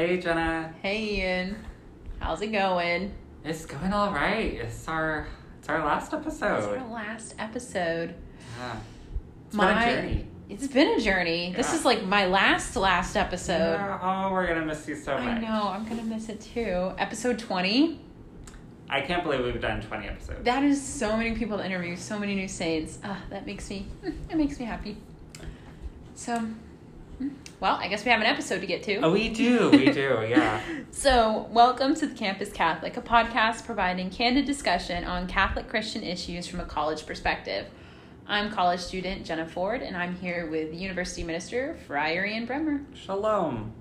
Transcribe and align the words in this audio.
Hey, 0.00 0.18
Jenna. 0.18 0.72
Hey 0.80 1.16
Ian, 1.18 1.56
how's 2.20 2.40
it 2.40 2.46
going? 2.52 3.12
It's 3.44 3.66
going 3.66 3.92
all 3.92 4.10
right. 4.10 4.54
It's 4.54 4.88
our 4.88 5.28
it's 5.58 5.68
our 5.68 5.84
last 5.84 6.14
episode. 6.14 6.56
It's 6.72 6.82
our 6.82 6.88
last 6.90 7.34
episode. 7.38 8.14
Yeah. 8.58 8.76
It's 9.48 9.54
My- 9.54 9.74
been 9.74 9.76
a 9.82 10.00
journey. 10.00 10.26
It's 10.48 10.66
been 10.68 10.88
a 10.98 11.00
journey. 11.02 11.52
This 11.54 11.74
is 11.74 11.84
like 11.84 12.02
my 12.06 12.24
last 12.24 12.76
last 12.76 13.14
episode. 13.14 13.74
Yeah, 13.74 13.98
Oh, 14.02 14.32
we're 14.32 14.46
gonna 14.46 14.64
miss 14.64 14.88
you 14.88 14.96
so 14.96 15.18
much. 15.18 15.22
I 15.36 15.38
know. 15.38 15.68
I'm 15.68 15.86
gonna 15.86 16.02
miss 16.02 16.30
it 16.30 16.40
too. 16.40 16.92
Episode 16.96 17.38
20. 17.38 18.00
I 18.88 19.02
can't 19.02 19.22
believe 19.22 19.44
we've 19.44 19.60
done 19.60 19.82
twenty 19.82 20.08
episodes. 20.08 20.42
That 20.44 20.62
is 20.64 20.82
so 20.82 21.14
many 21.14 21.36
people 21.36 21.58
to 21.58 21.66
interview. 21.66 21.94
So 21.96 22.18
many 22.18 22.34
new 22.36 22.48
saints. 22.48 23.00
Ah, 23.04 23.18
that 23.28 23.44
makes 23.44 23.68
me. 23.68 23.86
It 24.30 24.36
makes 24.36 24.58
me 24.58 24.64
happy. 24.64 24.96
So, 26.14 26.48
well, 27.60 27.76
I 27.76 27.88
guess 27.88 28.04
we 28.04 28.10
have 28.10 28.20
an 28.20 28.26
episode 28.26 28.60
to 28.60 28.66
get 28.66 28.82
to. 28.84 28.96
oh, 29.00 29.12
we 29.12 29.28
do. 29.28 29.70
We 29.70 29.90
do. 29.92 30.24
Yeah. 30.28 30.60
So, 30.92 31.48
welcome 31.52 31.94
to 31.94 32.06
the 32.06 32.14
Campus 32.14 32.50
Catholic, 32.52 32.96
a 32.96 33.00
podcast 33.00 33.64
providing 33.64 34.10
candid 34.10 34.44
discussion 34.44 35.04
on 35.04 35.28
Catholic 35.28 35.68
Christian 35.68 36.02
issues 36.02 36.46
from 36.46 36.58
a 36.60 36.64
college 36.64 37.06
perspective. 37.06 37.66
I'm 38.26 38.50
college 38.50 38.80
student 38.80 39.24
Jenna 39.24 39.46
Ford, 39.46 39.82
and 39.82 39.96
I'm 39.96 40.16
here 40.16 40.46
with 40.50 40.74
University 40.74 41.22
Minister 41.22 41.76
Friar 41.86 42.26
Ian 42.26 42.44
Bremer. 42.44 42.82
Shalom. 42.94 43.72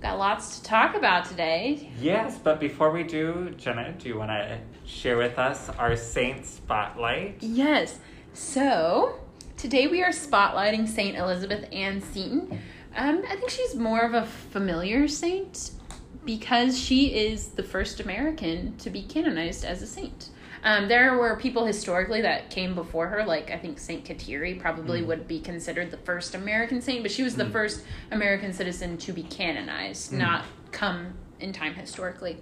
Got 0.00 0.18
lots 0.18 0.58
to 0.58 0.64
talk 0.64 0.94
about 0.94 1.24
today. 1.24 1.90
Yes, 2.00 2.38
but 2.38 2.60
before 2.60 2.90
we 2.90 3.02
do, 3.02 3.52
Jenna, 3.56 3.92
do 3.98 4.08
you 4.08 4.18
want 4.18 4.30
to 4.30 4.58
share 4.84 5.16
with 5.16 5.38
us 5.38 5.70
our 5.70 5.96
saint 5.96 6.46
spotlight? 6.46 7.38
Yes. 7.42 7.98
So, 8.32 9.18
today 9.58 9.86
we 9.88 10.02
are 10.02 10.10
spotlighting 10.10 10.88
St. 10.88 11.16
Elizabeth 11.16 11.66
Ann 11.72 12.00
Seton. 12.00 12.58
Um, 12.96 13.22
I 13.28 13.36
think 13.36 13.50
she's 13.50 13.74
more 13.74 14.00
of 14.00 14.14
a 14.14 14.24
familiar 14.24 15.08
saint 15.08 15.72
because 16.24 16.78
she 16.78 17.06
is 17.16 17.48
the 17.48 17.62
first 17.62 18.00
American 18.00 18.76
to 18.78 18.90
be 18.90 19.02
canonized 19.02 19.64
as 19.64 19.82
a 19.82 19.86
saint. 19.86 20.30
Um, 20.64 20.88
there 20.88 21.16
were 21.16 21.36
people 21.36 21.64
historically 21.66 22.20
that 22.22 22.50
came 22.50 22.74
before 22.74 23.06
her, 23.08 23.24
like 23.24 23.50
I 23.50 23.58
think 23.58 23.78
Saint 23.78 24.04
Kateri 24.04 24.58
probably 24.60 25.02
Mm. 25.02 25.06
would 25.06 25.28
be 25.28 25.38
considered 25.40 25.90
the 25.92 25.96
first 25.98 26.34
American 26.34 26.80
saint, 26.80 27.02
but 27.02 27.12
she 27.12 27.22
was 27.22 27.36
the 27.36 27.44
Mm. 27.44 27.52
first 27.52 27.84
American 28.10 28.52
citizen 28.52 28.98
to 28.98 29.12
be 29.12 29.22
canonized, 29.22 30.12
Mm. 30.12 30.18
not 30.18 30.44
come 30.72 31.14
in 31.38 31.52
time 31.52 31.74
historically. 31.74 32.38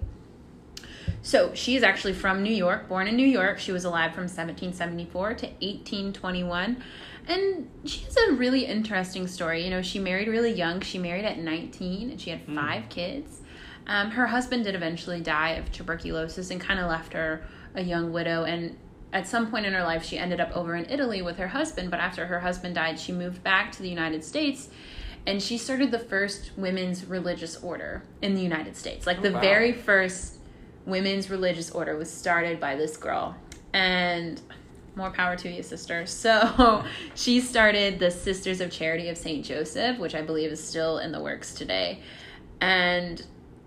So 1.22 1.52
she 1.54 1.76
is 1.76 1.82
actually 1.82 2.12
from 2.12 2.42
New 2.42 2.52
York, 2.54 2.88
born 2.88 3.08
in 3.08 3.16
New 3.16 3.26
York. 3.26 3.58
She 3.58 3.72
was 3.72 3.84
alive 3.84 4.12
from 4.12 4.24
1774 4.24 5.34
to 5.34 5.46
1821. 5.46 6.82
And 7.28 7.68
she 7.84 8.04
has 8.04 8.16
a 8.16 8.32
really 8.32 8.66
interesting 8.66 9.26
story. 9.26 9.64
You 9.64 9.70
know, 9.70 9.82
she 9.82 9.98
married 9.98 10.28
really 10.28 10.52
young. 10.52 10.80
She 10.80 10.98
married 10.98 11.24
at 11.24 11.38
19 11.38 12.10
and 12.10 12.20
she 12.20 12.30
had 12.30 12.46
Mm. 12.46 12.54
five 12.54 12.88
kids. 12.88 13.40
Um, 13.88 14.12
her 14.12 14.26
husband 14.28 14.64
did 14.64 14.74
eventually 14.74 15.20
die 15.20 15.50
of 15.50 15.70
tuberculosis 15.72 16.50
and 16.50 16.60
kind 16.60 16.78
of 16.80 16.88
left 16.88 17.12
her 17.12 17.42
a 17.74 17.82
young 17.82 18.12
widow. 18.12 18.44
And 18.44 18.76
at 19.12 19.26
some 19.26 19.50
point 19.50 19.66
in 19.66 19.72
her 19.74 19.82
life, 19.82 20.04
she 20.04 20.18
ended 20.18 20.40
up 20.40 20.56
over 20.56 20.74
in 20.76 20.86
Italy 20.90 21.22
with 21.22 21.36
her 21.38 21.48
husband. 21.48 21.90
But 21.90 22.00
after 22.00 22.26
her 22.26 22.40
husband 22.40 22.74
died, 22.76 22.98
she 23.00 23.12
moved 23.12 23.42
back 23.42 23.72
to 23.72 23.82
the 23.82 23.88
United 23.88 24.24
States 24.24 24.68
and 25.26 25.42
she 25.42 25.58
started 25.58 25.90
the 25.90 25.98
first 25.98 26.52
women's 26.56 27.04
religious 27.04 27.56
order 27.62 28.04
in 28.22 28.34
the 28.36 28.40
United 28.42 28.76
States. 28.76 29.06
Like 29.06 29.18
Oh, 29.18 29.22
the 29.22 29.32
wow. 29.32 29.40
very 29.40 29.72
first 29.72 30.35
women's 30.86 31.28
religious 31.28 31.70
order 31.70 31.96
was 31.96 32.10
started 32.10 32.60
by 32.60 32.76
this 32.76 32.96
girl. 32.96 33.36
And 33.72 34.40
more 34.94 35.10
power 35.10 35.36
to 35.36 35.50
you, 35.50 35.62
sister. 35.62 36.06
So 36.16 36.84
she 37.14 37.40
started 37.40 37.98
the 37.98 38.10
Sisters 38.10 38.60
of 38.60 38.70
Charity 38.70 39.08
of 39.08 39.18
St. 39.18 39.44
Joseph, 39.44 39.98
which 39.98 40.14
I 40.14 40.22
believe 40.22 40.50
is 40.50 40.62
still 40.62 40.98
in 40.98 41.12
the 41.12 41.20
works 41.20 41.54
today. 41.54 42.00
And 42.60 43.22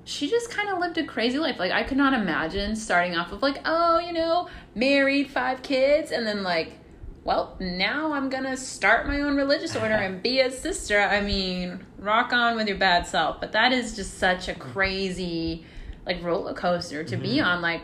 she 0.05 0.27
just 0.27 0.49
kind 0.49 0.69
of 0.69 0.79
lived 0.79 0.97
a 0.97 1.05
crazy 1.05 1.37
life. 1.37 1.59
Like, 1.59 1.71
I 1.71 1.83
could 1.83 1.97
not 1.97 2.13
imagine 2.13 2.75
starting 2.75 3.15
off 3.15 3.29
with, 3.31 3.43
like, 3.43 3.61
oh, 3.65 3.99
you 3.99 4.11
know, 4.11 4.49
married, 4.73 5.29
five 5.29 5.61
kids, 5.61 6.11
and 6.11 6.25
then, 6.25 6.41
like, 6.41 6.79
well, 7.23 7.55
now 7.59 8.13
I'm 8.13 8.29
gonna 8.29 8.57
start 8.57 9.05
my 9.05 9.21
own 9.21 9.35
religious 9.35 9.75
order 9.75 9.93
and 9.93 10.23
be 10.23 10.39
a 10.39 10.49
sister. 10.49 10.99
I 10.99 11.21
mean, 11.21 11.85
rock 11.99 12.33
on 12.33 12.55
with 12.55 12.67
your 12.67 12.77
bad 12.77 13.05
self. 13.05 13.39
But 13.39 13.51
that 13.51 13.71
is 13.71 13.95
just 13.95 14.17
such 14.17 14.47
a 14.47 14.55
crazy, 14.55 15.63
like, 16.09 16.23
roller 16.23 16.53
coaster 16.53 17.03
to 17.03 17.15
be 17.17 17.37
Mhm. 17.37 17.45
on. 17.45 17.61
Like, 17.61 17.83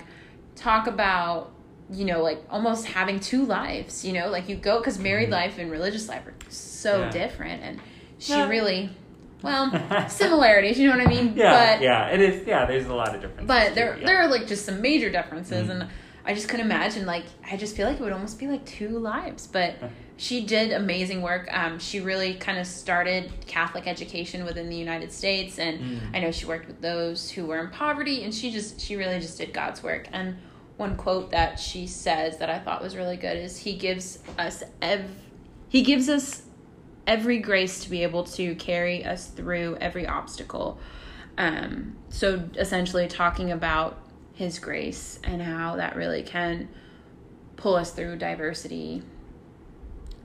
talk 0.56 0.88
about, 0.88 1.52
you 1.91 2.06
know, 2.06 2.22
like 2.24 2.40
almost 2.50 2.88
having 2.88 3.19
two 3.19 3.46
lives, 3.46 4.03
you 4.03 4.13
know, 4.13 4.30
like 4.30 4.50
you 4.50 4.56
go, 4.56 4.80
because 4.80 4.97
married 4.97 5.30
Mhm. 5.30 5.34
life 5.34 5.59
and 5.59 5.69
religious 5.69 6.09
life 6.09 6.25
are 6.25 6.34
so 6.50 7.02
Yeah. 7.02 7.09
different. 7.12 7.62
And 7.64 7.80
she 8.18 8.34
Yeah. 8.34 8.47
really, 8.50 8.90
well, 9.44 9.69
similarities, 10.09 10.80
you 10.80 10.90
know 10.90 10.97
what 10.97 11.06
I 11.06 11.09
mean? 11.09 11.34
Yeah, 11.35 11.75
but, 11.75 11.81
yeah, 11.84 12.08
it 12.08 12.19
is. 12.19 12.47
Yeah, 12.47 12.66
there's 12.66 12.88
a 12.88 12.94
lot 12.96 13.14
of 13.14 13.22
differences. 13.22 13.47
but 13.47 13.68
too, 13.69 13.74
there 13.75 13.97
yeah. 14.00 14.06
there 14.08 14.18
are 14.18 14.28
like 14.28 14.47
just 14.47 14.66
some 14.66 14.81
major 14.81 15.12
differences 15.12 15.68
Mhm. 15.68 15.81
and 15.81 15.90
I 16.25 16.34
just 16.34 16.50
couldn't 16.50 16.66
imagine 16.66 17.06
like 17.06 17.25
I 17.50 17.56
just 17.56 17.75
feel 17.75 17.88
like 17.88 18.00
it 18.00 18.03
would 18.03 18.13
almost 18.13 18.40
be 18.40 18.47
like 18.47 18.66
two 18.66 18.97
lives 19.00 19.47
but 19.47 19.75
she 20.18 20.46
did 20.46 20.72
amazing 20.72 21.22
work 21.22 21.47
um, 21.52 21.78
she 21.78 22.00
really 22.00 22.34
kind 22.34 22.58
of 22.58 22.66
started 22.66 23.31
Catholic 23.47 23.86
education 23.88 24.44
within 24.46 24.69
the 24.69 24.75
United 24.75 25.12
States 25.12 25.59
and 25.59 25.80
Mm. 25.80 26.16
I 26.16 26.19
know 26.19 26.31
she 26.31 26.46
worked 26.46 26.68
with 26.68 26.81
those 26.81 27.30
who 27.30 27.46
were 27.46 27.59
in 27.59 27.69
poverty 27.69 28.24
and 28.24 28.34
she 28.34 28.52
just 28.52 28.80
she 28.80 28.96
really 28.96 29.19
just 29.19 29.38
did 29.38 29.53
God's 29.53 29.84
work 29.84 30.08
and 30.12 30.38
one 30.78 30.97
quote 30.97 31.31
that 31.31 31.59
she 31.59 31.88
says 31.88 32.38
that 32.40 32.50
I 32.50 32.59
thought 32.59 32.81
was 32.81 32.96
really 32.96 33.18
good 33.18 33.38
is 33.38 33.58
he 33.58 33.75
gives 33.78 34.19
us 34.38 34.64
ev 34.81 35.06
he 35.69 35.81
gives 35.84 36.09
us 36.09 36.44
every 37.08 37.40
grace 37.40 37.84
to 37.84 37.90
be 37.90 38.03
able 38.03 38.24
to 38.24 38.56
carry 38.56 39.06
us 39.06 39.28
through 39.28 39.78
every 39.80 40.08
obstacle. 40.08 40.80
Um, 41.38 41.96
so 42.09 42.44
essentially, 42.56 43.08
talking 43.08 43.52
about 43.52 44.00
His 44.35 44.59
grace 44.59 45.19
and 45.23 45.41
how 45.41 45.78
that 45.78 45.96
really 45.96 46.23
can 46.23 46.69
pull 47.56 47.75
us 47.75 47.91
through 47.91 48.18
diversity 48.18 49.01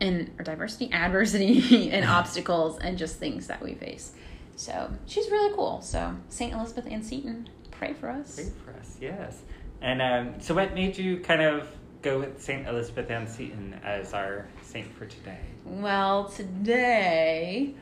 and 0.00 0.30
or 0.38 0.44
diversity, 0.44 0.92
adversity, 0.92 1.90
and 1.90 2.04
obstacles, 2.08 2.78
and 2.78 2.98
just 2.98 3.16
things 3.16 3.46
that 3.46 3.62
we 3.62 3.74
face. 3.74 4.12
So 4.56 4.90
she's 5.06 5.30
really 5.30 5.54
cool. 5.54 5.80
So 5.80 6.14
Saint 6.28 6.52
Elizabeth 6.52 6.86
Ann 6.86 7.02
Seton, 7.02 7.48
pray 7.70 7.94
for 7.94 8.10
us. 8.10 8.36
Pray 8.36 8.50
for 8.64 8.78
us, 8.78 8.96
yes. 9.00 9.40
And 9.80 10.02
um, 10.02 10.40
so, 10.40 10.54
what 10.54 10.74
made 10.74 10.98
you 10.98 11.20
kind 11.20 11.40
of 11.40 11.68
go 12.02 12.18
with 12.18 12.42
Saint 12.42 12.66
Elizabeth 12.66 13.10
Ann 13.10 13.26
Seton 13.26 13.80
as 13.84 14.12
our 14.12 14.46
saint 14.62 14.92
for 14.94 15.06
today? 15.06 15.38
Well, 15.64 16.28
today 16.28 17.74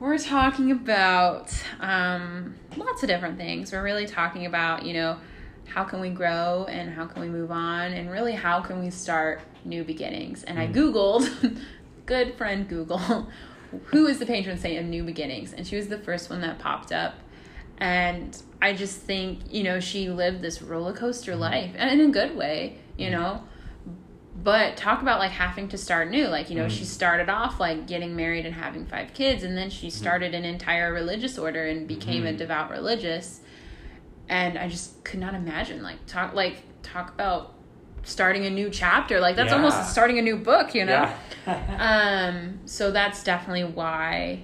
we're 0.00 0.18
talking 0.18 0.70
about 0.70 1.52
um, 1.80 2.54
lots 2.76 3.02
of 3.02 3.08
different 3.08 3.36
things. 3.36 3.72
We're 3.72 3.82
really 3.82 4.06
talking 4.06 4.46
about, 4.46 4.84
you 4.84 4.94
know, 4.94 5.18
how 5.66 5.84
can 5.84 6.00
we 6.00 6.10
grow 6.10 6.66
and 6.68 6.90
how 6.90 7.06
can 7.06 7.20
we 7.20 7.28
move 7.28 7.50
on, 7.50 7.92
and 7.92 8.10
really 8.10 8.32
how 8.32 8.60
can 8.60 8.80
we 8.80 8.90
start 8.90 9.40
new 9.64 9.84
beginnings. 9.84 10.44
And 10.44 10.58
I 10.58 10.66
Mm. 10.68 10.74
Googled, 10.74 11.60
good 12.06 12.34
friend 12.34 12.68
Google, 12.68 12.98
who 13.86 14.06
is 14.06 14.18
the 14.18 14.26
patron 14.26 14.56
saint 14.56 14.78
of 14.80 14.86
new 14.86 15.04
beginnings? 15.04 15.52
And 15.52 15.66
she 15.66 15.76
was 15.76 15.88
the 15.88 15.98
first 15.98 16.30
one 16.30 16.40
that 16.40 16.58
popped 16.58 16.92
up. 16.92 17.14
And 17.76 18.40
I 18.62 18.72
just 18.72 19.00
think, 19.02 19.52
you 19.52 19.62
know, 19.62 19.78
she 19.78 20.08
lived 20.08 20.42
this 20.42 20.62
roller 20.62 20.92
coaster 20.92 21.36
life, 21.36 21.74
and 21.76 22.00
in 22.00 22.08
a 22.08 22.12
good 22.12 22.36
way, 22.36 22.78
you 22.96 23.08
Mm. 23.08 23.12
know 23.12 23.42
but 24.44 24.76
talk 24.76 25.02
about 25.02 25.18
like 25.18 25.32
having 25.32 25.68
to 25.68 25.76
start 25.78 26.08
new 26.10 26.26
like 26.28 26.48
you 26.50 26.56
know 26.56 26.66
Mm. 26.66 26.70
she 26.70 26.84
started 26.84 27.28
off 27.28 27.58
like 27.58 27.86
getting 27.86 28.14
married 28.14 28.46
and 28.46 28.54
having 28.54 28.86
five 28.86 29.12
kids 29.12 29.42
and 29.42 29.56
then 29.56 29.68
she 29.70 29.90
started 29.90 30.34
an 30.34 30.44
entire 30.44 30.92
religious 30.92 31.36
order 31.38 31.66
and 31.66 31.88
became 31.88 32.24
a 32.26 32.32
Mhm. 32.32 32.38
devout 32.38 32.70
religious 32.70 33.40
and 34.28 34.56
i 34.58 34.68
just 34.68 35.02
could 35.04 35.18
not 35.18 35.34
imagine 35.34 35.82
like 35.82 35.96
talk 36.06 36.34
like 36.34 36.56
talk 36.82 37.12
about 37.14 37.54
starting 38.04 38.46
a 38.46 38.50
new 38.50 38.70
chapter 38.70 39.18
like 39.20 39.34
that's 39.34 39.50
Yeah. 39.50 39.56
almost 39.56 39.90
starting 39.90 40.18
a 40.18 40.22
new 40.22 40.36
book 40.36 40.74
you 40.74 40.84
know 40.84 41.10
Yeah. 41.46 42.28
um 42.28 42.60
so 42.64 42.90
that's 42.92 43.24
definitely 43.24 43.64
why 43.64 44.42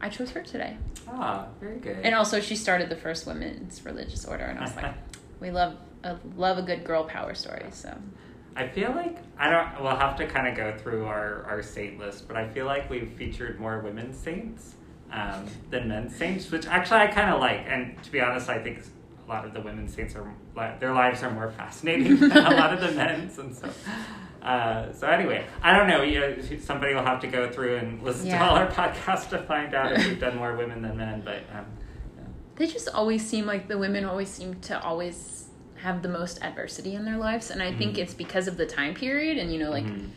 i 0.00 0.08
chose 0.08 0.30
her 0.30 0.42
today 0.42 0.76
ah, 1.08 1.46
very 1.60 1.78
good. 1.78 1.96
and 2.04 2.14
also 2.14 2.40
she 2.40 2.54
started 2.54 2.88
the 2.88 2.96
first 2.96 3.26
women's 3.26 3.84
religious 3.84 4.24
order 4.24 4.44
and 4.44 4.58
i 4.58 4.62
was 4.62 4.76
like 4.76 4.94
we 5.40 5.50
love 5.50 5.74
a, 6.04 6.16
love 6.36 6.56
a 6.58 6.62
good 6.62 6.84
girl 6.84 7.02
power 7.04 7.34
story 7.34 7.66
so 7.72 7.92
I 8.58 8.66
feel 8.66 8.90
like 8.90 9.16
I 9.38 9.48
don't. 9.48 9.80
We'll 9.80 9.94
have 9.94 10.16
to 10.16 10.26
kind 10.26 10.48
of 10.48 10.56
go 10.56 10.76
through 10.76 11.06
our 11.06 11.44
our 11.44 11.62
saint 11.62 11.96
list, 12.00 12.26
but 12.26 12.36
I 12.36 12.48
feel 12.48 12.66
like 12.66 12.90
we've 12.90 13.08
featured 13.12 13.60
more 13.60 13.78
women 13.78 14.12
saints 14.12 14.74
um, 15.12 15.46
than 15.70 15.86
men 15.86 16.10
saints, 16.10 16.50
which 16.50 16.66
actually 16.66 16.98
I 16.98 17.06
kind 17.06 17.32
of 17.32 17.38
like. 17.38 17.60
And 17.68 18.02
to 18.02 18.10
be 18.10 18.20
honest, 18.20 18.48
I 18.48 18.60
think 18.60 18.82
a 19.24 19.28
lot 19.28 19.44
of 19.44 19.54
the 19.54 19.60
women 19.60 19.86
saints 19.86 20.16
are 20.16 20.34
their 20.80 20.92
lives 20.92 21.22
are 21.22 21.30
more 21.30 21.52
fascinating 21.52 22.16
than 22.18 22.32
a 22.32 22.56
lot 22.56 22.74
of 22.74 22.80
the 22.80 22.90
men's, 22.90 23.38
and 23.38 23.54
so. 23.54 23.70
Uh, 24.42 24.92
so 24.92 25.06
anyway, 25.06 25.44
I 25.62 25.76
don't 25.76 25.88
know. 25.88 26.02
You 26.02 26.20
know, 26.20 26.36
somebody 26.60 26.94
will 26.94 27.04
have 27.04 27.20
to 27.20 27.26
go 27.28 27.50
through 27.50 27.76
and 27.76 28.02
listen 28.02 28.28
to 28.28 28.42
all 28.42 28.56
our 28.56 28.68
podcasts 28.68 29.28
to 29.30 29.38
find 29.38 29.74
out 29.74 29.92
if 29.92 30.04
we've 30.04 30.18
done 30.18 30.36
more 30.36 30.56
women 30.56 30.82
than 30.82 30.96
men. 30.96 31.22
But 31.24 31.42
um, 31.52 31.66
they 32.56 32.66
just 32.66 32.88
always 32.88 33.24
seem 33.24 33.46
like 33.46 33.68
the 33.68 33.78
women 33.78 34.04
always 34.04 34.28
seem 34.28 34.54
to 34.62 34.80
always 34.80 35.37
have 35.78 36.02
the 36.02 36.08
most 36.08 36.42
adversity 36.42 36.94
in 36.94 37.04
their 37.04 37.16
lives 37.16 37.50
and 37.50 37.62
i 37.62 37.72
think 37.72 37.96
Mhm. 37.96 37.98
it's 37.98 38.14
because 38.14 38.48
of 38.48 38.56
the 38.56 38.66
time 38.66 38.94
period 38.94 39.38
and 39.38 39.52
you 39.52 39.58
know 39.58 39.70
like 39.70 39.84
mhm. 39.84 40.08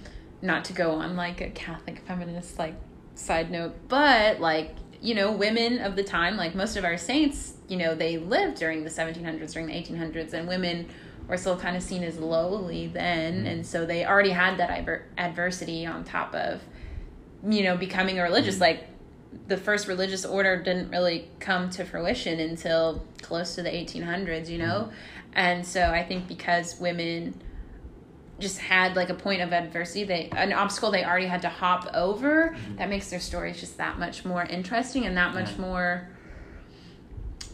not 0.41 0.65
to 0.65 0.73
go 0.73 0.91
on 0.91 1.15
like 1.15 1.41
a 1.41 1.49
catholic 1.49 1.99
feminist 2.07 2.57
like 2.59 2.75
side 3.15 3.51
note 3.51 3.73
but 3.87 4.39
like 4.39 4.75
you 5.01 5.15
know, 5.15 5.31
women 5.31 5.79
of 5.79 5.95
the 5.95 6.03
time, 6.03 6.37
like 6.37 6.53
most 6.53 6.77
of 6.77 6.85
our 6.85 6.95
saints, 6.95 7.53
you 7.67 7.75
know, 7.75 7.95
they 7.95 8.17
lived 8.17 8.57
during 8.57 8.83
the 8.83 8.89
1700s, 8.89 9.51
during 9.53 9.67
the 9.67 9.73
1800s, 9.73 10.33
and 10.33 10.47
women 10.47 10.87
were 11.27 11.37
still 11.37 11.57
kind 11.57 11.75
of 11.75 11.81
seen 11.81 12.03
as 12.03 12.19
lowly 12.19 12.87
then. 12.87 13.37
Mm-hmm. 13.37 13.47
And 13.47 13.65
so 13.65 13.85
they 13.85 14.05
already 14.05 14.29
had 14.29 14.57
that 14.57 14.69
adver- 14.69 15.07
adversity 15.17 15.87
on 15.87 16.03
top 16.03 16.35
of, 16.35 16.61
you 17.47 17.63
know, 17.63 17.75
becoming 17.75 18.19
a 18.19 18.23
religious. 18.23 18.55
Mm-hmm. 18.55 18.61
Like, 18.61 18.87
the 19.47 19.57
first 19.57 19.87
religious 19.87 20.25
order 20.25 20.61
didn't 20.61 20.89
really 20.89 21.29
come 21.39 21.69
to 21.71 21.85
fruition 21.85 22.39
until 22.39 23.03
close 23.21 23.55
to 23.55 23.63
the 23.63 23.69
1800s, 23.69 24.49
you 24.49 24.57
know? 24.57 24.89
Mm-hmm. 24.89 24.95
And 25.33 25.65
so 25.65 25.89
I 25.91 26.03
think 26.03 26.27
because 26.27 26.79
women 26.79 27.39
just 28.39 28.57
had 28.59 28.95
like 28.95 29.09
a 29.09 29.13
point 29.13 29.41
of 29.41 29.53
adversity, 29.53 30.03
they 30.03 30.29
an 30.31 30.51
obstacle 30.51 30.91
they 30.91 31.05
already 31.05 31.27
had 31.27 31.41
to 31.43 31.49
hop 31.49 31.89
over, 31.93 32.55
Mm-hmm. 32.55 32.75
that 32.77 32.89
makes 32.89 33.09
their 33.09 33.19
stories 33.19 33.59
just 33.59 33.77
that 33.77 33.99
much 33.99 34.25
more 34.25 34.43
interesting 34.43 35.05
and 35.05 35.15
that 35.15 35.33
much 35.33 35.51
Yeah. 35.51 35.61
more 35.61 36.09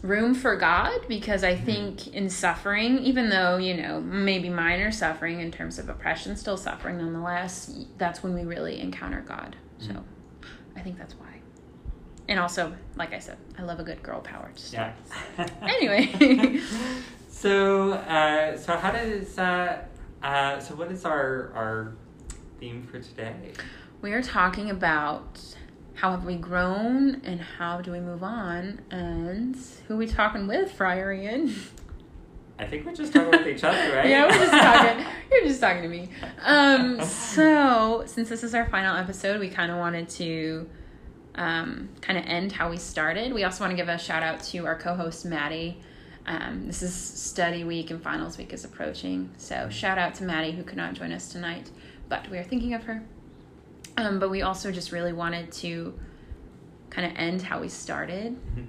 room 0.02 0.34
for 0.34 0.56
God 0.56 1.00
because 1.08 1.42
Mm-hmm. 1.42 1.60
I 1.62 1.64
think 1.64 2.08
in 2.14 2.28
suffering, 2.30 2.98
even 3.00 3.28
though, 3.28 3.56
you 3.58 3.74
know, 3.74 4.00
maybe 4.00 4.48
minor 4.48 4.90
suffering 4.90 5.40
in 5.40 5.50
terms 5.50 5.78
of 5.78 5.88
oppression, 5.88 6.36
still 6.36 6.56
suffering 6.56 6.98
nonetheless, 6.98 7.84
that's 7.98 8.22
when 8.22 8.34
we 8.34 8.42
really 8.42 8.80
encounter 8.80 9.20
God. 9.20 9.56
So 9.78 9.90
Mm-hmm. 9.92 10.78
I 10.78 10.80
think 10.80 10.96
that's 10.98 11.14
why. 11.14 11.27
And 12.28 12.38
also, 12.38 12.74
like 12.96 13.14
I 13.14 13.18
said, 13.18 13.38
I 13.58 13.62
love 13.62 13.80
a 13.80 13.82
good 13.84 14.02
girl 14.02 14.20
power. 14.20 14.50
Just- 14.54 14.72
Yeah. 14.74 14.92
Anyway. 15.62 16.60
so, 17.30 17.92
uh, 17.92 18.56
so 18.56 18.76
how 18.76 18.90
does 18.92 19.38
uh, 19.38 19.82
uh, 20.22 20.60
so 20.60 20.74
what 20.74 20.90
is 20.92 21.04
our 21.04 21.50
our 21.54 21.92
theme 22.60 22.82
for 22.90 23.00
today? 23.00 23.34
We 24.02 24.12
are 24.12 24.22
talking 24.22 24.70
about 24.70 25.40
how 25.94 26.10
have 26.12 26.24
we 26.24 26.36
grown 26.36 27.22
and 27.24 27.40
how 27.40 27.80
do 27.80 27.90
we 27.92 27.98
move 28.00 28.22
on 28.22 28.80
and 28.90 29.56
who 29.88 29.96
we 29.96 30.06
talking 30.06 30.46
with, 30.46 30.70
Friar 30.72 31.12
Ian? 31.12 31.54
I 32.60 32.66
think 32.66 32.84
we're 32.84 32.94
just 32.94 33.12
talking 33.12 33.30
with 33.30 33.46
each 33.46 33.64
other, 33.64 33.78
right? 33.96 34.08
Yeah, 34.08 34.24
we're 34.26 34.32
just 34.46 34.50
talking. 34.52 35.06
You're 35.30 35.44
just 35.46 35.60
talking 35.60 35.82
to 35.82 35.88
me. 35.88 36.10
Um, 36.42 37.02
so 37.04 38.02
since 38.06 38.28
this 38.28 38.42
is 38.44 38.54
our 38.54 38.68
final 38.68 38.96
episode, 38.96 39.40
we 39.40 39.48
kind 39.48 39.70
of 39.72 39.78
wanted 39.78 40.08
to 40.10 40.68
um, 41.38 41.88
kind 42.02 42.18
of 42.18 42.24
end 42.26 42.52
how 42.52 42.68
we 42.68 42.76
started. 42.76 43.32
We 43.32 43.44
also 43.44 43.62
want 43.64 43.70
to 43.70 43.76
give 43.76 43.88
a 43.88 43.96
shout 43.96 44.22
out 44.22 44.42
to 44.44 44.66
our 44.66 44.76
co-host 44.76 45.24
Maddie. 45.24 45.80
Um, 46.26 46.66
this 46.66 46.82
is 46.82 46.92
study 46.94 47.64
week 47.64 47.90
and 47.90 48.02
finals 48.02 48.36
week 48.36 48.52
is 48.52 48.64
approaching, 48.64 49.30
so 49.38 49.70
shout 49.70 49.96
out 49.96 50.14
to 50.16 50.24
Maddie 50.24 50.52
who 50.52 50.62
could 50.62 50.76
not 50.76 50.92
join 50.92 51.10
us 51.12 51.30
tonight, 51.30 51.70
but 52.10 52.28
we 52.30 52.36
are 52.36 52.44
thinking 52.44 52.74
of 52.74 52.82
her. 52.84 53.02
Um, 53.96 54.18
but 54.18 54.28
we 54.28 54.42
also 54.42 54.70
just 54.70 54.92
really 54.92 55.12
wanted 55.14 55.50
to 55.52 55.98
kind 56.90 57.10
of 57.10 57.16
end 57.16 57.40
how 57.42 57.60
we 57.60 57.68
started, 57.68 58.36
Mhm. 58.56 58.66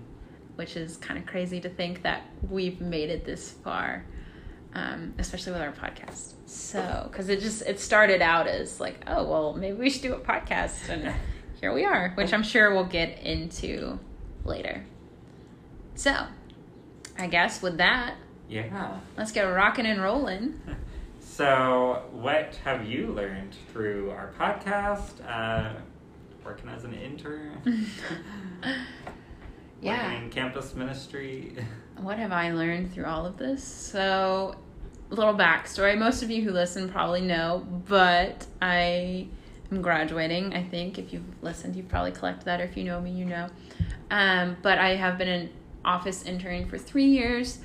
which 0.55 0.77
is 0.77 0.95
kind 0.97 1.19
of 1.19 1.25
crazy 1.25 1.59
to 1.61 1.69
think 1.69 2.03
that 2.03 2.21
we've 2.49 2.79
made 2.79 3.09
it 3.09 3.25
this 3.25 3.51
far, 3.51 4.05
um, 4.73 5.13
especially 5.17 5.51
with 5.51 5.61
our 5.61 5.71
podcast. 5.73 6.33
So, 6.45 7.07
because 7.11 7.27
it 7.29 7.41
just 7.41 7.61
it 7.63 7.79
started 7.79 8.21
out 8.21 8.47
as 8.47 8.79
like, 8.79 9.03
oh 9.07 9.23
well, 9.29 9.53
maybe 9.53 9.77
we 9.77 9.89
should 9.89 10.01
do 10.03 10.13
a 10.13 10.19
podcast, 10.19 10.87
and 10.89 11.13
here 11.59 11.73
we 11.73 11.85
are, 11.85 12.11
which 12.15 12.33
I'm 12.33 12.43
sure 12.43 12.73
we'll 12.73 12.85
get 12.85 13.19
into 13.19 13.99
later. 14.45 14.85
So, 15.95 16.15
I 17.17 17.27
guess 17.27 17.61
with 17.61 17.77
that, 17.77 18.15
Yeah. 18.47 18.97
let's 19.17 19.31
get 19.31 19.41
rocking 19.43 19.85
and 19.85 20.01
rolling. 20.01 20.59
So, 21.21 22.03
what 22.11 22.55
have 22.65 22.85
you 22.85 23.07
learned 23.13 23.55
through 23.71 24.11
our 24.11 24.33
podcast? 24.37 25.25
Uh, 25.25 25.71
working 26.43 26.67
as 26.67 26.83
an 26.83 26.93
intern, 26.93 27.61
Yeah. 29.81 30.07
working 30.11 30.23
in 30.25 30.29
campus 30.31 30.75
ministry. 30.75 31.55
What 32.01 32.17
have 32.17 32.31
I 32.33 32.51
learned 32.51 32.93
through 32.93 33.05
all 33.05 33.25
of 33.25 33.37
this? 33.37 33.63
So, 33.63 34.55
a 35.11 35.15
little 35.15 35.33
backstory. 35.33 35.97
Most 35.97 36.23
of 36.23 36.29
you 36.29 36.43
who 36.43 36.51
listen 36.51 36.89
probably 36.89 37.21
know, 37.21 37.65
but 37.87 38.45
I 38.61 39.27
am 39.71 39.81
graduating. 39.81 40.53
I 40.53 40.63
think 40.63 40.97
if 40.97 41.13
you've 41.13 41.23
listened, 41.41 41.75
you've 41.75 41.89
probably 41.89 42.11
collected 42.11 42.45
that, 42.45 42.61
or 42.61 42.63
if 42.63 42.77
you 42.77 42.83
know 42.83 43.01
me, 43.01 43.11
you 43.11 43.25
know. 43.25 43.49
Um, 44.11 44.57
but 44.61 44.77
I 44.77 44.95
have 44.95 45.17
been 45.17 45.27
an 45.27 45.49
office 45.85 46.23
intern 46.23 46.67
for 46.67 46.77
three 46.77 47.05
years. 47.05 47.59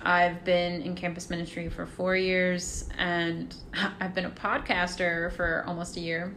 I've 0.00 0.44
been 0.44 0.82
in 0.82 0.94
campus 0.94 1.28
ministry 1.28 1.68
for 1.68 1.86
four 1.86 2.16
years, 2.16 2.88
and 2.96 3.54
I've 4.00 4.14
been 4.14 4.26
a 4.26 4.30
podcaster 4.30 5.32
for 5.32 5.64
almost 5.66 5.96
a 5.96 6.00
year. 6.00 6.34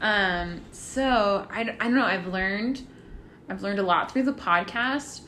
Um, 0.00 0.62
so 0.72 1.46
I, 1.50 1.60
I 1.60 1.84
don't 1.84 1.94
know. 1.94 2.04
I've 2.04 2.26
learned, 2.26 2.86
I've 3.48 3.62
learned 3.62 3.78
a 3.78 3.82
lot 3.82 4.10
through 4.10 4.24
the 4.24 4.32
podcast. 4.32 5.22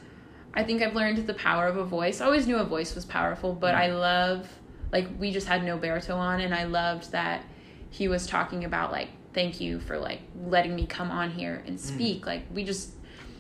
I 0.55 0.62
think 0.62 0.82
I've 0.82 0.94
learned 0.94 1.26
the 1.26 1.35
power 1.35 1.67
of 1.67 1.76
a 1.76 1.85
voice. 1.85 2.20
I 2.20 2.26
always 2.26 2.47
knew 2.47 2.59
a 2.59 2.64
voice 2.64 2.94
was 2.94 3.05
powerful, 3.05 3.55
but 3.55 3.75
I 3.75 3.88
love 3.88 4.49
like 4.93 5.09
we 5.19 5.32
just 5.32 5.49
had 5.49 5.62
Noberto 5.62 6.14
on 6.14 6.41
and 6.41 6.55
I 6.55 6.64
loved 6.64 7.12
that 7.12 7.43
he 7.92 8.08
was 8.08 8.26
talking 8.26 8.64
about 8.64 8.90
like 8.90 9.08
thank 9.32 9.60
you 9.60 9.78
for 9.78 9.98
like 9.98 10.20
letting 10.46 10.74
me 10.74 10.86
come 10.86 11.10
on 11.10 11.30
here 11.30 11.62
and 11.66 11.78
mm. 11.78 11.80
speak. 11.80 12.26
Like 12.26 12.42
we 12.52 12.64
just 12.64 12.90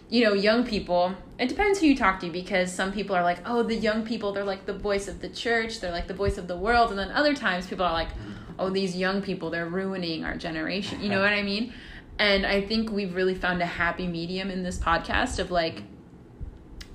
you 0.08 0.22
know, 0.22 0.34
young 0.34 0.66
people, 0.66 1.14
it 1.38 1.48
depends 1.48 1.80
who 1.80 1.86
you 1.86 1.96
talk 1.96 2.20
to 2.20 2.28
because 2.28 2.70
some 2.70 2.92
people 2.92 3.16
are 3.16 3.22
like, 3.22 3.38
"Oh, 3.46 3.62
the 3.62 3.74
young 3.74 4.04
people, 4.04 4.32
they're 4.32 4.44
like 4.44 4.66
the 4.66 4.74
voice 4.74 5.08
of 5.08 5.22
the 5.22 5.28
church, 5.30 5.80
they're 5.80 5.90
like 5.90 6.06
the 6.06 6.12
voice 6.12 6.36
of 6.36 6.48
the 6.48 6.56
world." 6.56 6.90
And 6.90 6.98
then 6.98 7.10
other 7.12 7.34
times 7.34 7.66
people 7.66 7.86
are 7.86 7.94
like, 7.94 8.10
"Oh, 8.58 8.68
these 8.68 8.94
young 8.94 9.22
people, 9.22 9.48
they're 9.48 9.70
ruining 9.70 10.22
our 10.22 10.36
generation." 10.36 11.00
You 11.00 11.08
know 11.08 11.20
what 11.22 11.32
I 11.32 11.42
mean? 11.42 11.72
And 12.18 12.44
I 12.44 12.60
think 12.60 12.90
we've 12.90 13.14
really 13.14 13.34
found 13.34 13.62
a 13.62 13.66
happy 13.66 14.06
medium 14.06 14.50
in 14.50 14.62
this 14.62 14.78
podcast 14.78 15.38
of 15.38 15.50
like 15.50 15.82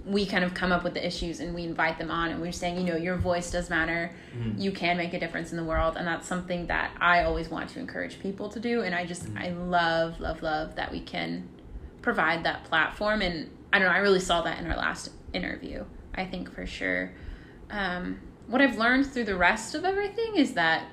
we 0.08 0.26
kind 0.26 0.44
of 0.44 0.54
come 0.54 0.72
up 0.72 0.84
with 0.84 0.94
the 0.94 1.06
issues 1.06 1.42
and 1.42 1.54
we 1.54 1.64
invite 1.64 1.98
them 1.98 2.10
on 2.10 2.32
and 2.32 2.42
we're 2.42 2.52
saying, 2.52 2.78
you 2.78 2.84
know, 2.84 2.96
your 2.96 3.18
voice 3.18 3.52
does 3.52 3.70
matter. 3.70 4.12
Mhm. 4.38 4.60
You 4.60 4.72
can 4.72 4.96
make 4.96 5.14
a 5.14 5.20
difference 5.20 5.52
in 5.52 5.58
the 5.58 5.64
world 5.66 5.98
and 5.98 6.08
that's 6.08 6.26
something 6.26 6.68
that 6.68 6.92
I 7.00 7.24
always 7.24 7.50
want 7.50 7.70
to 7.72 7.80
encourage 7.80 8.20
people 8.22 8.48
to 8.50 8.60
do 8.60 8.82
and 8.84 8.96
I 8.96 9.06
just 9.06 9.28
I 9.38 9.50
love 9.50 10.20
love 10.22 10.42
love 10.42 10.76
that 10.76 10.92
we 10.92 11.02
can 11.02 11.50
provide 12.02 12.46
that 12.46 12.64
platform 12.64 13.22
and 13.22 13.50
I 13.74 13.80
don't 13.80 13.90
know, 13.90 13.94
I 13.94 13.98
really 14.00 14.22
saw 14.22 14.42
that 14.44 14.60
in 14.60 14.72
our 14.72 14.78
last 14.78 15.10
interview. 15.34 15.84
I 16.16 16.26
think 16.26 16.54
for 16.54 16.66
sure. 16.66 17.12
Um, 17.70 18.20
what 18.48 18.62
I've 18.62 18.78
learned 18.78 19.08
through 19.08 19.26
the 19.26 19.36
rest 19.36 19.76
of 19.76 19.84
everything 19.84 20.38
is 20.38 20.54
that 20.54 20.86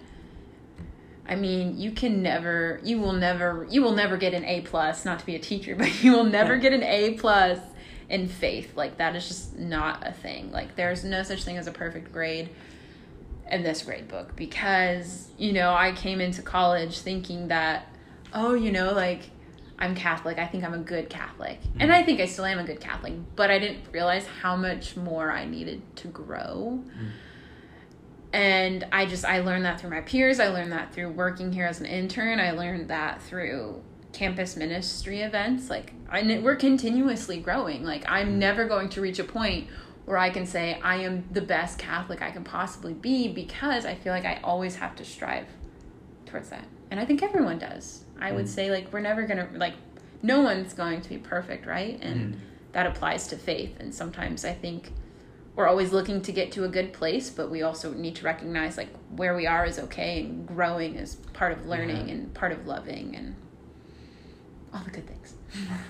I 1.27 1.37
mean, 1.37 1.79
you 1.79 1.93
can 1.93 2.23
never, 2.23 2.81
you 2.85 3.01
will 3.01 3.15
never, 3.15 3.67
you 3.71 3.81
will 3.83 3.95
never 3.95 4.19
get 4.19 4.35
an 4.35 4.45
A 4.45 4.61
plus. 4.61 5.07
Not 5.07 5.21
to 5.21 5.25
be 5.25 5.35
a 5.35 5.39
teacher, 5.39 5.75
but 5.79 6.03
you 6.03 6.13
will 6.13 6.25
never 6.25 6.59
get 6.59 6.73
an 6.75 6.83
A 6.83 7.15
plus 7.15 7.59
in 8.09 8.29
faith. 8.29 8.77
Like 8.77 8.99
that 8.99 9.17
is 9.17 9.29
just 9.29 9.59
not 9.59 10.07
a 10.07 10.13
thing. 10.13 10.51
Like 10.53 10.77
there's 10.77 11.05
no 11.05 11.23
such 11.23 11.45
thing 11.45 11.57
as 11.57 11.67
a 11.67 11.73
perfect 11.73 12.13
grade 12.13 12.51
in 13.51 13.63
this 13.63 13.83
grade 13.83 14.09
book 14.09 14.35
because 14.37 15.29
you 15.37 15.53
know 15.53 15.75
I 15.75 15.93
came 15.93 16.21
into 16.21 16.43
college 16.43 17.01
thinking 17.01 17.49
that, 17.49 17.89
oh, 18.33 18.55
you 18.55 18.73
know, 18.73 18.93
like 18.93 19.31
I'm 19.79 19.95
Catholic. 19.95 20.39
I 20.39 20.47
think 20.47 20.65
I'm 20.65 20.75
a 20.75 20.79
good 20.79 21.11
Catholic, 21.11 21.59
and 21.81 21.91
mm-hmm. 21.91 22.01
I 22.01 22.03
think 22.05 22.21
I 22.21 22.27
still 22.27 22.45
am 22.45 22.59
a 22.59 22.65
good 22.65 22.81
Catholic. 22.81 23.15
But 23.35 23.51
I 23.51 23.59
didn't 23.59 23.81
realize 23.93 24.27
how 24.27 24.57
much 24.57 24.97
more 24.97 25.33
I 25.33 25.45
needed 25.47 25.83
to 25.97 26.09
grow 26.09 26.83
mm-hmm. 26.85 27.07
and 28.33 28.87
i 28.93 29.07
just 29.07 29.25
i 29.25 29.41
learned 29.41 29.65
that 29.65 29.81
through 29.81 29.91
my 29.91 30.01
peers 30.01 30.41
i 30.41 30.49
learned 30.49 30.73
that 30.73 30.93
through 30.93 31.09
working 31.11 31.53
here 31.53 31.67
as 31.67 31.81
an 31.81 31.87
intern 31.87 32.41
i 32.41 32.51
learned 32.51 32.89
that 32.89 33.23
through 33.23 33.83
campus 34.15 34.57
ministry 34.57 35.21
events 35.21 35.69
like 35.69 35.93
I, 36.09 36.23
we're 36.43 36.57
continuously 36.57 37.39
growing 37.41 37.85
like 37.85 38.05
i'm 38.09 38.39
never 38.39 38.65
going 38.67 38.89
to 38.91 39.01
reach 39.01 39.19
a 39.19 39.25
point 39.25 39.67
where 40.07 40.17
i 40.17 40.31
can 40.31 40.47
say 40.47 40.79
i 40.83 40.97
am 40.97 41.25
the 41.33 41.41
best 41.43 41.79
catholic 41.79 42.23
i 42.23 42.31
can 42.31 42.45
possibly 42.45 42.95
be 42.95 43.29
because 43.29 43.85
i 43.85 43.95
feel 43.95 44.13
like 44.13 44.25
i 44.25 44.41
always 44.45 44.77
have 44.77 44.95
to 44.97 45.05
strive 45.05 45.47
towards 46.27 46.49
that 46.51 46.65
and 46.91 47.01
i 47.01 47.05
think 47.05 47.23
everyone 47.23 47.59
does 47.59 48.05
i 48.21 48.31
would 48.33 48.45
Mm. 48.47 48.49
say 48.49 48.71
like 48.71 48.93
we're 48.93 49.01
never 49.01 49.23
gonna 49.27 49.49
like 49.55 49.75
no 50.23 50.41
one's 50.41 50.73
going 50.73 51.01
to 51.01 51.09
be 51.09 51.19
perfect 51.19 51.67
right 51.67 51.99
and 52.01 52.35
Mhm. 52.35 52.39
that 52.73 52.87
applies 52.87 53.27
to 53.29 53.37
faith 53.37 53.79
and 53.81 53.93
sometimes 53.95 54.45
i 54.45 54.53
think 54.53 54.93
we're 55.57 55.69
always 55.69 55.93
looking 55.93 56.21
to 56.23 56.33
get 56.33 56.51
to 56.51 56.65
a 56.65 56.69
good 56.69 56.93
place, 56.93 57.31
but 57.31 57.49
we 57.49 57.63
also 57.63 57.93
need 57.95 58.17
to 58.17 58.25
recognize 58.25 58.77
like 58.77 58.89
where 59.15 59.37
we 59.37 59.47
are 59.47 59.65
is 59.65 59.79
okay 59.79 60.23
and 60.23 60.49
growing 60.49 60.97
is 60.97 61.15
part 61.33 61.53
of 61.53 61.65
learning 61.67 62.09
Yeah. 62.09 62.15
and 62.15 62.35
part 62.35 62.51
of 62.51 62.67
loving 62.67 63.15
and 63.15 63.37
all 64.75 64.83
the 64.83 64.91
good 64.91 65.07
things. 65.07 65.35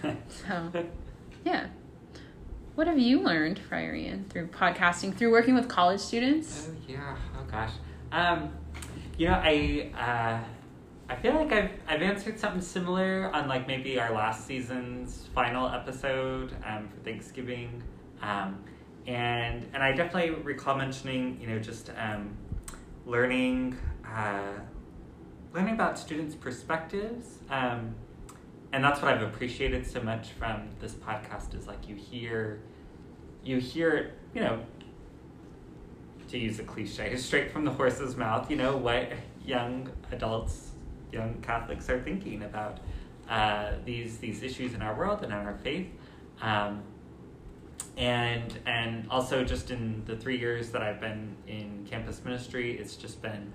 So, 0.29 0.71
yeah. 1.45 1.69
What 2.75 2.87
have 2.87 2.99
you 2.99 3.21
learned, 3.21 3.59
Friar 3.59 3.95
Ian, 3.95 4.27
through 4.29 4.49
podcasting, 4.49 5.17
through 5.17 5.31
working 5.31 5.55
with 5.55 5.69
college 5.69 6.01
students? 6.01 6.69
Oh 6.71 6.77
yeah. 6.89 7.17
Oh 7.39 7.45
gosh. 7.51 7.71
Um, 8.13 8.51
you 9.17 9.29
know, 9.29 9.41
I 9.43 9.91
uh, 9.97 10.45
I 11.09 11.17
feel 11.17 11.35
like 11.35 11.53
I've 11.53 11.71
I've 11.87 12.03
answered 12.03 12.39
something 12.39 12.61
similar 12.61 13.31
on 13.33 13.49
like 13.49 13.67
maybe 13.67 13.99
our 14.01 14.13
last 14.13 14.47
season's 14.47 15.29
final 15.35 15.69
episode 15.69 16.55
um, 16.67 16.89
for 16.89 16.97
Thanksgiving, 17.05 17.83
um, 18.23 18.63
and 19.07 19.67
and 19.73 19.83
I 19.83 19.93
definitely 19.93 20.31
recall 20.31 20.77
mentioning 20.77 21.39
you 21.41 21.47
know 21.47 21.59
just 21.59 21.91
um, 21.97 22.37
learning 23.07 23.79
uh, 24.07 24.59
learning 25.53 25.75
about 25.75 25.99
students' 25.99 26.35
perspectives. 26.35 27.39
Um, 27.49 27.95
and 28.75 28.83
that's 28.83 29.01
what 29.01 29.15
I've 29.15 29.23
appreciated 29.23 29.87
so 29.87 30.03
much 30.03 30.31
from 30.31 30.69
this 30.81 30.95
podcast 30.95 31.57
is 31.57 31.69
like 31.69 31.89
you 31.89 31.95
hear, 31.95 32.59
you 33.45 33.59
hear, 33.59 34.15
you 34.35 34.41
know, 34.41 34.65
to 36.27 36.37
use 36.37 36.59
a 36.59 36.65
cliche, 36.65 37.15
straight 37.17 37.53
from 37.53 37.65
the 37.65 37.71
horse's 37.71 38.17
mouth, 38.17 38.51
you 38.51 38.57
know, 38.57 38.77
what 38.77 39.13
young 39.47 39.89
adults, 40.11 40.73
young 41.13 41.41
Catholics 41.41 41.89
are 41.89 42.03
thinking 42.03 42.43
about 42.43 42.81
uh, 43.29 43.75
these 43.85 44.19
these 44.19 44.43
issues 44.43 44.75
in 44.75 44.83
our 44.83 44.97
world 44.97 45.23
and 45.23 45.33
in 45.33 45.39
our 45.39 45.57
faith. 45.63 45.87
Um, 46.43 46.83
and 47.97 48.59
and 48.67 49.07
also 49.09 49.45
just 49.45 49.71
in 49.71 50.03
the 50.05 50.17
three 50.17 50.37
years 50.37 50.71
that 50.71 50.83
I've 50.83 51.01
been 51.01 51.37
in 51.47 51.87
campus 51.89 52.25
ministry, 52.25 52.77
it's 52.77 52.97
just 52.97 53.23
been 53.23 53.53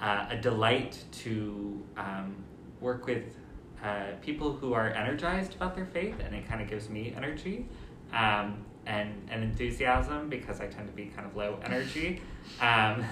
uh, 0.00 0.28
a 0.30 0.36
delight 0.38 1.04
to 1.24 1.84
um, 1.98 2.36
work 2.80 3.04
with 3.04 3.36
uh, 3.82 4.12
people 4.20 4.52
who 4.52 4.74
are 4.74 4.90
energized 4.90 5.54
about 5.54 5.74
their 5.74 5.86
faith, 5.86 6.14
and 6.24 6.34
it 6.34 6.48
kind 6.48 6.62
of 6.62 6.68
gives 6.68 6.88
me 6.88 7.12
energy 7.16 7.66
um, 8.12 8.64
and 8.86 9.28
and 9.30 9.42
enthusiasm 9.42 10.28
because 10.28 10.60
I 10.60 10.66
tend 10.66 10.86
to 10.86 10.92
be 10.94 11.06
kind 11.06 11.26
of 11.26 11.36
low 11.36 11.58
energy. 11.64 12.22
Um, 12.60 13.04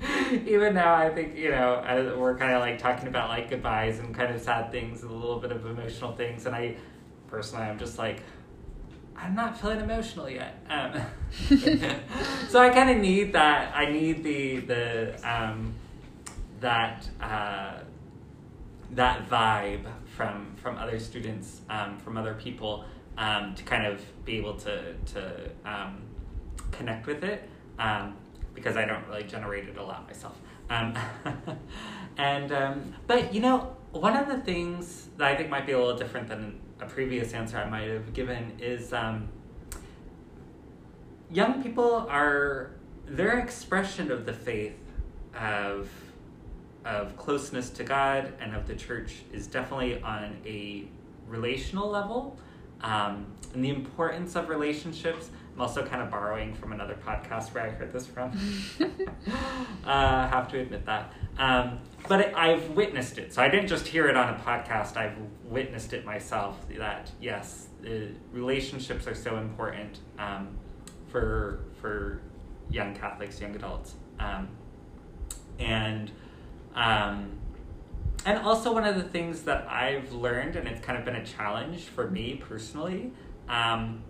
even 0.46 0.74
now, 0.74 0.94
I 0.94 1.10
think 1.10 1.36
you 1.36 1.50
know 1.50 2.14
we're 2.18 2.36
kind 2.36 2.52
of 2.52 2.60
like 2.60 2.78
talking 2.78 3.08
about 3.08 3.28
like 3.28 3.50
goodbyes 3.50 3.98
and 3.98 4.14
kind 4.14 4.34
of 4.34 4.40
sad 4.40 4.70
things 4.70 5.02
and 5.02 5.10
a 5.10 5.14
little 5.14 5.38
bit 5.38 5.52
of 5.52 5.66
emotional 5.66 6.12
things, 6.12 6.46
and 6.46 6.54
I 6.54 6.76
personally, 7.28 7.64
I'm 7.64 7.78
just 7.78 7.98
like. 7.98 8.22
I'm 9.14 9.34
not 9.36 9.60
feeling 9.60 9.78
emotional 9.78 10.28
yet, 10.28 10.56
um, 10.68 11.00
so 12.48 12.58
I 12.58 12.70
kind 12.70 12.90
of 12.90 12.96
need 12.96 13.34
that. 13.34 13.72
I 13.76 13.92
need 13.92 14.24
the 14.24 14.60
the 14.60 15.20
um, 15.22 15.74
that 16.60 17.08
uh, 17.20 17.80
that 18.92 19.28
vibe 19.28 19.86
from 20.16 20.54
from 20.56 20.78
other 20.78 20.98
students, 20.98 21.62
um, 21.68 21.98
from 21.98 22.16
other 22.16 22.34
people, 22.34 22.84
um, 23.18 23.54
to 23.54 23.62
kind 23.64 23.86
of 23.86 24.02
be 24.24 24.36
able 24.36 24.54
to 24.54 24.94
to 24.94 25.50
um, 25.64 26.02
connect 26.70 27.06
with 27.06 27.24
it 27.24 27.48
um, 27.78 28.16
because 28.54 28.76
I 28.76 28.84
don't 28.84 29.06
really 29.08 29.24
generate 29.24 29.68
it 29.68 29.76
a 29.76 29.82
lot 29.82 30.06
myself. 30.06 30.38
Um, 30.70 30.94
and 32.18 32.52
um, 32.52 32.94
but 33.06 33.34
you 33.34 33.40
know, 33.40 33.76
one 33.92 34.16
of 34.16 34.28
the 34.28 34.38
things 34.38 35.08
that 35.16 35.28
I 35.32 35.36
think 35.36 35.50
might 35.50 35.66
be 35.66 35.72
a 35.72 35.78
little 35.78 35.96
different 35.96 36.28
than 36.28 36.60
a 36.80 36.86
previous 36.86 37.32
answer 37.32 37.58
I 37.58 37.68
might 37.68 37.88
have 37.88 38.12
given 38.12 38.52
is 38.58 38.92
young 41.30 41.62
people 41.62 42.06
are 42.10 42.72
their 43.06 43.38
expression 43.38 44.10
of 44.10 44.26
the 44.26 44.32
faith 44.32 44.76
of 45.34 45.88
of 46.84 47.16
closeness 47.16 47.70
to 47.70 47.84
God 47.84 48.32
and 48.40 48.54
of 48.54 48.66
the 48.66 48.74
church 48.74 49.22
is 49.32 49.46
definitely 49.46 50.00
on 50.02 50.36
a 50.44 50.84
relational 51.28 51.88
level. 51.88 52.38
Um, 52.80 53.26
and 53.54 53.64
the 53.64 53.70
importance 53.70 54.34
of 54.36 54.48
relationships. 54.48 55.30
I'm 55.54 55.60
also 55.60 55.84
kind 55.84 56.00
of 56.00 56.10
borrowing 56.10 56.54
from 56.54 56.72
another 56.72 56.96
podcast 57.06 57.52
where 57.52 57.64
I 57.64 57.68
heard 57.68 57.92
this 57.92 58.06
from. 58.06 58.32
uh, 59.84 60.28
have 60.28 60.48
to 60.48 60.58
admit 60.58 60.86
that. 60.86 61.12
Um, 61.38 61.78
but 62.08 62.20
it, 62.20 62.34
I've 62.34 62.70
witnessed 62.70 63.18
it. 63.18 63.34
So 63.34 63.42
I 63.42 63.48
didn't 63.48 63.68
just 63.68 63.86
hear 63.86 64.08
it 64.08 64.16
on 64.16 64.34
a 64.34 64.38
podcast, 64.38 64.96
I've 64.96 65.16
witnessed 65.44 65.92
it 65.92 66.04
myself 66.04 66.58
that, 66.78 67.10
yes, 67.20 67.68
relationships 68.32 69.06
are 69.06 69.14
so 69.14 69.36
important 69.36 69.98
um, 70.18 70.56
for, 71.08 71.64
for 71.80 72.22
young 72.70 72.94
Catholics, 72.94 73.40
young 73.40 73.54
adults. 73.54 73.94
Um, 74.18 74.48
and 75.58 76.10
um, 76.74 77.38
and 78.24 78.38
also 78.38 78.72
one 78.72 78.84
of 78.84 78.96
the 78.96 79.02
things 79.02 79.42
that 79.42 79.68
I've 79.68 80.12
learned, 80.12 80.56
and 80.56 80.68
it's 80.68 80.84
kind 80.84 80.98
of 80.98 81.04
been 81.04 81.16
a 81.16 81.24
challenge 81.24 81.82
for 81.82 82.08
me 82.10 82.40
personally, 82.48 83.12
um, 83.48 84.02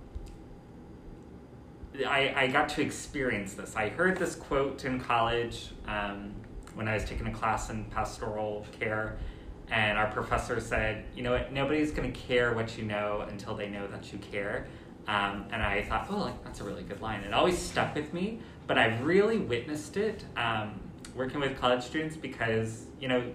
I, 2.07 2.35
I 2.37 2.47
got 2.49 2.69
to 2.71 2.83
experience 2.83 3.55
this. 3.55 3.77
I 3.77 3.89
heard 3.89 4.19
this 4.19 4.35
quote 4.35 4.85
in 4.85 5.01
college 5.01 5.71
um, 5.87 6.33
when 6.75 6.89
I 6.89 6.95
was 6.95 7.05
taking 7.05 7.27
a 7.27 7.33
class 7.33 7.71
in 7.71 7.85
pastoral 7.87 8.67
care, 8.79 9.19
and 9.71 9.99
our 9.99 10.11
professor 10.11 10.61
said, 10.61 11.05
You 11.15 11.23
know 11.23 11.33
what, 11.33 11.53
nobody's 11.53 11.91
going 11.91 12.11
to 12.11 12.19
care 12.19 12.55
what 12.55 12.77
you 12.77 12.85
know 12.85 13.27
until 13.29 13.55
they 13.55 13.69
know 13.69 13.87
that 13.89 14.13
you 14.13 14.19
care. 14.19 14.67
Um, 15.09 15.47
and 15.51 15.63
I 15.63 15.83
thought, 15.83 16.07
oh, 16.11 16.17
like, 16.17 16.45
that's 16.45 16.61
a 16.61 16.65
really 16.65 16.85
good 16.85 17.01
line. 17.01 17.21
It 17.21 17.35
always 17.35 17.59
stuck 17.59 17.95
with 17.95 18.15
me, 18.15 18.39
but 18.67 18.79
I've 18.79 19.03
really 19.03 19.39
witnessed 19.39 19.97
it 19.97 20.25
um, 20.37 20.81
working 21.15 21.41
with 21.41 21.59
college 21.59 21.83
students 21.83 22.17
because, 22.17 22.87
you 23.01 23.09
know, 23.09 23.33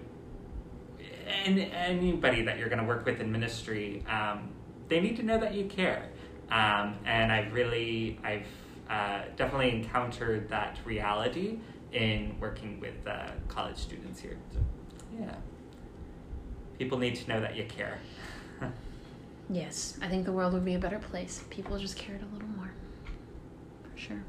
and 1.44 1.58
anybody 1.58 2.42
that 2.42 2.58
you're 2.58 2.68
going 2.68 2.80
to 2.80 2.86
work 2.86 3.04
with 3.04 3.20
in 3.20 3.30
ministry, 3.30 4.04
um, 4.08 4.50
they 4.88 5.00
need 5.00 5.16
to 5.16 5.22
know 5.22 5.38
that 5.38 5.54
you 5.54 5.66
care. 5.66 6.08
Um, 6.50 6.96
and 7.04 7.30
I've 7.30 7.52
really, 7.52 8.18
I've 8.24 8.46
uh, 8.88 9.22
definitely 9.36 9.70
encountered 9.70 10.48
that 10.48 10.78
reality 10.84 11.58
in 11.92 12.36
working 12.40 12.80
with 12.80 13.06
uh, 13.06 13.28
college 13.48 13.76
students 13.76 14.20
here. 14.20 14.38
So, 14.52 14.60
yeah. 15.18 15.34
People 16.78 16.98
need 16.98 17.16
to 17.16 17.28
know 17.28 17.40
that 17.40 17.56
you 17.56 17.64
care. 17.64 17.98
yes, 19.50 19.98
I 20.00 20.08
think 20.08 20.24
the 20.24 20.32
world 20.32 20.52
would 20.52 20.64
be 20.64 20.74
a 20.74 20.78
better 20.78 20.98
place. 20.98 21.44
People 21.50 21.78
just 21.78 21.96
cared 21.96 22.22
a 22.22 22.34
little 22.34 22.48
more. 22.48 22.70
For 23.82 23.98
sure. 23.98 24.22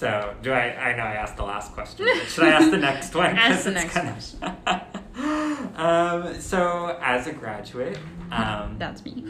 So, 0.00 0.34
do 0.40 0.50
I? 0.50 0.92
I 0.92 0.96
know 0.96 1.02
I 1.02 1.12
asked 1.12 1.36
the 1.36 1.42
last 1.42 1.72
question. 1.72 2.06
should 2.26 2.44
I 2.44 2.52
ask 2.52 2.70
the 2.70 2.78
next 2.78 3.14
one? 3.14 3.36
ask 3.36 3.64
the 3.64 3.70
next 3.70 3.92
question. 3.92 4.42
um, 5.76 6.40
so, 6.40 6.98
as 7.02 7.26
a 7.26 7.34
graduate, 7.34 7.98
um, 8.32 8.76
that's 8.78 9.04
me. 9.04 9.12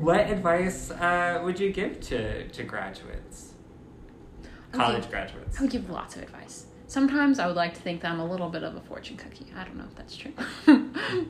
what 0.00 0.20
advice 0.20 0.90
uh, 0.90 1.42
would 1.44 1.60
you 1.60 1.70
give 1.70 2.00
to 2.00 2.48
to 2.48 2.62
graduates, 2.62 3.52
college 4.72 5.06
graduates? 5.10 5.58
I 5.58 5.60
would 5.60 5.70
give 5.70 5.90
lots 5.90 6.16
of 6.16 6.22
advice. 6.22 6.64
Sometimes 6.86 7.38
I 7.38 7.48
would 7.48 7.56
like 7.56 7.74
to 7.74 7.80
think 7.82 8.00
that 8.00 8.10
I'm 8.10 8.20
a 8.20 8.26
little 8.26 8.48
bit 8.48 8.62
of 8.62 8.74
a 8.74 8.80
fortune 8.80 9.18
cookie. 9.18 9.52
I 9.54 9.64
don't 9.64 9.76
know 9.76 9.84
if 9.84 9.94
that's 9.96 10.16
true, 10.16 10.32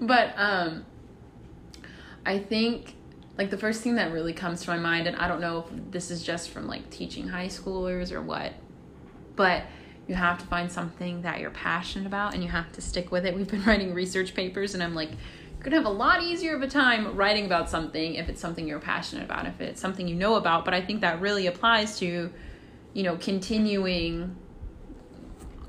but 0.01 0.33
um, 0.37 0.85
I 2.25 2.39
think 2.39 2.95
like 3.39 3.51
the 3.51 3.57
first 3.59 3.83
thing 3.83 3.95
that 3.95 4.13
really 4.13 4.33
comes 4.33 4.63
to 4.63 4.71
my 4.71 4.79
mind 4.79 5.07
and 5.07 5.17
i 5.17 5.27
don't 5.27 5.41
know 5.41 5.67
if 5.67 5.91
this 5.91 6.11
is 6.11 6.23
just 6.23 6.51
from 6.51 6.67
like 6.67 6.89
teaching 6.91 7.29
high 7.29 7.47
schoolers 7.47 8.13
or 8.13 8.21
what 8.21 8.53
but 9.37 9.65
you 10.09 10.15
have 10.15 10.39
to 10.39 10.47
find 10.47 10.71
something 10.71 11.23
that 11.23 11.41
you're 11.41 11.51
passionate 11.51 12.07
about 12.07 12.35
and 12.35 12.43
you 12.43 12.49
have 12.49 12.71
to 12.73 12.81
stick 12.81 13.13
with 13.13 13.25
it. 13.25 13.35
We've 13.35 13.49
been 13.49 13.65
writing 13.67 13.95
research 13.95 14.35
papers 14.35 14.75
and 14.75 14.83
i'm 14.83 14.95
like 14.95 15.11
you're 15.11 15.65
gonna 15.65 15.77
have 15.77 15.87
a 15.87 15.97
lot 15.97 16.23
easier 16.23 16.57
of 16.57 16.63
a 16.63 16.69
time 16.69 17.17
writing 17.17 17.47
about 17.47 17.71
something 17.71 18.17
if 18.17 18.29
it's 18.29 18.41
something 18.41 18.67
you're 18.67 18.81
passionate 18.81 19.25
about 19.25 19.47
if 19.47 19.61
it's 19.61 19.81
something 19.81 20.09
you 20.09 20.15
know 20.15 20.35
about 20.35 20.65
but 20.65 20.75
i 20.75 20.81
think 20.81 21.01
that 21.03 21.21
really 21.21 21.47
applies 21.47 21.99
to 21.99 22.33
you 22.95 23.03
know 23.03 23.17
continuing 23.17 24.37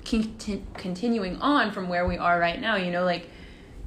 continuing 0.04 1.38
on 1.38 1.72
from 1.72 1.88
where 1.88 2.08
we 2.08 2.18
are 2.18 2.40
right 2.40 2.60
now 2.60 2.76
you 2.76 2.92
know 2.92 3.06
like 3.06 3.30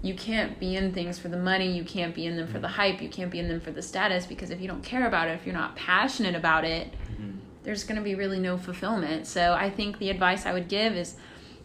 you 0.06 0.14
can't 0.14 0.58
be 0.58 0.76
in 0.76 0.92
things 0.92 1.18
for 1.18 1.28
the 1.28 1.36
money, 1.36 1.70
you 1.70 1.84
can't 1.84 2.14
be 2.14 2.26
in 2.26 2.36
them 2.36 2.46
for 2.46 2.58
the 2.58 2.66
mm-hmm. 2.66 2.76
hype, 2.76 3.02
you 3.02 3.08
can't 3.08 3.30
be 3.30 3.38
in 3.38 3.48
them 3.48 3.60
for 3.60 3.70
the 3.70 3.82
status 3.82 4.26
because 4.26 4.50
if 4.50 4.60
you 4.60 4.68
don't 4.68 4.82
care 4.82 5.06
about 5.06 5.28
it, 5.28 5.32
if 5.32 5.46
you're 5.46 5.54
not 5.54 5.76
passionate 5.76 6.34
about 6.34 6.64
it, 6.64 6.92
mm-hmm. 7.10 7.38
there's 7.62 7.84
going 7.84 7.96
to 7.96 8.02
be 8.02 8.14
really 8.14 8.38
no 8.38 8.56
fulfillment. 8.56 9.26
So 9.26 9.54
I 9.54 9.70
think 9.70 9.98
the 9.98 10.10
advice 10.10 10.46
I 10.46 10.52
would 10.52 10.68
give 10.68 10.94
is, 10.94 11.16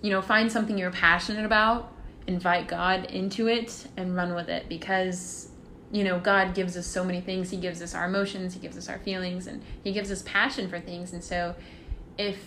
you 0.01 0.10
know, 0.10 0.21
find 0.21 0.51
something 0.51 0.77
you're 0.77 0.91
passionate 0.91 1.45
about, 1.45 1.93
invite 2.27 2.67
God 2.67 3.05
into 3.05 3.48
it 3.48 3.88
and 3.98 4.15
run 4.15 4.33
with 4.33 4.50
it 4.50 4.69
because 4.69 5.51
you 5.91 6.05
know, 6.05 6.19
God 6.19 6.55
gives 6.55 6.77
us 6.77 6.88
so 6.88 7.03
many 7.03 7.19
things. 7.19 7.50
He 7.50 7.57
gives 7.57 7.81
us 7.81 7.93
our 7.93 8.05
emotions, 8.05 8.53
He 8.53 8.60
gives 8.60 8.77
us 8.77 8.88
our 8.88 9.00
feelings, 9.00 9.48
and 9.48 9.62
He 9.83 9.91
gives 9.91 10.10
us 10.10 10.24
passion 10.25 10.69
for 10.69 10.79
things. 10.79 11.12
And 11.13 11.24
so, 11.24 11.55
if 12.17 12.38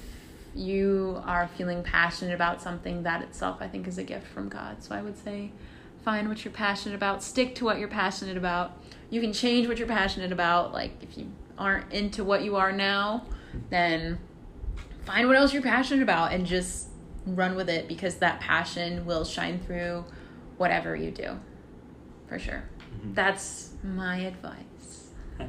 you 0.54 1.20
are 1.26 1.48
feeling 1.48 1.82
passionate 1.82 2.34
about 2.34 2.62
something, 2.62 3.02
that 3.02 3.22
itself, 3.22 3.58
I 3.60 3.68
think, 3.68 3.86
is 3.86 3.98
a 3.98 4.02
gift 4.02 4.26
from 4.26 4.48
God. 4.48 4.82
So, 4.82 4.94
I 4.94 5.02
would 5.02 5.18
say, 5.18 5.50
find 6.04 6.28
what 6.28 6.44
you're 6.44 6.52
passionate 6.52 6.94
about, 6.94 7.22
stick 7.22 7.54
to 7.56 7.64
what 7.64 7.78
you're 7.78 7.88
passionate 7.88 8.36
about. 8.36 8.78
You 9.10 9.20
can 9.20 9.32
change 9.32 9.66
what 9.66 9.78
you're 9.78 9.88
passionate 9.88 10.32
about. 10.32 10.72
Like 10.72 11.02
if 11.02 11.16
you 11.16 11.30
aren't 11.58 11.92
into 11.92 12.22
what 12.22 12.42
you 12.42 12.56
are 12.56 12.72
now, 12.72 13.24
then 13.70 14.18
find 15.04 15.26
what 15.26 15.36
else 15.36 15.52
you're 15.52 15.62
passionate 15.62 16.02
about 16.02 16.32
and 16.32 16.46
just 16.46 16.88
run 17.26 17.56
with 17.56 17.70
it 17.70 17.88
because 17.88 18.16
that 18.16 18.40
passion 18.40 19.06
will 19.06 19.24
shine 19.24 19.58
through 19.60 20.04
whatever 20.58 20.94
you 20.94 21.10
do. 21.10 21.38
For 22.28 22.38
sure. 22.38 22.64
Mm-hmm. 22.98 23.14
That's 23.14 23.70
my 23.82 24.18
advice. 24.18 25.08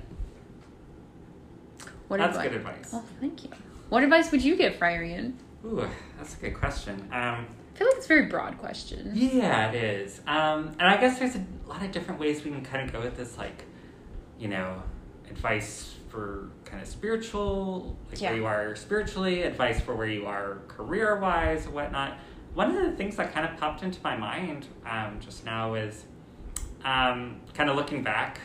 What 2.07 2.17
that's 2.17 2.37
advice? 2.37 2.49
good 2.49 2.57
advice. 2.57 2.93
Well, 2.93 3.03
thank 3.19 3.43
you. 3.43 3.49
What 3.89 4.03
advice 4.03 4.31
would 4.31 4.43
you 4.43 4.55
give 4.55 4.75
Friar 4.75 5.03
Ian? 5.03 5.39
Ooh, 5.65 5.89
that's 6.19 6.35
a 6.35 6.37
good 6.37 6.53
question. 6.53 7.09
Um, 7.11 7.47
I 7.75 7.77
feel 7.77 7.87
like 7.87 7.97
it's 7.97 8.05
a 8.05 8.07
very 8.07 8.27
broad 8.27 8.57
question. 8.57 9.11
Yeah, 9.13 9.69
it 9.69 9.83
is. 9.83 10.21
Um, 10.25 10.77
and 10.79 10.83
I 10.83 10.95
guess 10.95 11.19
there's 11.19 11.35
a 11.35 11.45
lot 11.67 11.83
of 11.83 11.91
different 11.91 12.21
ways 12.21 12.41
we 12.45 12.51
can 12.51 12.63
kind 12.63 12.87
of 12.87 12.93
go 12.93 13.01
with 13.01 13.17
this, 13.17 13.37
like, 13.37 13.65
you 14.39 14.47
know, 14.47 14.81
advice 15.29 15.93
for 16.07 16.51
kind 16.63 16.81
of 16.81 16.87
spiritual, 16.87 17.97
like 18.09 18.21
yeah. 18.21 18.29
where 18.29 18.37
you 18.37 18.45
are 18.45 18.75
spiritually, 18.77 19.43
advice 19.43 19.81
for 19.81 19.93
where 19.93 20.07
you 20.07 20.25
are 20.25 20.59
career 20.69 21.19
wise, 21.19 21.67
whatnot. 21.67 22.17
one 22.53 22.73
of 22.73 22.81
the 22.81 22.93
things 22.93 23.17
that 23.17 23.33
kind 23.33 23.45
of 23.45 23.57
popped 23.57 23.83
into 23.83 23.99
my 24.01 24.15
mind 24.15 24.67
um, 24.89 25.19
just 25.19 25.43
now 25.43 25.73
is 25.73 26.05
um, 26.85 27.41
kind 27.53 27.69
of 27.69 27.75
looking 27.75 28.03
back 28.03 28.39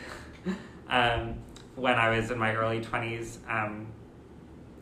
um, 0.89 1.35
when 1.75 1.93
I 1.93 2.09
was 2.09 2.31
in 2.31 2.37
my 2.37 2.53
early 2.53 2.81
20s. 2.81 3.37
Um, 3.49 3.87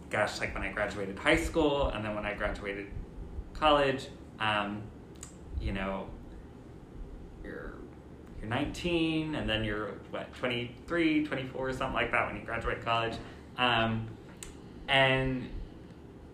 gosh, 0.09 0.39
like 0.39 0.55
when 0.55 0.63
I 0.63 0.71
graduated 0.71 1.19
high 1.19 1.37
school 1.37 1.89
and 1.89 2.03
then 2.03 2.15
when 2.15 2.25
I 2.25 2.33
graduated 2.33 2.87
college, 3.53 4.07
um, 4.39 4.81
you 5.61 5.73
know, 5.73 6.07
you're 7.43 7.73
you're 8.39 8.49
19 8.49 9.35
and 9.35 9.49
then 9.49 9.63
you're 9.63 9.91
what 10.11 10.33
23 10.35 11.25
24 11.25 11.73
something 11.73 11.93
like 11.93 12.11
that 12.11 12.27
when 12.27 12.37
you 12.37 12.45
graduate 12.45 12.83
college. 12.83 13.15
Um, 13.57 14.07
and 14.87 15.49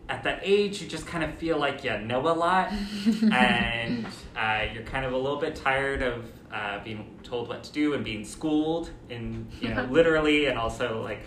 at 0.07 0.23
that 0.23 0.39
age 0.43 0.81
you 0.81 0.87
just 0.87 1.07
kind 1.07 1.23
of 1.23 1.33
feel 1.35 1.57
like 1.57 1.83
you 1.83 1.97
know 1.97 2.21
a 2.27 2.29
lot 2.29 2.71
and 3.31 4.05
uh, 4.37 4.61
you're 4.71 4.83
kind 4.83 5.03
of 5.03 5.13
a 5.13 5.17
little 5.17 5.39
bit 5.39 5.55
tired 5.55 6.03
of 6.03 6.31
uh, 6.53 6.83
being 6.83 7.19
told 7.23 7.49
what 7.49 7.63
to 7.63 7.71
do 7.71 7.93
and 7.93 8.05
being 8.05 8.23
schooled 8.23 8.91
in 9.09 9.47
you 9.61 9.73
know 9.73 9.83
literally 9.89 10.45
and 10.45 10.59
also 10.59 11.01
like 11.01 11.21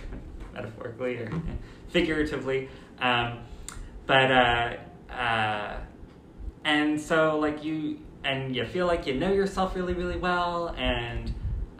metaphorically 0.54 1.16
or 1.16 1.30
figuratively. 1.88 2.68
Um, 3.00 3.40
but 4.06 4.30
uh, 4.30 4.76
uh, 5.12 5.76
and 6.64 7.00
so 7.00 7.38
like 7.38 7.64
you 7.64 7.98
and 8.24 8.54
you 8.54 8.64
feel 8.64 8.86
like 8.86 9.06
you 9.06 9.14
know 9.14 9.32
yourself 9.32 9.74
really 9.74 9.94
really 9.94 10.18
well 10.18 10.74
and 10.76 11.32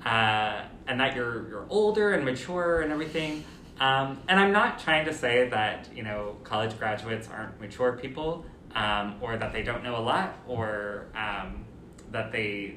uh, 0.05 0.63
and 0.87 1.01
that 1.01 1.15
you're 1.15 1.49
you're 1.49 1.67
older 1.69 2.13
and 2.13 2.25
mature 2.25 2.83
and 2.83 2.93
everything. 2.93 3.45
Um, 3.81 4.19
and 4.29 4.41
I'm 4.41 4.53
not 4.53 4.81
trying 4.81 5.05
to 5.05 5.15
say 5.15 5.49
that 5.51 5.89
you 5.95 6.03
know 6.03 6.37
college 6.45 6.79
graduates 6.79 7.29
aren't 7.29 7.61
mature 7.61 7.93
people 7.93 8.45
um, 8.75 9.17
or 9.21 9.37
that 9.37 9.53
they 9.53 9.63
don't 9.63 9.83
know 9.83 9.97
a 9.97 10.01
lot 10.01 10.37
or 10.47 11.07
um, 11.15 11.65
that 12.11 12.33
they 12.33 12.77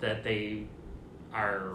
that 0.00 0.24
they 0.24 0.64
are 1.32 1.74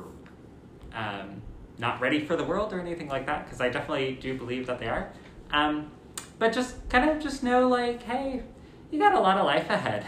um, 0.93 1.41
not 1.77 1.99
ready 2.01 2.25
for 2.25 2.35
the 2.35 2.43
world 2.43 2.73
or 2.73 2.79
anything 2.79 3.07
like 3.07 3.25
that 3.25 3.45
because 3.45 3.61
I 3.61 3.69
definitely 3.69 4.17
do 4.19 4.37
believe 4.37 4.67
that 4.67 4.79
they 4.79 4.87
are. 4.87 5.11
Um, 5.51 5.91
but 6.39 6.53
just 6.53 6.87
kind 6.89 7.09
of 7.09 7.21
just 7.21 7.43
know 7.43 7.67
like 7.67 8.03
hey 8.03 8.43
you 8.91 8.99
got 8.99 9.13
a 9.13 9.19
lot 9.19 9.37
of 9.37 9.45
life 9.45 9.69
ahead 9.69 10.05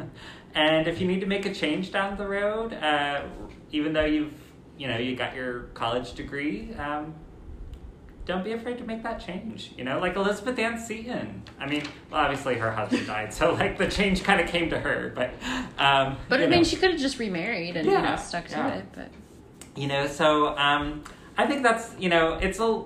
and 0.54 0.88
if 0.88 1.00
you 1.00 1.06
need 1.06 1.20
to 1.20 1.26
make 1.26 1.46
a 1.46 1.54
change 1.54 1.92
down 1.92 2.16
the 2.16 2.26
road 2.26 2.72
uh, 2.74 3.22
even 3.72 3.92
though 3.92 4.04
you've 4.04 4.32
you 4.78 4.86
know 4.88 4.98
you 4.98 5.16
got 5.16 5.34
your 5.34 5.62
college 5.74 6.12
degree 6.14 6.74
um, 6.74 7.14
don't 8.26 8.42
be 8.42 8.52
afraid 8.52 8.76
to 8.78 8.84
make 8.84 9.02
that 9.04 9.24
change. 9.24 9.70
You 9.78 9.84
know, 9.84 10.00
like 10.00 10.16
Elizabeth 10.16 10.58
Ann 10.58 10.78
Seton. 10.78 11.42
I 11.60 11.66
mean, 11.66 11.84
well, 12.10 12.20
obviously 12.20 12.56
her 12.56 12.72
husband 12.72 13.06
died, 13.06 13.32
so 13.32 13.54
like 13.54 13.78
the 13.78 13.88
change 13.88 14.24
kind 14.24 14.40
of 14.40 14.48
came 14.48 14.68
to 14.70 14.78
her. 14.78 15.12
But, 15.14 15.30
um, 15.78 16.16
But 16.28 16.40
I 16.40 16.44
you 16.44 16.50
mean, 16.50 16.64
she 16.64 16.76
could 16.76 16.90
have 16.90 17.00
just 17.00 17.18
remarried 17.18 17.76
and 17.76 17.86
you 17.86 17.92
know 17.92 18.16
stuck 18.16 18.48
to 18.48 18.56
yeah. 18.56 18.74
it. 18.74 18.84
But 18.92 19.10
you 19.76 19.86
know, 19.86 20.06
so 20.08 20.56
um, 20.58 21.04
I 21.38 21.46
think 21.46 21.62
that's 21.62 21.94
you 21.98 22.08
know, 22.08 22.34
it's 22.34 22.58
a. 22.58 22.84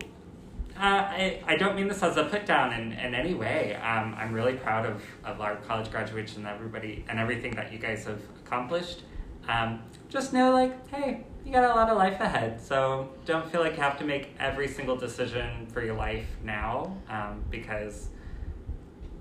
Uh, 0.80 0.82
I, 0.82 1.42
I 1.46 1.56
don't 1.56 1.76
mean 1.76 1.88
this 1.88 2.02
as 2.02 2.16
a 2.16 2.24
put 2.24 2.46
down 2.46 2.72
in, 2.72 2.92
in 2.92 3.14
any 3.14 3.34
way. 3.34 3.74
Um, 3.74 4.14
I'm 4.16 4.32
really 4.32 4.54
proud 4.54 4.86
of, 4.86 5.02
of 5.26 5.42
our 5.42 5.56
college 5.56 5.90
graduation 5.90 6.38
and 6.38 6.46
everybody 6.46 7.04
and 7.06 7.18
everything 7.18 7.54
that 7.56 7.70
you 7.70 7.78
guys 7.78 8.06
have 8.06 8.18
accomplished. 8.42 9.02
Um, 9.46 9.82
just 10.08 10.32
know, 10.32 10.52
like, 10.52 10.88
hey, 10.88 11.24
you 11.44 11.52
got 11.52 11.64
a 11.64 11.74
lot 11.74 11.90
of 11.90 11.98
life 11.98 12.18
ahead, 12.18 12.58
so 12.62 13.10
don't 13.26 13.50
feel 13.52 13.60
like 13.60 13.76
you 13.76 13.82
have 13.82 13.98
to 13.98 14.06
make 14.06 14.34
every 14.40 14.68
single 14.68 14.96
decision 14.96 15.66
for 15.66 15.84
your 15.84 15.96
life 15.96 16.26
now 16.42 16.96
um, 17.10 17.44
because 17.50 18.08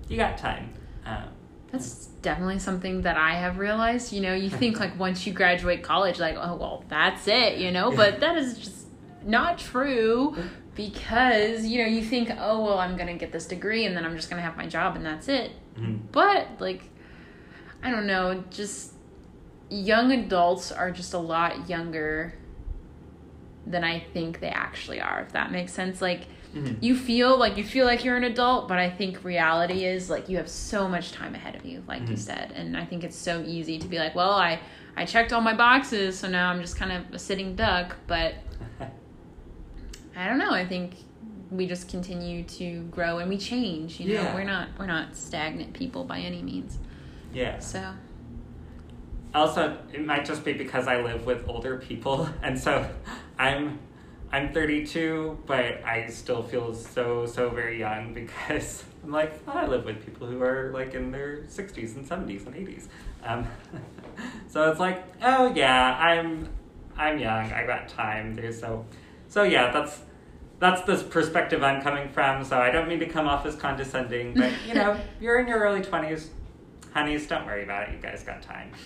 you 0.08 0.16
got 0.16 0.38
time. 0.38 0.72
Um, 1.04 1.24
that's 1.70 2.06
definitely 2.22 2.58
something 2.58 3.02
that 3.02 3.18
I 3.18 3.34
have 3.34 3.58
realized. 3.58 4.14
You 4.14 4.22
know, 4.22 4.34
you 4.34 4.48
think 4.60 4.80
like 4.80 4.98
once 4.98 5.26
you 5.26 5.34
graduate 5.34 5.82
college, 5.82 6.18
like 6.18 6.36
oh 6.38 6.56
well, 6.56 6.84
that's 6.88 7.28
it. 7.28 7.58
You 7.58 7.70
know, 7.70 7.90
but 7.90 8.20
that 8.20 8.38
is 8.38 8.56
just 8.56 8.86
not 9.24 9.58
true 9.58 10.36
because 10.88 11.66
you 11.66 11.82
know 11.82 11.88
you 11.88 12.02
think 12.02 12.30
oh 12.38 12.64
well 12.64 12.78
I'm 12.78 12.96
gonna 12.96 13.14
get 13.16 13.32
this 13.32 13.46
degree 13.46 13.84
and 13.86 13.96
then 13.96 14.04
I'm 14.04 14.16
just 14.16 14.30
gonna 14.30 14.42
have 14.42 14.56
my 14.56 14.66
job 14.66 14.96
and 14.96 15.04
that's 15.04 15.28
it. 15.28 15.52
mhm. 15.78 15.98
But 16.12 16.48
like, 16.58 16.82
I 17.82 17.90
don't 17.90 18.06
know, 18.06 18.44
just 18.50 18.92
young 19.68 20.10
adults 20.12 20.72
are 20.72 20.90
just 20.90 21.12
a 21.14 21.18
lot 21.18 21.68
younger 21.68 22.34
than 23.66 23.84
I 23.84 24.00
think 24.00 24.40
they 24.40 24.48
actually 24.48 25.00
are. 25.00 25.20
If 25.20 25.32
that 25.32 25.52
makes 25.52 25.72
sense, 25.72 26.00
like 26.02 26.22
Mhm. 26.54 26.78
you 26.80 26.96
feel 26.96 27.36
like 27.38 27.56
you 27.56 27.62
feel 27.64 27.86
like 27.86 28.04
you're 28.04 28.16
an 28.16 28.24
adult, 28.24 28.66
but 28.66 28.78
I 28.78 28.90
think 28.90 29.22
reality 29.22 29.84
is 29.84 30.10
like 30.10 30.28
you 30.28 30.36
have 30.38 30.48
so 30.48 30.88
much 30.88 31.12
time 31.12 31.34
ahead 31.34 31.54
of 31.54 31.64
you, 31.64 31.84
like 31.86 32.08
you 32.08 32.16
Mhm. 32.16 32.18
said, 32.18 32.52
and 32.56 32.76
I 32.76 32.84
think 32.84 33.04
it's 33.04 33.16
so 33.16 33.42
easy 33.46 33.78
to 33.78 33.86
be 33.86 33.98
like, 33.98 34.14
well, 34.14 34.32
I 34.32 34.58
I 34.96 35.04
checked 35.04 35.32
all 35.32 35.40
my 35.40 35.54
boxes, 35.54 36.18
so 36.18 36.28
now 36.28 36.50
I'm 36.50 36.60
just 36.60 36.76
kind 36.76 36.90
of 36.90 37.14
a 37.14 37.18
sitting 37.18 37.54
duck. 37.54 37.96
But 38.08 38.34
I 40.20 40.28
don't 40.28 40.38
know. 40.38 40.52
I 40.52 40.66
think 40.66 40.96
we 41.50 41.66
just 41.66 41.88
continue 41.88 42.44
to 42.44 42.82
grow 42.90 43.18
and 43.18 43.28
we 43.28 43.38
change. 43.38 43.98
You 43.98 44.14
know, 44.14 44.22
Yeah. 44.22 44.34
we're 44.34 44.44
not 44.44 44.68
we're 44.78 44.86
not 44.86 45.16
stagnant 45.16 45.72
people 45.72 46.04
by 46.04 46.18
any 46.20 46.42
means. 46.42 46.78
yeah. 47.32 47.58
So. 47.60 47.94
also 49.34 49.78
it 49.92 50.04
might 50.04 50.24
just 50.24 50.44
be 50.44 50.52
because 50.52 50.88
I 50.88 51.00
live 51.00 51.24
with 51.24 51.48
older 51.48 51.78
people 51.78 52.28
and 52.42 52.58
so 52.58 52.88
I'm 53.38 53.78
I'm 54.32 54.52
32 54.52 55.38
but 55.46 55.84
I 55.84 56.08
still 56.08 56.42
feel 56.42 56.74
so 56.74 57.26
so 57.26 57.48
very 57.50 57.78
young 57.78 58.12
because 58.20 58.84
I'm 59.04 59.12
like 59.12 59.32
I 59.48 59.66
live 59.66 59.84
with 59.84 60.04
people 60.04 60.26
who 60.26 60.42
are 60.42 60.70
like 60.74 60.94
in 60.94 61.12
their 61.12 61.42
60s 61.42 61.94
and 61.96 62.04
70s 62.04 62.46
and 62.46 62.54
80s 62.56 62.88
um, 63.24 63.46
so 64.48 64.68
it's 64.70 64.80
like 64.80 65.04
oh 65.22 65.52
yeah 65.54 65.96
I'm 65.98 66.48
I'm 66.96 67.18
young 67.18 67.52
I 67.52 67.64
got 67.66 67.88
time 67.88 68.34
there's 68.34 68.58
so 68.60 68.84
so 69.28 69.44
yeah 69.44 69.70
that's 69.70 70.00
that's 70.60 70.82
the 70.82 70.96
perspective 71.08 71.62
I'm 71.64 71.82
coming 71.82 72.08
from 72.10 72.44
so 72.44 72.58
I 72.58 72.70
don't 72.70 72.88
mean 72.88 73.00
to 73.00 73.06
come 73.06 73.26
off 73.26 73.44
as 73.46 73.56
condescending 73.56 74.34
but 74.34 74.52
you 74.68 74.74
know 74.74 74.98
you're 75.20 75.40
in 75.40 75.48
your 75.48 75.58
early 75.58 75.80
20s 75.80 76.28
honeys 76.94 77.26
don't 77.26 77.44
worry 77.46 77.64
about 77.64 77.88
it 77.88 77.94
you 77.94 78.00
guys 78.00 78.22
got 78.22 78.42
time 78.42 78.70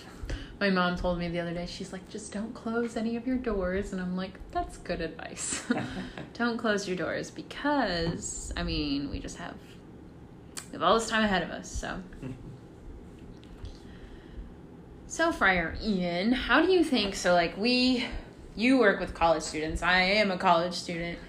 My 0.59 0.69
mom 0.69 0.95
told 0.95 1.19
me 1.19 1.27
the 1.27 1.39
other 1.39 1.53
day, 1.53 1.65
she's 1.65 1.91
like, 1.91 2.07
just 2.07 2.31
don't 2.31 2.53
close 2.53 2.95
any 2.95 3.17
of 3.17 3.27
your 3.27 3.35
doors. 3.35 3.91
And 3.91 4.01
I'm 4.01 4.15
like, 4.15 4.39
that's 4.51 4.77
good 4.77 5.01
advice. 5.01 5.63
don't 6.33 6.57
close 6.57 6.87
your 6.87 6.95
doors 6.95 7.29
because, 7.29 8.53
I 8.55 8.63
mean, 8.63 9.11
we 9.11 9.19
just 9.19 9.37
have, 9.37 9.55
we 10.67 10.73
have 10.73 10.83
all 10.83 10.97
this 10.97 11.09
time 11.09 11.23
ahead 11.23 11.43
of 11.43 11.49
us. 11.49 11.69
So, 11.69 11.99
so 15.07 15.33
Friar 15.33 15.75
Ian, 15.83 16.31
how 16.31 16.65
do 16.65 16.71
you 16.71 16.85
think? 16.85 17.15
So, 17.15 17.33
like, 17.33 17.57
we, 17.57 18.05
you 18.55 18.77
work 18.77 19.01
with 19.01 19.13
college 19.13 19.43
students. 19.43 19.83
I 19.83 19.99
am 20.01 20.31
a 20.31 20.37
college 20.37 20.73
student. 20.73 21.19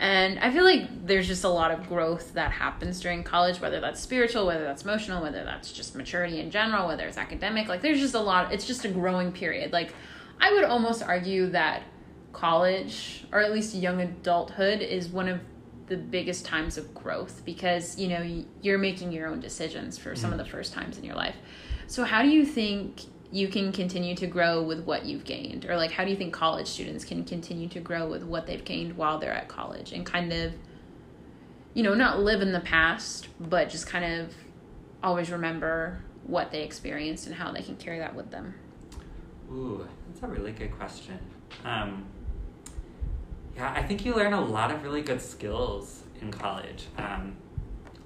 And 0.00 0.38
I 0.38 0.50
feel 0.50 0.64
like 0.64 1.06
there's 1.06 1.26
just 1.26 1.44
a 1.44 1.48
lot 1.50 1.70
of 1.70 1.86
growth 1.86 2.32
that 2.32 2.52
happens 2.52 3.00
during 3.00 3.22
college, 3.22 3.60
whether 3.60 3.80
that's 3.80 4.00
spiritual, 4.00 4.46
whether 4.46 4.64
that's 4.64 4.82
emotional, 4.82 5.22
whether 5.22 5.44
that's 5.44 5.72
just 5.72 5.94
maturity 5.94 6.40
in 6.40 6.50
general, 6.50 6.88
whether 6.88 7.06
it's 7.06 7.18
academic. 7.18 7.68
Like, 7.68 7.82
there's 7.82 8.00
just 8.00 8.14
a 8.14 8.20
lot, 8.20 8.50
it's 8.50 8.66
just 8.66 8.86
a 8.86 8.88
growing 8.88 9.30
period. 9.30 9.74
Like, 9.74 9.92
I 10.40 10.54
would 10.54 10.64
almost 10.64 11.02
argue 11.02 11.50
that 11.50 11.82
college, 12.32 13.26
or 13.30 13.40
at 13.40 13.52
least 13.52 13.74
young 13.74 14.00
adulthood, 14.00 14.80
is 14.80 15.08
one 15.08 15.28
of 15.28 15.38
the 15.88 15.98
biggest 15.98 16.46
times 16.46 16.78
of 16.78 16.94
growth 16.94 17.42
because, 17.44 17.98
you 17.98 18.08
know, 18.08 18.42
you're 18.62 18.78
making 18.78 19.12
your 19.12 19.28
own 19.28 19.38
decisions 19.38 19.98
for 19.98 20.16
some 20.16 20.32
of 20.32 20.38
mm-hmm. 20.38 20.46
the 20.46 20.50
first 20.50 20.72
times 20.72 20.96
in 20.96 21.04
your 21.04 21.16
life. 21.16 21.36
So, 21.88 22.04
how 22.04 22.22
do 22.22 22.30
you 22.30 22.46
think 22.46 23.02
you 23.32 23.48
can 23.48 23.72
continue 23.72 24.14
to 24.16 24.26
grow 24.26 24.62
with 24.62 24.84
what 24.84 25.04
you've 25.04 25.24
gained? 25.24 25.64
Or, 25.66 25.76
like, 25.76 25.92
how 25.92 26.04
do 26.04 26.10
you 26.10 26.16
think 26.16 26.32
college 26.32 26.66
students 26.66 27.04
can 27.04 27.24
continue 27.24 27.68
to 27.68 27.80
grow 27.80 28.08
with 28.08 28.22
what 28.24 28.46
they've 28.46 28.64
gained 28.64 28.96
while 28.96 29.18
they're 29.18 29.32
at 29.32 29.48
college 29.48 29.92
and 29.92 30.04
kind 30.04 30.32
of, 30.32 30.52
you 31.74 31.82
know, 31.82 31.94
not 31.94 32.20
live 32.20 32.42
in 32.42 32.52
the 32.52 32.60
past, 32.60 33.28
but 33.38 33.68
just 33.68 33.86
kind 33.86 34.20
of 34.20 34.34
always 35.02 35.30
remember 35.30 36.02
what 36.24 36.50
they 36.50 36.62
experienced 36.62 37.26
and 37.26 37.34
how 37.34 37.52
they 37.52 37.62
can 37.62 37.76
carry 37.76 37.98
that 37.98 38.14
with 38.14 38.30
them? 38.30 38.54
Ooh, 39.50 39.86
that's 40.08 40.22
a 40.22 40.26
really 40.26 40.52
good 40.52 40.72
question. 40.72 41.18
Um, 41.64 42.06
yeah, 43.56 43.72
I 43.72 43.82
think 43.82 44.04
you 44.04 44.14
learn 44.14 44.32
a 44.32 44.40
lot 44.40 44.70
of 44.70 44.82
really 44.82 45.02
good 45.02 45.20
skills 45.20 46.02
in 46.20 46.30
college. 46.30 46.86
Um, 46.98 47.36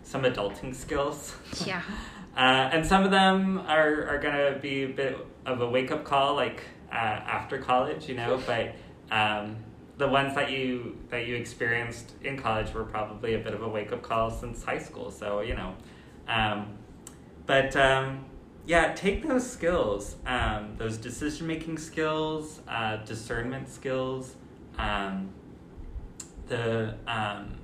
some 0.02 0.22
adulting 0.22 0.74
skills. 0.74 1.34
Yeah. 1.64 1.82
Uh, 2.36 2.70
and 2.72 2.84
some 2.84 3.04
of 3.04 3.10
them 3.10 3.58
are, 3.58 4.06
are 4.08 4.18
going 4.18 4.34
to 4.34 4.58
be 4.60 4.82
a 4.82 4.88
bit 4.88 5.16
of 5.46 5.60
a 5.60 5.68
wake 5.68 5.90
up 5.90 6.04
call, 6.04 6.34
like 6.34 6.64
uh, 6.90 6.96
after 6.96 7.58
college, 7.58 8.08
you 8.08 8.14
know. 8.14 8.40
But 8.46 8.74
um, 9.10 9.56
the 9.98 10.08
ones 10.08 10.34
that 10.34 10.50
you 10.50 10.98
that 11.10 11.26
you 11.26 11.36
experienced 11.36 12.12
in 12.22 12.36
college 12.36 12.72
were 12.72 12.84
probably 12.84 13.34
a 13.34 13.38
bit 13.38 13.54
of 13.54 13.62
a 13.62 13.68
wake 13.68 13.92
up 13.92 14.02
call 14.02 14.30
since 14.30 14.64
high 14.64 14.78
school. 14.78 15.10
So 15.10 15.40
you 15.40 15.54
know, 15.54 15.74
um, 16.26 16.76
but 17.46 17.76
um, 17.76 18.24
yeah, 18.66 18.94
take 18.94 19.26
those 19.26 19.48
skills, 19.48 20.16
um, 20.26 20.74
those 20.76 20.96
decision 20.96 21.46
making 21.46 21.78
skills, 21.78 22.60
uh, 22.66 22.96
discernment 22.96 23.68
skills, 23.68 24.34
um, 24.78 25.30
the 26.48 26.96
um, 27.06 27.58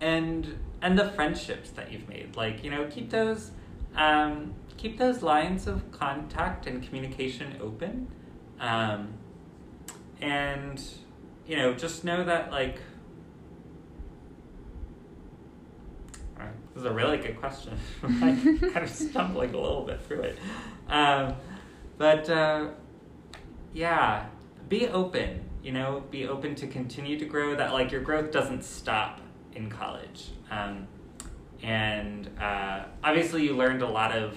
and 0.00 0.58
and 0.82 0.98
the 0.98 1.10
friendships 1.10 1.70
that 1.70 1.92
you've 1.92 2.08
made. 2.08 2.36
Like 2.36 2.64
you 2.64 2.70
know, 2.70 2.86
keep 2.86 3.10
those 3.10 3.52
um, 3.96 4.54
keep 4.76 4.98
those 4.98 5.22
lines 5.22 5.66
of 5.66 5.90
contact 5.92 6.66
and 6.66 6.82
communication 6.82 7.56
open. 7.60 8.08
Um, 8.58 9.14
and, 10.20 10.82
you 11.46 11.56
know, 11.56 11.74
just 11.74 12.04
know 12.04 12.24
that, 12.24 12.50
like, 12.50 12.80
this 16.74 16.82
is 16.82 16.84
a 16.84 16.92
really 16.92 17.18
good 17.18 17.38
question. 17.38 17.76
I'm 18.02 18.58
kind 18.58 18.84
of 18.84 18.90
stumbling 18.90 19.54
a 19.54 19.60
little 19.60 19.84
bit 19.84 20.00
through 20.02 20.22
it. 20.22 20.38
Um, 20.88 21.34
but, 21.98 22.28
uh, 22.30 22.68
yeah, 23.72 24.26
be 24.68 24.88
open, 24.88 25.42
you 25.62 25.72
know, 25.72 26.04
be 26.10 26.26
open 26.26 26.54
to 26.56 26.66
continue 26.66 27.18
to 27.18 27.24
grow, 27.24 27.54
that, 27.56 27.72
like, 27.72 27.90
your 27.90 28.02
growth 28.02 28.30
doesn't 28.30 28.64
stop 28.64 29.20
in 29.54 29.70
college. 29.70 30.30
Um, 30.50 30.86
and 31.62 32.28
uh, 32.40 32.84
obviously, 33.04 33.44
you 33.44 33.56
learned 33.56 33.82
a 33.82 33.88
lot 33.88 34.12
of 34.12 34.36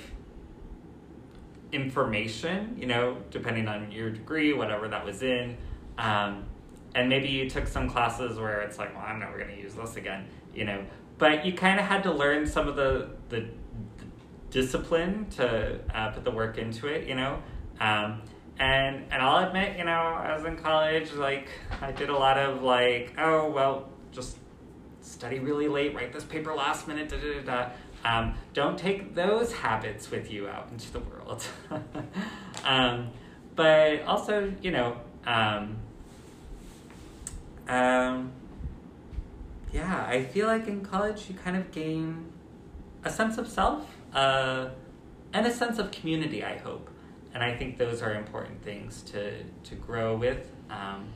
information, 1.71 2.76
you 2.80 2.86
know, 2.86 3.17
depending 3.32 3.67
on 3.67 3.91
your 3.91 4.10
degree, 4.10 4.54
whatever 4.54 4.88
that 4.88 5.06
was 5.06 5.23
in. 5.23 5.58
Um, 5.97 6.45
and 6.95 7.10
maybe 7.10 7.30
you 7.30 7.49
took 7.49 7.67
some 7.67 7.89
classes 7.89 8.38
where 8.38 8.62
it's 8.62 8.78
like, 8.78 8.93
well, 8.95 9.04
I'm 9.06 9.19
never 9.19 9.38
going 9.38 9.49
to 9.49 9.60
use 9.60 9.73
this 9.73 9.95
again, 9.95 10.28
you 10.54 10.65
know. 10.65 10.86
But 11.17 11.45
you 11.45 11.54
kind 11.54 11.80
of 11.80 11.86
had 11.86 12.04
to 12.04 12.12
learn 12.12 12.45
some 12.45 12.67
of 12.67 12.76
the, 12.76 13.10
the, 13.30 13.39
the 13.39 14.06
discipline 14.52 15.28
to 15.32 15.80
uh, 15.93 16.12
put 16.12 16.23
the 16.23 16.32
work 16.32 16.58
into 16.58 16.88
it, 16.88 17.08
you 17.08 17.15
know. 17.15 17.41
Um, 17.80 18.21
and 18.60 19.06
and 19.12 19.21
I'll 19.21 19.47
admit, 19.47 19.78
you 19.78 19.86
know, 19.86 19.91
I 19.91 20.36
was 20.36 20.45
in 20.45 20.58
college, 20.58 21.12
like 21.13 21.49
I 21.82 21.91
did 21.91 22.10
a 22.10 22.17
lot 22.17 22.38
of 22.38 22.62
like, 22.62 23.15
oh 23.17 23.49
well, 23.49 23.89
just 24.12 24.38
study 25.04 25.39
really 25.39 25.68
late, 25.68 25.94
write 25.94 26.13
this 26.13 26.24
paper 26.24 26.54
last 26.54 26.88
minute, 26.88 27.10
da 27.10 27.18
da 27.18 27.42
da. 27.42 27.42
da. 27.42 27.70
Um, 28.06 28.36
don't 28.54 28.78
take 28.78 29.16
those 29.16 29.54
habits 29.54 30.12
with 30.12 30.30
you 30.30 30.48
out 30.50 30.68
into 30.72 30.92
the 30.92 31.00
world. 31.00 31.46
um, 32.66 33.12
but 33.56 34.02
also, 34.04 34.54
you 34.62 34.72
know, 34.72 34.98
um, 35.26 35.78
um, 37.68 38.32
yeah, 39.72 40.06
I 40.08 40.26
feel 40.26 40.48
like 40.48 40.68
in 40.68 40.82
college 40.82 41.30
you 41.30 41.36
kind 41.36 41.56
of 41.56 41.72
gain 41.72 42.26
a 43.06 43.10
sense 43.10 43.38
of 43.38 43.48
self 43.48 43.86
uh, 44.13 44.70
and 45.32 45.48
a 45.48 45.54
sense 45.54 45.80
of 45.80 45.92
community, 45.92 46.44
I 46.44 46.58
hope. 46.58 46.89
And 47.34 47.42
I 47.42 47.56
think 47.56 47.78
those 47.78 48.02
are 48.02 48.13
important 48.13 48.62
things 48.63 49.02
to, 49.04 49.44
to 49.44 49.76
grow 49.76 50.16
with 50.16 50.52
um, 50.70 51.08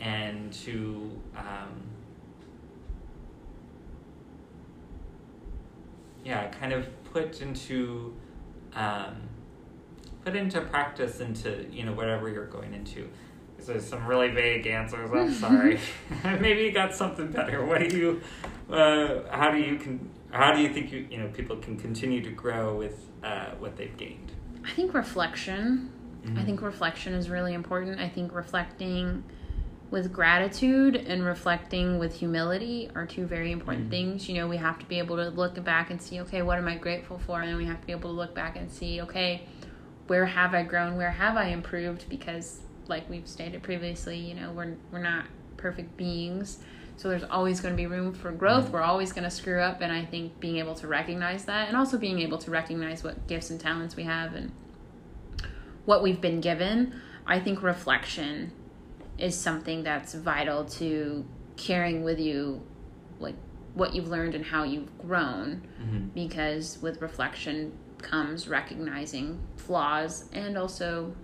and 0.00 0.52
to. 0.52 1.10
Um, 1.36 1.82
yeah, 6.24 6.48
kind 6.48 6.72
of 6.72 6.86
put 7.12 7.40
into 7.40 8.14
um, 8.74 9.16
put 10.24 10.34
into 10.34 10.60
practice 10.60 11.20
into 11.20 11.66
you 11.70 11.84
know 11.84 11.92
whatever 11.92 12.28
you're 12.28 12.46
going 12.46 12.74
into. 12.74 13.08
So 13.60 13.78
some 13.78 14.06
really 14.06 14.28
vague 14.28 14.66
answers. 14.66 15.10
I'm 15.12 15.32
sorry. 15.40 15.80
Maybe 16.24 16.62
you 16.62 16.72
got 16.72 16.94
something 16.94 17.30
better. 17.30 17.64
What 17.64 17.88
do 17.88 17.96
you? 17.96 18.20
Uh, 18.70 19.22
how 19.30 19.50
do 19.50 19.58
you 19.58 19.76
can? 19.76 20.10
How 20.30 20.52
do 20.52 20.60
you 20.60 20.72
think 20.72 20.92
you 20.92 21.06
you 21.10 21.18
know 21.18 21.28
people 21.28 21.56
can 21.56 21.76
continue 21.76 22.22
to 22.22 22.30
grow 22.30 22.76
with 22.76 23.06
uh, 23.22 23.50
what 23.58 23.76
they've 23.76 23.96
gained? 23.96 24.32
I 24.64 24.70
think 24.70 24.94
reflection. 24.94 25.90
Mm-hmm. 26.24 26.38
I 26.38 26.44
think 26.44 26.62
reflection 26.62 27.12
is 27.12 27.28
really 27.28 27.52
important. 27.52 28.00
I 28.00 28.08
think 28.08 28.34
reflecting 28.34 29.24
with 29.94 30.12
gratitude 30.12 30.96
and 30.96 31.24
reflecting 31.24 32.00
with 32.00 32.16
humility 32.16 32.90
are 32.96 33.06
two 33.06 33.26
very 33.26 33.52
important 33.52 33.84
mm-hmm. 33.84 33.90
things. 33.92 34.28
You 34.28 34.34
know, 34.34 34.48
we 34.48 34.56
have 34.56 34.76
to 34.80 34.84
be 34.86 34.98
able 34.98 35.14
to 35.18 35.28
look 35.28 35.62
back 35.62 35.88
and 35.90 36.02
see, 36.02 36.20
okay, 36.22 36.42
what 36.42 36.58
am 36.58 36.66
I 36.66 36.74
grateful 36.74 37.20
for? 37.20 37.40
And 37.40 37.48
then 37.48 37.56
we 37.56 37.64
have 37.66 37.80
to 37.80 37.86
be 37.86 37.92
able 37.92 38.10
to 38.10 38.16
look 38.16 38.34
back 38.34 38.56
and 38.56 38.68
see, 38.68 39.00
okay, 39.02 39.46
where 40.08 40.26
have 40.26 40.52
I 40.52 40.64
grown? 40.64 40.96
Where 40.96 41.12
have 41.12 41.36
I 41.36 41.50
improved? 41.50 42.08
Because, 42.08 42.58
like 42.88 43.08
we've 43.08 43.28
stated 43.28 43.62
previously, 43.62 44.18
you 44.18 44.34
know, 44.34 44.50
we're 44.50 44.74
we're 44.90 44.98
not 44.98 45.26
perfect 45.56 45.96
beings. 45.96 46.58
So 46.96 47.08
there's 47.08 47.22
always 47.22 47.60
going 47.60 47.72
to 47.72 47.76
be 47.76 47.86
room 47.86 48.14
for 48.14 48.32
growth. 48.32 48.64
Mm-hmm. 48.64 48.72
We're 48.72 48.82
always 48.82 49.12
going 49.12 49.24
to 49.24 49.30
screw 49.30 49.60
up, 49.60 49.80
and 49.80 49.92
I 49.92 50.04
think 50.04 50.40
being 50.40 50.56
able 50.56 50.74
to 50.74 50.88
recognize 50.88 51.44
that, 51.44 51.68
and 51.68 51.76
also 51.76 51.98
being 51.98 52.18
able 52.18 52.38
to 52.38 52.50
recognize 52.50 53.04
what 53.04 53.28
gifts 53.28 53.48
and 53.50 53.60
talents 53.60 53.94
we 53.94 54.02
have 54.02 54.34
and 54.34 54.50
what 55.84 56.02
we've 56.02 56.20
been 56.20 56.40
given, 56.40 57.00
I 57.28 57.38
think 57.38 57.62
reflection 57.62 58.50
is 59.18 59.38
something 59.38 59.82
that's 59.82 60.14
vital 60.14 60.64
to 60.64 61.24
carrying 61.56 62.02
with 62.02 62.18
you 62.18 62.60
like 63.20 63.36
what 63.74 63.94
you've 63.94 64.08
learned 64.08 64.34
and 64.34 64.44
how 64.44 64.64
you've 64.64 64.96
grown 64.98 65.62
mm-hmm. 65.80 66.06
because 66.08 66.78
with 66.80 67.00
reflection 67.00 67.72
comes 67.98 68.48
recognizing 68.48 69.40
flaws 69.56 70.26
and 70.32 70.58
also 70.58 71.14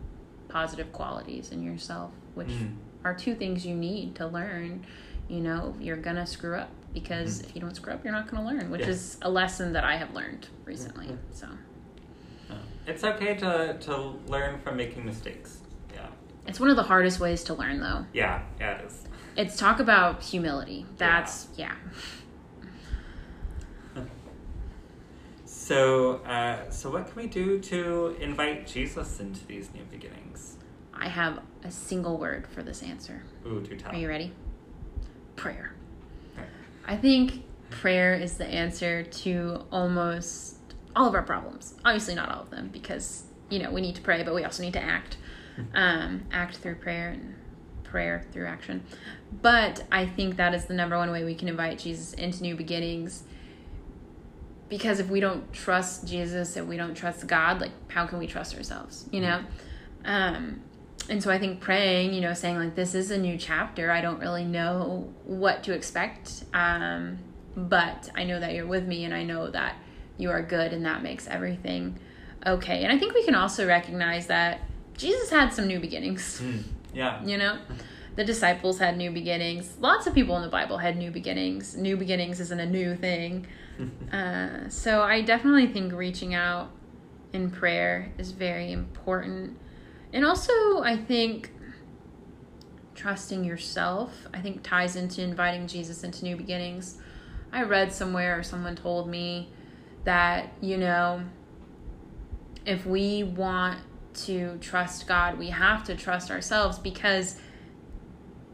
positive 0.48 0.92
qualities 0.92 1.50
in 1.50 1.62
yourself 1.62 2.12
which 2.34 2.48
mm. 2.48 2.74
are 3.04 3.14
two 3.14 3.34
things 3.34 3.66
you 3.66 3.74
need 3.74 4.14
to 4.14 4.26
learn 4.26 4.84
you 5.28 5.40
know 5.40 5.74
you're 5.80 5.96
gonna 5.96 6.26
screw 6.26 6.56
up 6.56 6.70
because 6.92 7.40
mm. 7.40 7.44
if 7.44 7.54
you 7.54 7.60
don't 7.60 7.74
screw 7.74 7.92
up 7.92 8.02
you're 8.02 8.12
not 8.12 8.28
gonna 8.28 8.46
learn 8.46 8.70
which 8.70 8.86
is 8.86 9.18
a 9.22 9.30
lesson 9.30 9.72
that 9.72 9.84
i 9.84 9.96
have 9.96 10.12
learned 10.14 10.48
recently 10.64 11.06
mm-hmm. 11.06 11.16
so 11.32 11.46
it's 12.86 13.04
okay 13.04 13.34
to 13.34 13.76
to 13.80 13.96
learn 14.26 14.58
from 14.60 14.76
making 14.76 15.04
mistakes 15.04 15.59
it's 16.50 16.58
one 16.58 16.68
of 16.68 16.74
the 16.74 16.82
hardest 16.82 17.20
ways 17.20 17.44
to 17.44 17.54
learn, 17.54 17.80
though. 17.80 18.04
Yeah, 18.12 18.42
yeah, 18.58 18.78
it 18.78 18.86
is. 18.86 19.04
It's 19.36 19.56
talk 19.56 19.78
about 19.78 20.20
humility. 20.20 20.84
That's, 20.96 21.46
yeah. 21.56 21.76
yeah. 23.94 24.02
so, 25.44 26.16
uh, 26.26 26.68
so 26.70 26.90
what 26.90 27.06
can 27.06 27.22
we 27.22 27.28
do 27.28 27.60
to 27.60 28.16
invite 28.20 28.66
Jesus 28.66 29.20
into 29.20 29.46
these 29.46 29.72
new 29.72 29.84
beginnings? 29.84 30.56
I 30.92 31.08
have 31.08 31.38
a 31.62 31.70
single 31.70 32.18
word 32.18 32.48
for 32.48 32.64
this 32.64 32.82
answer. 32.82 33.22
Ooh, 33.46 33.60
do 33.60 33.76
tell. 33.76 33.92
Are 33.92 33.96
you 33.96 34.08
ready? 34.08 34.32
Prayer. 35.36 35.72
Okay. 36.36 36.48
I 36.84 36.96
think 36.96 37.44
prayer 37.70 38.14
is 38.14 38.38
the 38.38 38.46
answer 38.46 39.04
to 39.04 39.64
almost 39.70 40.56
all 40.96 41.06
of 41.06 41.14
our 41.14 41.22
problems. 41.22 41.74
Obviously, 41.84 42.16
not 42.16 42.28
all 42.28 42.42
of 42.42 42.50
them, 42.50 42.70
because 42.72 43.22
you 43.48 43.60
know 43.62 43.70
we 43.70 43.80
need 43.80 43.94
to 43.94 44.02
pray, 44.02 44.24
but 44.24 44.34
we 44.34 44.44
also 44.44 44.64
need 44.64 44.72
to 44.72 44.82
act 44.82 45.16
um, 45.74 46.24
act 46.32 46.56
through 46.56 46.76
prayer 46.76 47.10
and 47.10 47.34
prayer 47.84 48.24
through 48.32 48.46
action. 48.46 48.82
But 49.42 49.84
I 49.90 50.06
think 50.06 50.36
that 50.36 50.54
is 50.54 50.66
the 50.66 50.74
number 50.74 50.96
one 50.96 51.10
way 51.10 51.24
we 51.24 51.34
can 51.34 51.48
invite 51.48 51.78
Jesus 51.78 52.12
into 52.14 52.42
new 52.42 52.56
beginnings. 52.56 53.24
Because 54.68 55.00
if 55.00 55.08
we 55.08 55.18
don't 55.18 55.52
trust 55.52 56.06
Jesus, 56.06 56.56
if 56.56 56.64
we 56.64 56.76
don't 56.76 56.94
trust 56.94 57.26
God, 57.26 57.60
like 57.60 57.72
how 57.88 58.06
can 58.06 58.18
we 58.18 58.26
trust 58.26 58.56
ourselves? 58.56 59.06
You 59.10 59.20
know? 59.20 59.44
Um, 60.04 60.60
and 61.08 61.20
so 61.20 61.30
I 61.30 61.38
think 61.38 61.60
praying, 61.60 62.14
you 62.14 62.20
know, 62.20 62.34
saying 62.34 62.56
like 62.56 62.76
this 62.76 62.94
is 62.94 63.10
a 63.10 63.18
new 63.18 63.36
chapter. 63.36 63.90
I 63.90 64.00
don't 64.00 64.20
really 64.20 64.44
know 64.44 65.12
what 65.24 65.64
to 65.64 65.72
expect. 65.72 66.44
Um, 66.54 67.18
but 67.56 68.10
I 68.14 68.24
know 68.24 68.38
that 68.38 68.54
you're 68.54 68.66
with 68.66 68.86
me 68.86 69.04
and 69.04 69.12
I 69.12 69.24
know 69.24 69.50
that 69.50 69.74
you 70.16 70.30
are 70.30 70.42
good 70.42 70.72
and 70.72 70.84
that 70.86 71.02
makes 71.02 71.26
everything 71.26 71.98
okay. 72.46 72.84
And 72.84 72.92
I 72.92 72.98
think 72.98 73.14
we 73.14 73.24
can 73.24 73.34
also 73.34 73.66
recognize 73.66 74.28
that 74.28 74.60
Jesus 75.00 75.30
had 75.30 75.52
some 75.52 75.66
new 75.66 75.80
beginnings. 75.80 76.40
Mm, 76.42 76.62
yeah. 76.92 77.24
You 77.24 77.38
know? 77.38 77.58
The 78.16 78.24
disciples 78.24 78.78
had 78.78 78.98
new 78.98 79.10
beginnings. 79.10 79.76
Lots 79.80 80.06
of 80.06 80.14
people 80.14 80.36
in 80.36 80.42
the 80.42 80.48
Bible 80.48 80.78
had 80.78 80.96
new 80.98 81.10
beginnings. 81.10 81.76
New 81.76 81.96
beginnings 81.96 82.38
isn't 82.40 82.60
a 82.60 82.66
new 82.66 82.94
thing. 82.94 83.46
uh, 84.12 84.68
so 84.68 85.02
I 85.02 85.22
definitely 85.22 85.68
think 85.68 85.92
reaching 85.92 86.34
out 86.34 86.70
in 87.32 87.50
prayer 87.50 88.12
is 88.18 88.32
very 88.32 88.72
important. 88.72 89.56
And 90.12 90.24
also, 90.24 90.82
I 90.82 90.96
think 90.96 91.50
trusting 92.94 93.44
yourself, 93.44 94.26
I 94.34 94.40
think 94.40 94.62
ties 94.62 94.96
into 94.96 95.22
inviting 95.22 95.66
Jesus 95.66 96.04
into 96.04 96.24
new 96.24 96.36
beginnings. 96.36 96.98
I 97.52 97.62
read 97.62 97.92
somewhere 97.92 98.38
or 98.38 98.42
someone 98.42 98.76
told 98.76 99.08
me 99.08 99.48
that, 100.04 100.52
you 100.60 100.76
know, 100.76 101.22
if 102.66 102.84
we 102.84 103.22
want 103.22 103.78
to 104.14 104.58
trust 104.60 105.06
God, 105.06 105.38
we 105.38 105.48
have 105.48 105.84
to 105.84 105.94
trust 105.94 106.30
ourselves 106.30 106.78
because 106.78 107.40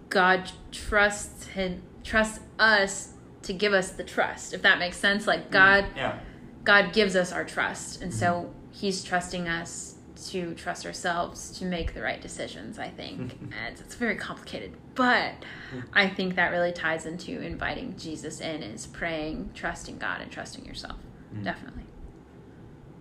God 0.09 0.51
trusts 0.71 1.47
him 1.47 1.83
trusts 2.05 2.41
us 2.59 3.15
to 3.43 3.53
give 3.53 3.73
us 3.73 3.91
the 3.91 4.05
trust. 4.05 4.55
If 4.55 4.63
that 4.63 4.79
makes 4.79 4.97
sense, 4.97 5.27
like 5.27 5.45
mm-hmm. 5.45 5.53
God 5.53 5.87
yeah. 5.97 6.19
God 6.65 6.93
gives 6.93 7.17
us 7.17 7.33
our 7.33 7.45
trust. 7.45 8.03
And 8.03 8.11
mm-hmm. 8.11 8.21
so 8.21 8.55
he's 8.71 9.03
trusting 9.03 9.49
us 9.49 9.95
to 10.29 10.55
trust 10.55 10.87
ourselves 10.87 11.51
to 11.59 11.65
make 11.65 11.95
the 11.95 12.03
right 12.03 12.21
decisions, 12.21 12.79
I 12.79 12.89
think. 12.89 13.39
and 13.65 13.79
it's 13.79 13.95
very 13.95 14.17
complicated, 14.17 14.73
but 14.95 15.33
mm-hmm. 15.33 15.81
I 15.93 16.09
think 16.09 16.37
that 16.37 16.51
really 16.51 16.73
ties 16.73 17.07
into 17.07 17.41
inviting 17.41 17.97
Jesus 17.97 18.41
in 18.41 18.63
is 18.63 18.87
praying, 18.87 19.51
trusting 19.55 19.99
God 19.99 20.21
and 20.21 20.31
trusting 20.31 20.65
yourself. 20.65 20.99
Mm-hmm. 21.33 21.45
Definitely. 21.45 21.86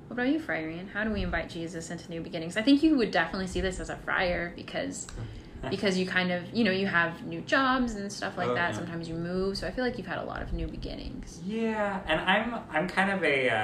What 0.08 0.14
about 0.14 0.28
you, 0.28 0.40
Friar 0.40 0.70
Ian? 0.70 0.88
How 0.88 1.04
do 1.04 1.12
we 1.12 1.24
invite 1.24 1.50
Jesus 1.50 1.90
into 1.90 2.10
new 2.10 2.22
beginnings? 2.22 2.58
I 2.58 2.62
think 2.62 2.84
you 2.84 2.96
would 2.98 3.12
definitely 3.12 3.48
see 3.48 3.62
this 3.62 3.80
as 3.80 3.90
a 3.90 3.96
friar 3.98 4.54
because 4.56 5.08
because 5.72 5.98
you 5.98 6.06
kind 6.06 6.32
of 6.32 6.44
you 6.54 6.64
know 6.64 6.72
you 6.72 6.86
have 6.86 7.26
new 7.26 7.42
jobs 7.42 7.96
and 7.96 8.12
stuff 8.12 8.38
like 8.38 8.50
Oh, 8.50 8.54
that. 8.56 8.72
yeah. 8.72 8.78
Sometimes 8.78 9.10
you 9.10 9.16
move, 9.16 9.58
so 9.58 9.66
I 9.68 9.72
feel 9.72 9.84
like 9.84 9.98
you've 9.98 10.06
had 10.08 10.20
a 10.20 10.24
lot 10.24 10.42
of 10.44 10.54
new 10.54 10.68
beginnings. 10.68 11.42
Yeah, 11.44 12.02
and 12.08 12.22
I'm 12.22 12.60
I'm 12.70 12.88
kind 12.88 13.10
of 13.12 13.24
a 13.24 13.50
uh, 13.50 13.56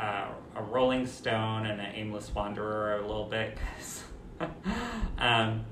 uh, 0.00 0.28
a 0.56 0.62
Rolling 0.62 1.06
Stone 1.06 1.66
and 1.66 1.80
an 1.80 1.92
aimless 1.94 2.34
wanderer 2.34 2.96
a 2.96 3.06
little 3.06 3.26
bit, 3.26 3.58
because 3.58 4.04
um, 5.18 5.64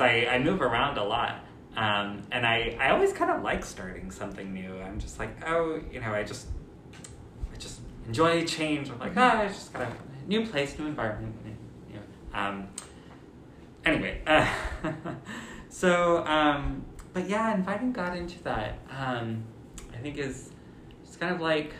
I 0.00 0.26
I 0.30 0.38
move 0.40 0.60
around 0.60 0.98
a 0.98 1.04
lot, 1.04 1.42
um, 1.74 2.22
and 2.30 2.44
I 2.46 2.76
I 2.78 2.90
always 2.90 3.14
kind 3.14 3.30
of 3.30 3.42
like 3.42 3.64
starting 3.64 4.10
something 4.10 4.52
new. 4.52 4.78
I'm 4.82 4.98
just 4.98 5.18
like 5.18 5.30
oh 5.48 5.80
you 5.90 6.00
know 6.00 6.12
I 6.12 6.22
just 6.22 6.48
enjoy 8.06 8.44
change. 8.44 8.90
I'm 8.90 8.98
like 8.98 9.12
ah 9.16 9.40
I 9.40 9.48
just 9.48 9.72
got 9.72 9.82
a 9.82 10.28
new 10.28 10.46
place, 10.46 10.78
new 10.78 10.86
environment, 10.86 11.34
and, 11.44 11.56
you 11.90 11.96
know. 11.96 12.38
Um, 12.38 12.68
anyway, 13.84 14.20
uh, 14.26 14.46
so 15.68 16.24
um, 16.26 16.84
but 17.12 17.28
yeah, 17.28 17.54
inviting 17.54 17.92
God 17.92 18.16
into 18.16 18.42
that 18.44 18.78
um, 18.90 19.42
I 19.92 19.98
think 19.98 20.18
is 20.18 20.50
it's 21.04 21.16
kind 21.16 21.34
of 21.34 21.40
like 21.40 21.72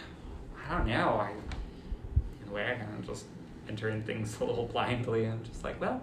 I 0.69 0.79
don't 0.79 0.87
know. 0.87 1.21
I 1.21 1.31
in 1.31 2.49
a 2.49 2.53
way 2.53 2.71
I 2.71 2.75
kind 2.75 2.99
of 2.99 3.07
just 3.07 3.27
enter 3.69 3.91
in 3.91 4.03
things 4.03 4.39
a 4.41 4.45
little 4.45 4.67
blindly. 4.67 5.27
I'm 5.27 5.43
just 5.45 5.65
like, 5.65 5.81
well, 5.81 6.03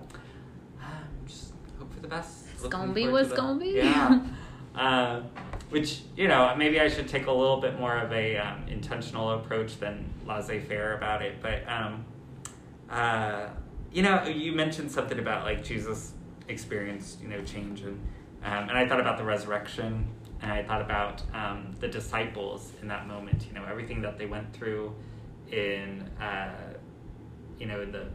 um, 0.82 1.08
just 1.26 1.54
hope 1.80 1.94
for 1.94 2.00
the 2.00 2.08
best. 2.08 2.46
It's 2.54 2.64
Looking 2.64 2.80
gonna 2.80 2.94
be 2.94 3.08
what's 3.08 3.32
gonna 3.32 3.60
be. 3.60 3.72
Yeah. 3.72 4.22
uh, 4.76 5.22
which 5.72 6.02
you 6.16 6.28
know 6.28 6.54
maybe 6.56 6.80
I 6.80 6.90
should 6.90 7.08
take 7.08 7.26
a 7.26 7.32
little 7.32 7.60
bit 7.60 7.80
more 7.80 7.98
of 7.98 8.12
a 8.12 8.38
um, 8.38 8.66
intentional 8.68 9.32
approach 9.32 9.80
than 9.80 10.14
laissez-faire 10.28 10.96
about 10.98 11.22
it. 11.22 11.42
But 11.42 11.68
um, 11.68 12.06
uh, 12.90 13.48
you 13.92 14.04
know, 14.04 14.24
you 14.26 14.52
mentioned 14.52 14.92
something 14.92 15.18
about 15.18 15.46
like 15.46 15.64
Jesus 15.64 16.14
experienced 16.48 17.22
you 17.22 17.30
know 17.30 17.42
change 17.44 17.82
and 17.82 18.00
um, 18.44 18.70
and 18.70 18.78
I 18.78 18.88
thought 18.88 19.00
about 19.00 19.18
the 19.18 19.24
resurrection 19.24 20.08
and 20.42 20.52
I 20.52 20.64
thought 20.64 20.82
about 20.82 21.22
um, 21.34 21.76
the 21.80 21.88
disciples 21.88 22.74
in 22.82 22.88
that 22.90 23.08
moment. 23.08 23.46
You 23.48 23.54
know, 23.54 23.66
everything 23.66 24.02
that 24.02 24.18
they 24.18 24.26
went 24.26 24.54
through 24.54 24.94
in 25.52 26.02
uh, 26.20 26.54
you 27.58 27.66
know 27.66 27.86
the 27.86 28.08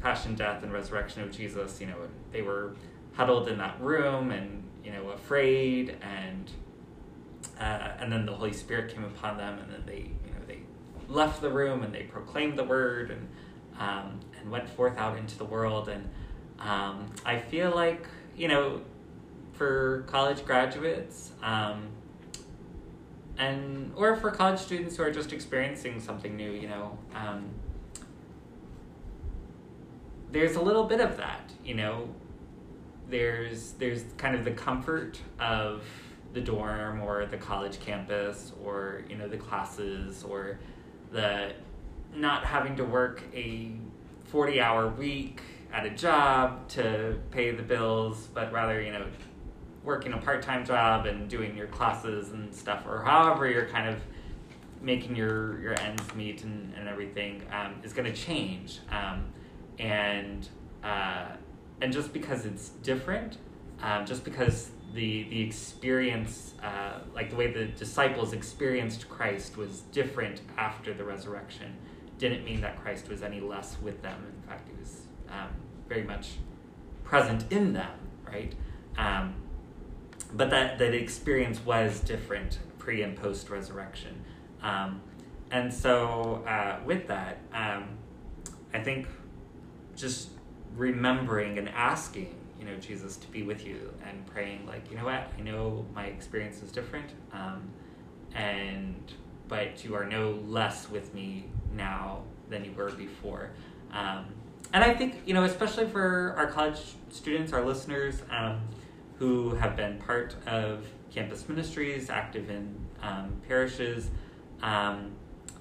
passion, 0.00 0.34
death, 0.34 0.64
and 0.64 0.72
resurrection 0.72 1.22
of 1.22 1.30
Jesus. 1.30 1.80
You 1.80 1.86
know, 1.86 1.96
they 2.32 2.42
were 2.42 2.74
huddled 3.12 3.48
in 3.48 3.58
that 3.58 3.80
room 3.80 4.32
and 4.32 4.64
you 4.84 4.90
know 4.90 5.10
afraid 5.10 5.96
and 6.02 6.50
uh, 7.58 7.92
and 7.98 8.12
then 8.12 8.26
the 8.26 8.32
Holy 8.32 8.52
Spirit 8.52 8.94
came 8.94 9.04
upon 9.04 9.36
them 9.36 9.58
and 9.58 9.72
then 9.72 9.82
they 9.86 10.10
you 10.24 10.32
know 10.32 10.40
they 10.46 10.60
left 11.08 11.40
the 11.40 11.50
room 11.50 11.82
and 11.82 11.94
they 11.94 12.02
proclaimed 12.02 12.58
the 12.58 12.64
word 12.64 13.10
and 13.10 13.28
um, 13.78 14.20
and 14.40 14.50
went 14.50 14.68
forth 14.68 14.96
out 14.98 15.18
into 15.18 15.36
the 15.36 15.44
world. 15.44 15.88
And 15.88 16.08
um, 16.60 17.06
I 17.24 17.38
feel 17.38 17.70
like 17.70 18.06
you 18.36 18.48
know 18.48 18.82
for 19.52 20.04
college 20.06 20.44
graduates 20.44 21.32
um, 21.42 21.88
and 23.38 23.92
or 23.96 24.16
for 24.16 24.30
college 24.30 24.58
students 24.58 24.96
who 24.96 25.02
are 25.02 25.10
just 25.10 25.32
experiencing 25.32 26.00
something 26.00 26.36
new 26.36 26.52
you 26.52 26.68
know 26.68 26.98
um, 27.14 27.48
there's 30.30 30.56
a 30.56 30.60
little 30.60 30.84
bit 30.84 31.00
of 31.00 31.16
that 31.16 31.46
you 31.66 31.74
know. 31.74 32.08
There's 33.08 33.72
there's 33.72 34.04
kind 34.16 34.34
of 34.34 34.44
the 34.44 34.50
comfort 34.52 35.20
of 35.38 35.84
the 36.36 36.42
dorm 36.42 37.00
or 37.00 37.24
the 37.24 37.36
college 37.38 37.80
campus 37.80 38.52
or 38.62 39.02
you 39.08 39.16
know 39.16 39.26
the 39.26 39.38
classes 39.38 40.22
or 40.22 40.58
the 41.10 41.50
not 42.14 42.44
having 42.44 42.76
to 42.76 42.84
work 42.84 43.22
a 43.34 43.72
40 44.26 44.60
hour 44.60 44.86
week 44.86 45.40
at 45.72 45.86
a 45.86 45.90
job 45.90 46.68
to 46.68 47.18
pay 47.30 47.52
the 47.52 47.62
bills 47.62 48.28
but 48.34 48.52
rather 48.52 48.82
you 48.82 48.92
know 48.92 49.06
working 49.82 50.12
a 50.12 50.18
part-time 50.18 50.62
job 50.62 51.06
and 51.06 51.30
doing 51.30 51.56
your 51.56 51.68
classes 51.68 52.32
and 52.32 52.54
stuff 52.54 52.84
or 52.86 53.02
however 53.02 53.48
you're 53.48 53.68
kind 53.68 53.88
of 53.88 53.98
making 54.82 55.16
your 55.16 55.58
your 55.62 55.80
ends 55.80 56.14
meet 56.14 56.44
and, 56.44 56.74
and 56.76 56.86
everything 56.86 57.42
um, 57.50 57.76
is 57.82 57.94
going 57.94 58.04
to 58.04 58.14
change. 58.14 58.80
Um, 58.90 59.24
and 59.78 60.46
uh, 60.84 61.28
and 61.80 61.92
just 61.92 62.12
because 62.12 62.44
it's 62.44 62.68
different 62.82 63.38
um, 63.82 64.06
just 64.06 64.24
because 64.24 64.70
the 64.94 65.24
the 65.24 65.42
experience 65.42 66.54
uh, 66.62 67.00
like 67.14 67.30
the 67.30 67.36
way 67.36 67.52
the 67.52 67.66
disciples 67.66 68.32
experienced 68.32 69.08
Christ 69.08 69.56
was 69.56 69.80
different 69.92 70.40
after 70.56 70.94
the 70.94 71.04
resurrection. 71.04 71.76
Didn't 72.18 72.44
mean 72.44 72.60
that 72.62 72.80
Christ 72.80 73.08
was 73.08 73.22
any 73.22 73.40
less 73.40 73.76
with 73.82 74.02
them. 74.02 74.24
In 74.42 74.48
fact 74.48 74.68
he 74.68 74.80
was 74.80 75.02
um, 75.28 75.48
very 75.88 76.04
much 76.04 76.32
present 77.04 77.50
in 77.52 77.72
them 77.72 77.98
right? 78.26 78.54
Um, 78.98 79.34
but 80.32 80.50
that 80.50 80.78
that 80.78 80.94
experience 80.94 81.64
was 81.64 82.00
different 82.00 82.58
pre 82.78 83.02
and 83.02 83.16
post 83.16 83.50
resurrection 83.50 84.24
um, 84.62 85.00
and 85.50 85.72
so 85.72 86.44
uh, 86.46 86.80
with 86.84 87.06
that 87.08 87.38
um, 87.52 87.84
I 88.74 88.80
think 88.80 89.06
just 89.96 90.30
remembering 90.76 91.58
and 91.58 91.68
asking 91.68 92.34
you 92.66 92.72
know 92.72 92.78
jesus 92.78 93.16
to 93.16 93.26
be 93.28 93.42
with 93.42 93.64
you 93.66 93.92
and 94.06 94.26
praying 94.26 94.66
like 94.66 94.90
you 94.90 94.96
know 94.96 95.04
what? 95.04 95.30
I 95.38 95.42
know 95.42 95.84
my 95.94 96.06
experience 96.06 96.62
is 96.62 96.72
different 96.72 97.10
um, 97.32 97.70
and 98.34 98.96
but 99.48 99.84
you 99.84 99.94
are 99.94 100.04
no 100.04 100.32
less 100.46 100.90
with 100.90 101.14
me 101.14 101.44
now 101.74 102.22
than 102.50 102.64
you 102.64 102.72
were 102.72 102.90
before. 102.90 103.50
Um, 103.92 104.26
and 104.72 104.82
i 104.82 104.92
think 104.92 105.22
you 105.26 105.32
know 105.34 105.44
especially 105.44 105.86
for 105.86 106.34
our 106.36 106.48
college 106.48 106.80
students 107.10 107.52
our 107.52 107.64
listeners 107.64 108.22
um, 108.30 108.60
who 109.18 109.54
have 109.54 109.76
been 109.76 109.98
part 109.98 110.34
of 110.46 110.84
campus 111.10 111.48
ministries 111.48 112.10
active 112.10 112.50
in 112.50 112.74
um, 113.00 113.40
parishes 113.46 114.10
um, 114.62 115.12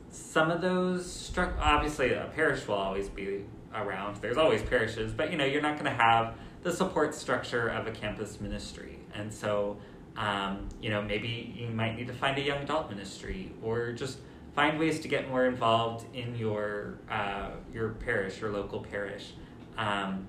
some 0.09 0.49
of 0.49 0.61
those 0.61 1.09
struck 1.11 1.53
obviously 1.59 2.13
a 2.13 2.31
parish 2.33 2.67
will 2.67 2.75
always 2.75 3.09
be 3.09 3.43
around. 3.73 4.15
There's 4.21 4.37
always 4.37 4.63
parishes 4.63 5.11
but 5.11 5.31
you 5.31 5.37
know 5.37 5.45
you're 5.45 5.61
not 5.61 5.73
going 5.73 5.85
to 5.85 6.03
have 6.03 6.35
the 6.65 6.73
support 6.73 7.13
structure 7.13 7.67
of 7.67 7.85
a 7.85 7.91
campus 7.91 8.41
ministry. 8.41 8.97
And 9.13 9.31
so 9.31 9.77
um, 10.17 10.67
you 10.81 10.89
know 10.89 10.99
maybe 10.99 11.53
you 11.55 11.67
might 11.67 11.95
need 11.95 12.07
to 12.07 12.13
find 12.13 12.37
a 12.39 12.41
young 12.41 12.63
adult 12.63 12.89
ministry 12.89 13.51
or 13.61 13.91
just 13.91 14.17
find 14.55 14.79
ways 14.79 14.99
to 15.01 15.07
get 15.07 15.29
more 15.29 15.45
involved 15.45 16.07
in 16.15 16.35
your 16.35 16.97
uh, 17.09 17.51
your 17.71 17.89
parish 17.89 18.41
your 18.41 18.51
local 18.51 18.79
parish. 18.79 19.33
Um, 19.77 20.25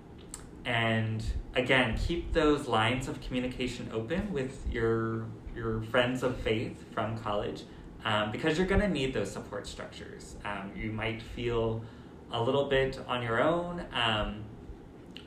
and 0.66 1.24
again 1.54 1.96
keep 1.96 2.34
those 2.34 2.68
lines 2.68 3.08
of 3.08 3.18
communication 3.22 3.88
open 3.90 4.30
with 4.30 4.66
your 4.70 5.24
your 5.54 5.80
friends 5.84 6.22
of 6.22 6.36
faith 6.36 6.84
from 6.92 7.16
college 7.16 7.62
um, 8.04 8.30
because 8.30 8.58
you're 8.58 8.66
going 8.66 8.82
to 8.82 8.88
need 8.88 9.14
those 9.14 9.30
support 9.30 9.66
structures. 9.66 10.36
Um, 10.44 10.70
you 10.76 10.92
might 10.92 11.22
feel 11.22 11.82
a 12.30 12.42
little 12.42 12.66
bit 12.66 13.00
on 13.08 13.22
your 13.22 13.40
own 13.40 13.86
um, 13.94 14.44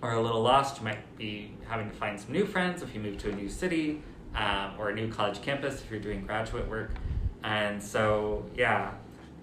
or 0.02 0.14
a 0.14 0.22
little 0.22 0.42
lost. 0.42 0.78
You 0.78 0.86
might 0.86 1.18
be 1.18 1.52
having 1.68 1.90
to 1.90 1.96
find 1.96 2.20
some 2.20 2.32
new 2.32 2.46
friends 2.46 2.82
if 2.82 2.94
you 2.94 3.02
move 3.02 3.18
to 3.20 3.30
a 3.30 3.36
new 3.36 3.50
city 3.50 4.02
um, 4.36 4.74
or 4.78 4.90
a 4.90 4.96
new 4.96 5.12
college 5.12 5.42
campus 5.42 5.82
if 5.82 5.90
you're 5.92 6.00
doing 6.00 6.26
graduate 6.26 6.68
work. 6.68 6.92
And 7.44 7.82
so, 7.82 8.46
yeah. 8.56 8.92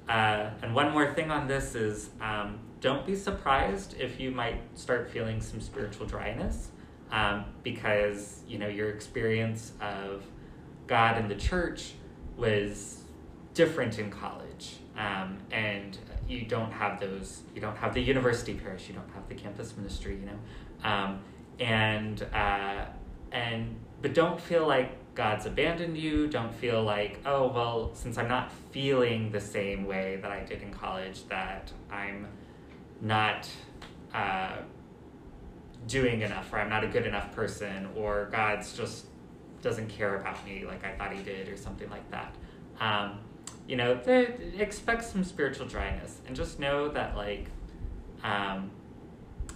Uh, 0.08 0.50
and 0.62 0.74
one 0.74 0.92
more 0.92 1.12
thing 1.14 1.30
on 1.30 1.48
this 1.48 1.74
is 1.74 2.10
um, 2.20 2.60
don't 2.80 3.04
be 3.06 3.16
surprised 3.16 3.96
if 3.98 4.20
you 4.20 4.30
might 4.30 4.60
start 4.78 5.10
feeling 5.10 5.40
some 5.40 5.60
spiritual 5.60 6.06
dryness 6.06 6.68
um, 7.10 7.44
because, 7.62 8.42
you 8.46 8.58
know, 8.58 8.68
your 8.68 8.90
experience 8.90 9.72
of 9.80 10.24
God 10.86 11.16
and 11.16 11.30
the 11.30 11.34
church 11.34 11.94
was 12.36 13.02
different 13.54 13.98
in 13.98 14.10
college. 14.10 14.76
Um, 14.96 15.38
and 15.50 15.98
you 16.28 16.44
don't 16.44 16.72
have 16.72 17.00
those 17.00 17.42
you 17.54 17.60
don't 17.60 17.76
have 17.76 17.94
the 17.94 18.00
university 18.00 18.54
parish 18.54 18.88
you 18.88 18.94
don't 18.94 19.10
have 19.14 19.28
the 19.28 19.34
campus 19.34 19.76
ministry 19.76 20.16
you 20.16 20.26
know? 20.26 20.38
Um, 20.84 21.20
and 21.58 22.22
uh, 22.34 22.84
and 23.32 23.76
but 24.02 24.14
don't 24.14 24.40
feel 24.40 24.66
like 24.66 24.92
god's 25.14 25.46
abandoned 25.46 25.96
you. 25.96 26.26
Don't 26.26 26.54
feel 26.54 26.82
like 26.82 27.20
oh 27.24 27.48
well 27.48 27.94
since 27.94 28.18
i'm 28.18 28.28
not 28.28 28.52
feeling 28.70 29.30
the 29.32 29.40
same 29.40 29.86
way 29.86 30.18
that 30.20 30.30
i 30.30 30.40
did 30.40 30.62
in 30.62 30.72
college 30.72 31.26
that 31.28 31.72
i'm 31.90 32.28
not 33.00 33.48
uh, 34.14 34.56
doing 35.86 36.22
enough 36.22 36.52
or 36.52 36.58
i'm 36.58 36.68
not 36.68 36.84
a 36.84 36.88
good 36.88 37.06
enough 37.06 37.32
person 37.32 37.88
or 37.96 38.28
god's 38.30 38.76
just 38.76 39.06
doesn't 39.62 39.88
care 39.88 40.16
about 40.16 40.44
me 40.44 40.64
like 40.66 40.84
i 40.84 40.92
thought 40.92 41.12
he 41.12 41.22
did 41.22 41.48
or 41.48 41.56
something 41.56 41.88
like 41.90 42.08
that. 42.10 42.34
Um, 42.80 43.20
you 43.68 43.76
know, 43.76 44.00
expect 44.58 45.04
some 45.04 45.24
spiritual 45.24 45.66
dryness, 45.66 46.20
and 46.26 46.36
just 46.36 46.58
know 46.58 46.88
that 46.88 47.16
like, 47.16 47.46
um, 48.22 48.70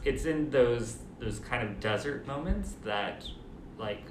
it's 0.04 0.24
in 0.24 0.50
those 0.50 0.98
those 1.18 1.38
kind 1.38 1.68
of 1.68 1.78
desert 1.80 2.26
moments 2.26 2.74
that, 2.84 3.26
like, 3.78 4.02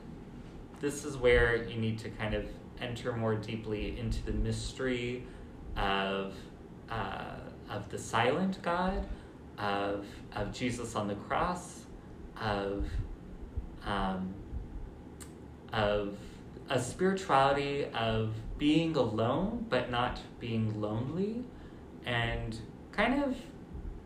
this 0.80 1.04
is 1.04 1.18
where 1.18 1.56
you 1.64 1.76
need 1.80 1.98
to 1.98 2.10
kind 2.12 2.34
of 2.34 2.46
enter 2.80 3.12
more 3.14 3.36
deeply 3.36 4.00
into 4.00 4.24
the 4.24 4.32
mystery 4.32 5.24
of 5.76 6.34
uh, 6.90 7.36
of 7.70 7.90
the 7.90 7.98
silent 7.98 8.62
God, 8.62 9.06
of 9.58 10.06
of 10.34 10.54
Jesus 10.54 10.96
on 10.96 11.08
the 11.08 11.16
cross, 11.16 11.82
of 12.40 12.86
um, 13.86 14.34
of 15.74 16.18
a 16.69 16.79
spirituality 16.79 17.86
of 17.93 18.34
being 18.58 18.95
alone 18.95 19.65
but 19.69 19.89
not 19.89 20.19
being 20.39 20.79
lonely 20.82 21.43
and 22.05 22.58
kind 22.91 23.23
of 23.23 23.36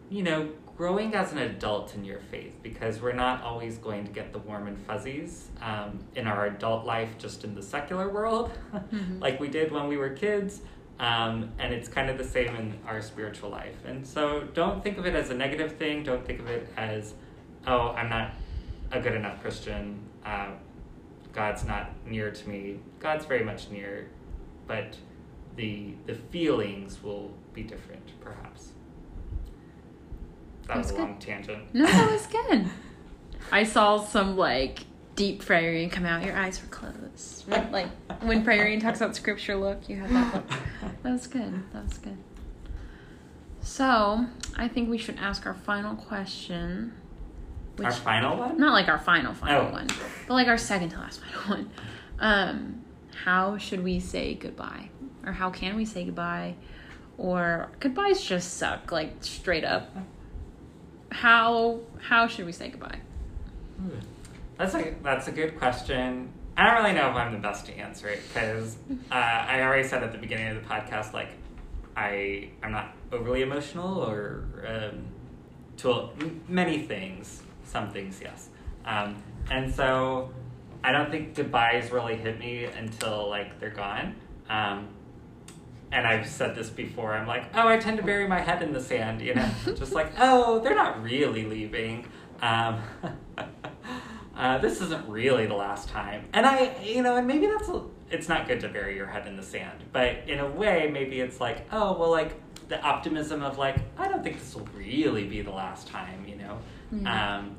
you 0.10 0.24
know 0.24 0.50
growing 0.78 1.14
as 1.14 1.32
an 1.32 1.38
adult 1.38 1.94
in 1.96 2.04
your 2.04 2.20
faith 2.20 2.56
because 2.64 3.00
we're 3.02 3.12
not 3.14 3.44
always 3.44 3.78
going 3.78 4.04
to 4.06 4.12
get 4.12 4.34
the 4.34 4.40
warm 4.40 4.68
and 4.68 4.78
fuzzies 4.88 5.50
um, 5.62 6.00
in 6.16 6.26
our 6.26 6.48
adult 6.48 6.84
life 6.86 7.16
just 7.20 7.44
in 7.44 7.54
the 7.54 7.62
secular 7.62 8.10
world 8.10 8.52
Mhm. 8.74 9.22
like 9.22 9.40
we 9.40 9.48
did 9.50 9.72
when 9.72 9.88
we 9.88 9.98
were 9.98 10.10
kids 10.10 10.62
um, 11.00 11.52
and 11.60 11.74
it's 11.74 11.88
kind 11.88 12.10
of 12.10 12.18
the 12.18 12.24
same 12.24 12.56
in 12.56 12.78
our 12.88 13.02
spiritual 13.02 13.50
life 13.50 13.76
and 13.86 14.06
so 14.06 14.42
don't 14.54 14.84
think 14.84 14.98
of 14.98 15.06
it 15.06 15.16
as 15.16 15.30
a 15.30 15.34
negative 15.34 15.74
thing 15.78 16.04
don't 16.04 16.26
think 16.26 16.40
of 16.40 16.48
it 16.48 16.68
as 16.78 17.14
oh 17.68 17.90
i'm 17.92 18.10
not 18.10 18.32
a 18.92 19.00
good 19.00 19.14
enough 19.16 19.42
christian 19.42 20.00
uh, 20.26 20.50
god's 21.34 21.66
not 21.66 21.90
near 22.06 22.32
to 22.32 22.48
me 22.50 22.80
god's 23.00 23.26
very 23.26 23.44
much 23.44 23.70
near 23.70 24.08
but 24.68 24.96
the 25.56 25.94
the 26.06 26.16
feelings 26.16 27.02
will 27.04 27.32
be 27.54 27.64
different 27.64 28.12
perhaps 28.22 28.70
that 30.68 30.78
was 30.78 30.88
That's 30.88 30.92
a 30.92 30.94
good. 30.94 31.10
long 31.10 31.18
tangent 31.20 31.74
No, 31.74 31.86
that 31.86 32.10
was 32.12 32.26
good. 32.28 32.66
I 33.52 33.64
saw 33.66 34.02
some 34.02 34.38
like 34.38 34.86
deep 35.18 35.44
Friar 35.44 35.74
Ian 35.74 35.90
come 35.90 36.06
out. 36.06 36.24
Your 36.26 36.38
eyes 36.38 36.62
were 36.62 36.70
closed. 36.70 37.48
Like 37.72 37.88
when 38.22 38.46
Friar 38.46 38.68
Ian 38.68 38.80
talks 38.80 39.02
about 39.02 39.14
scripture 39.14 39.58
look, 39.58 39.90
you 39.90 39.98
have 39.98 40.10
that 40.14 40.34
look. 40.34 40.50
That 41.04 41.12
was 41.12 41.28
good. 41.28 41.62
That 41.74 41.84
was 41.84 41.98
good. 41.98 42.18
So 43.62 44.26
I 44.56 44.70
think 44.70 44.90
we 44.90 44.98
should 44.98 45.18
ask 45.18 45.46
our 45.46 45.54
final 45.54 45.96
question. 45.96 46.94
Which 47.78 47.86
our 47.88 47.92
final 47.92 48.38
one 48.38 48.58
not 48.60 48.74
like 48.74 48.88
our 48.88 49.00
final 49.00 49.34
final 49.34 49.68
Oh. 49.68 49.72
one, 49.72 49.88
but 50.28 50.34
like 50.34 50.48
our 50.48 50.58
second 50.58 50.90
to 50.90 50.98
last 51.00 51.20
final 51.24 51.42
one. 51.50 51.70
Um, 52.20 52.84
how 53.24 53.58
should 53.58 53.84
we 53.84 54.00
say 54.00 54.36
goodbye, 54.36 54.90
or 55.26 55.32
how 55.32 55.50
can 55.50 55.76
we 55.76 55.86
say 55.86 56.06
goodbye, 56.06 56.56
or 57.18 57.70
goodbyes 57.80 58.22
just 58.24 58.56
suck 58.58 58.92
like 58.92 59.16
straight 59.22 59.64
up. 59.64 59.96
How 61.12 61.80
how 62.00 62.28
should 62.28 62.46
we 62.46 62.52
say 62.52 62.70
goodbye? 62.70 63.00
That's 64.58 64.74
a 64.76 64.96
that's 65.04 65.28
a 65.28 65.32
good 65.32 65.58
question. 65.58 66.30
I 66.56 66.66
don't 66.72 66.84
really 66.84 66.96
know 66.96 67.10
if 67.10 67.16
I'm 67.16 67.34
the 67.34 67.40
best 67.40 67.66
to 67.66 67.74
answer 67.78 68.08
it 68.08 68.22
because 68.28 68.78
uh, 69.12 69.16
I 69.16 69.62
already 69.64 69.88
said 69.88 70.04
at 70.04 70.12
the 70.12 70.20
beginning 70.20 70.56
of 70.56 70.62
the 70.64 70.70
podcast, 70.70 71.14
like 71.14 71.30
I 71.98 72.50
I'm 72.62 72.72
not 72.72 72.94
overly 73.12 73.42
emotional 73.42 74.00
or 74.04 74.44
um, 74.68 75.06
to 75.78 76.10
many 76.48 76.80
things. 76.80 77.42
Some 77.64 77.90
things, 77.92 78.20
yes. 78.22 78.50
Um, 78.86 79.22
and 79.50 79.74
so 79.74 80.32
I 80.84 80.92
don't 80.92 81.10
think 81.10 81.36
goodbyes 81.36 81.92
really 81.92 82.16
hit 82.16 82.40
me 82.40 82.66
until 82.66 83.30
like 83.30 83.60
they're 83.60 83.70
gone. 83.70 84.16
Um, 84.50 84.90
and 85.92 86.08
I've 86.08 86.28
said 86.28 86.56
this 86.56 86.70
before. 86.70 87.14
I'm 87.14 87.28
like, 87.28 87.46
oh, 87.54 87.68
I 87.68 87.78
tend 87.78 87.98
to 87.98 88.04
bury 88.04 88.28
my 88.28 88.42
head 88.42 88.64
in 88.64 88.74
the 88.74 88.82
sand, 88.82 89.22
you 89.22 89.36
know, 89.36 89.50
just 89.66 89.94
like, 89.94 90.12
oh, 90.18 90.60
they're 90.60 90.76
not 90.76 91.02
really 91.04 91.46
leaving. 91.46 92.08
Um, 92.42 92.82
uh, 94.36 94.58
this 94.58 94.82
isn't 94.82 95.08
really 95.08 95.46
the 95.46 95.54
last 95.54 95.90
time. 95.90 96.26
And 96.34 96.46
I, 96.46 96.76
you 96.84 97.04
know, 97.04 97.16
and 97.16 97.28
maybe 97.28 97.46
that's 97.46 97.70
a, 97.70 97.84
it's 98.10 98.28
not 98.28 98.48
good 98.48 98.60
to 98.62 98.70
bury 98.70 98.96
your 98.96 99.08
head 99.08 99.28
in 99.28 99.38
the 99.38 99.44
sand, 99.44 99.84
but 99.94 100.28
in 100.28 100.40
a 100.40 100.50
way, 100.50 100.90
maybe 100.92 101.22
it's 101.22 101.40
like, 101.40 101.68
oh, 101.72 101.98
well, 101.98 102.12
like 102.12 102.42
the 102.70 102.82
optimism 102.82 103.44
of 103.44 103.58
like, 103.58 103.78
I 103.98 104.08
don't 104.08 104.24
think 104.24 104.40
this 104.40 104.56
will 104.56 104.68
really 104.76 105.26
be 105.26 105.42
the 105.42 105.52
last 105.52 105.88
time, 105.88 106.26
you 106.28 106.36
know, 106.36 106.60
Yeah. 107.02 107.38
um, 107.38 107.56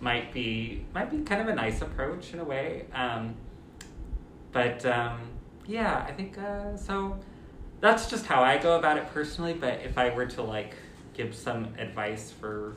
might 0.00 0.32
be 0.32 0.84
might 0.94 1.10
be 1.10 1.20
kind 1.22 1.40
of 1.40 1.48
a 1.48 1.54
nice 1.54 1.80
approach 1.80 2.32
in 2.32 2.40
a 2.40 2.44
way. 2.44 2.86
Um, 2.92 3.34
but 4.50 4.84
um, 4.84 5.20
yeah, 5.66 6.04
I 6.06 6.12
think 6.12 6.38
uh, 6.38 6.76
so. 6.76 7.18
That's 7.80 8.08
just 8.08 8.26
how 8.26 8.44
I 8.44 8.58
go 8.58 8.78
about 8.78 8.96
it 8.96 9.12
personally. 9.12 9.54
But 9.54 9.80
if 9.82 9.98
I 9.98 10.10
were 10.14 10.26
to 10.26 10.42
like 10.42 10.74
give 11.14 11.34
some 11.34 11.74
advice 11.78 12.30
for, 12.30 12.74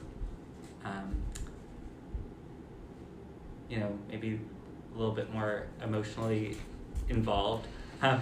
um, 0.84 1.16
you 3.70 3.80
know, 3.80 3.98
maybe 4.10 4.40
a 4.94 4.98
little 4.98 5.14
bit 5.14 5.32
more 5.32 5.68
emotionally 5.84 6.58
involved. 7.10 7.68
Um, 8.02 8.22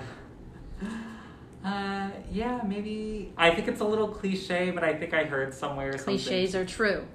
uh, 1.66 2.10
yeah, 2.32 2.62
maybe. 2.66 3.32
I 3.38 3.54
think 3.54 3.68
it's 3.68 3.82
a 3.82 3.86
little 3.86 4.08
cliche, 4.08 4.72
but 4.72 4.84
I 4.84 4.94
think 4.94 5.14
I 5.14 5.24
heard 5.24 5.54
somewhere 5.54 5.98
something. 5.98 6.18
Cliches 6.20 6.56
are 6.56 6.66
true. 6.66 7.06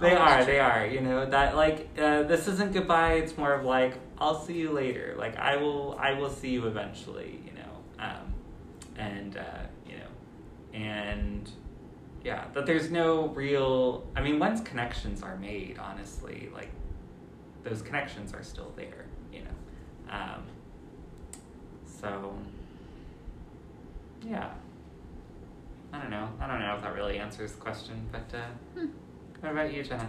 They 0.00 0.16
Always 0.16 0.42
are, 0.42 0.44
they 0.44 0.58
are. 0.58 0.86
You 0.86 1.00
know 1.00 1.26
that 1.26 1.56
like 1.56 1.88
uh, 1.98 2.22
this 2.22 2.48
isn't 2.48 2.72
goodbye. 2.72 3.14
It's 3.14 3.36
more 3.36 3.52
of 3.52 3.64
like 3.64 3.94
I'll 4.18 4.40
see 4.40 4.54
you 4.54 4.70
later. 4.70 5.14
Like 5.18 5.36
I 5.38 5.56
will, 5.56 5.96
I 5.98 6.12
will 6.12 6.30
see 6.30 6.50
you 6.50 6.66
eventually. 6.66 7.40
You 7.44 7.52
know, 7.52 8.04
um, 8.04 8.34
and 8.96 9.36
uh, 9.36 9.66
you 9.88 9.96
know, 9.96 10.78
and 10.78 11.50
yeah, 12.24 12.46
that 12.54 12.66
there's 12.66 12.90
no 12.90 13.28
real. 13.28 14.06
I 14.16 14.22
mean, 14.22 14.38
once 14.38 14.60
connections 14.60 15.22
are 15.22 15.36
made, 15.36 15.78
honestly, 15.78 16.50
like 16.52 16.70
those 17.62 17.82
connections 17.82 18.32
are 18.34 18.42
still 18.42 18.72
there. 18.76 19.06
You 19.32 19.42
know, 19.42 20.14
um, 20.14 20.42
so 21.84 22.34
yeah. 24.26 24.50
I 25.92 25.98
don't 26.00 26.10
know. 26.10 26.28
I 26.40 26.46
don't 26.46 26.60
know 26.60 26.74
if 26.76 26.82
that 26.82 26.94
really 26.94 27.18
answers 27.18 27.52
the 27.52 27.60
question, 27.60 28.08
but 28.12 28.24
uh, 28.36 28.42
Hmm. 28.78 28.86
what 29.40 29.52
about 29.52 29.72
you, 29.72 29.82
Jenna? 29.82 30.08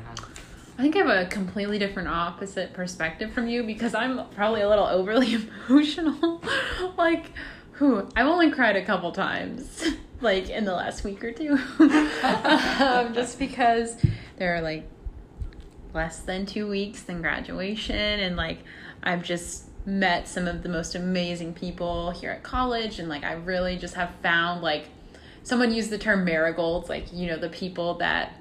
I 0.78 0.82
think 0.84 0.96
I 0.96 1.00
have 1.00 1.10
a 1.10 1.26
completely 1.30 1.78
different 1.80 2.08
opposite 2.08 2.74
perspective 2.74 3.32
from 3.34 3.48
you 3.48 3.64
because 3.64 3.94
I'm 3.94 4.28
probably 4.30 4.62
a 4.62 4.70
little 4.70 4.86
overly 4.86 5.34
emotional. 5.70 6.42
like, 6.98 7.32
who 7.74 8.08
I've 8.16 8.28
only 8.28 8.52
cried 8.52 8.76
a 8.76 8.86
couple 8.86 9.12
times, 9.12 9.84
like 10.22 10.50
in 10.50 10.66
the 10.66 10.74
last 10.74 11.04
week 11.04 11.24
or 11.24 11.32
two, 11.32 11.58
um, 11.80 13.14
just 13.14 13.40
because 13.40 13.96
there 14.38 14.56
are 14.56 14.62
like 14.62 14.88
less 15.94 16.20
than 16.20 16.46
two 16.46 16.68
weeks 16.70 17.02
than 17.04 17.22
graduation, 17.22 17.96
and 18.20 18.36
like 18.36 18.60
I've 19.04 19.24
just 19.24 19.66
met 19.86 20.28
some 20.28 20.48
of 20.48 20.62
the 20.62 20.70
most 20.70 20.94
amazing 20.94 21.54
people 21.54 22.12
here 22.12 22.30
at 22.32 22.44
college, 22.44 23.00
and 23.00 23.10
like 23.10 23.24
I 23.24 23.34
really 23.34 23.78
just 23.78 23.96
have 23.96 24.12
found 24.22 24.62
like 24.62 24.88
someone 25.44 25.74
used 25.74 25.90
the 25.90 25.98
term 25.98 26.24
marigolds, 26.26 26.90
like 26.90 27.12
you 27.14 27.28
know 27.28 27.38
the 27.38 27.50
people 27.50 27.96
that 27.96 28.34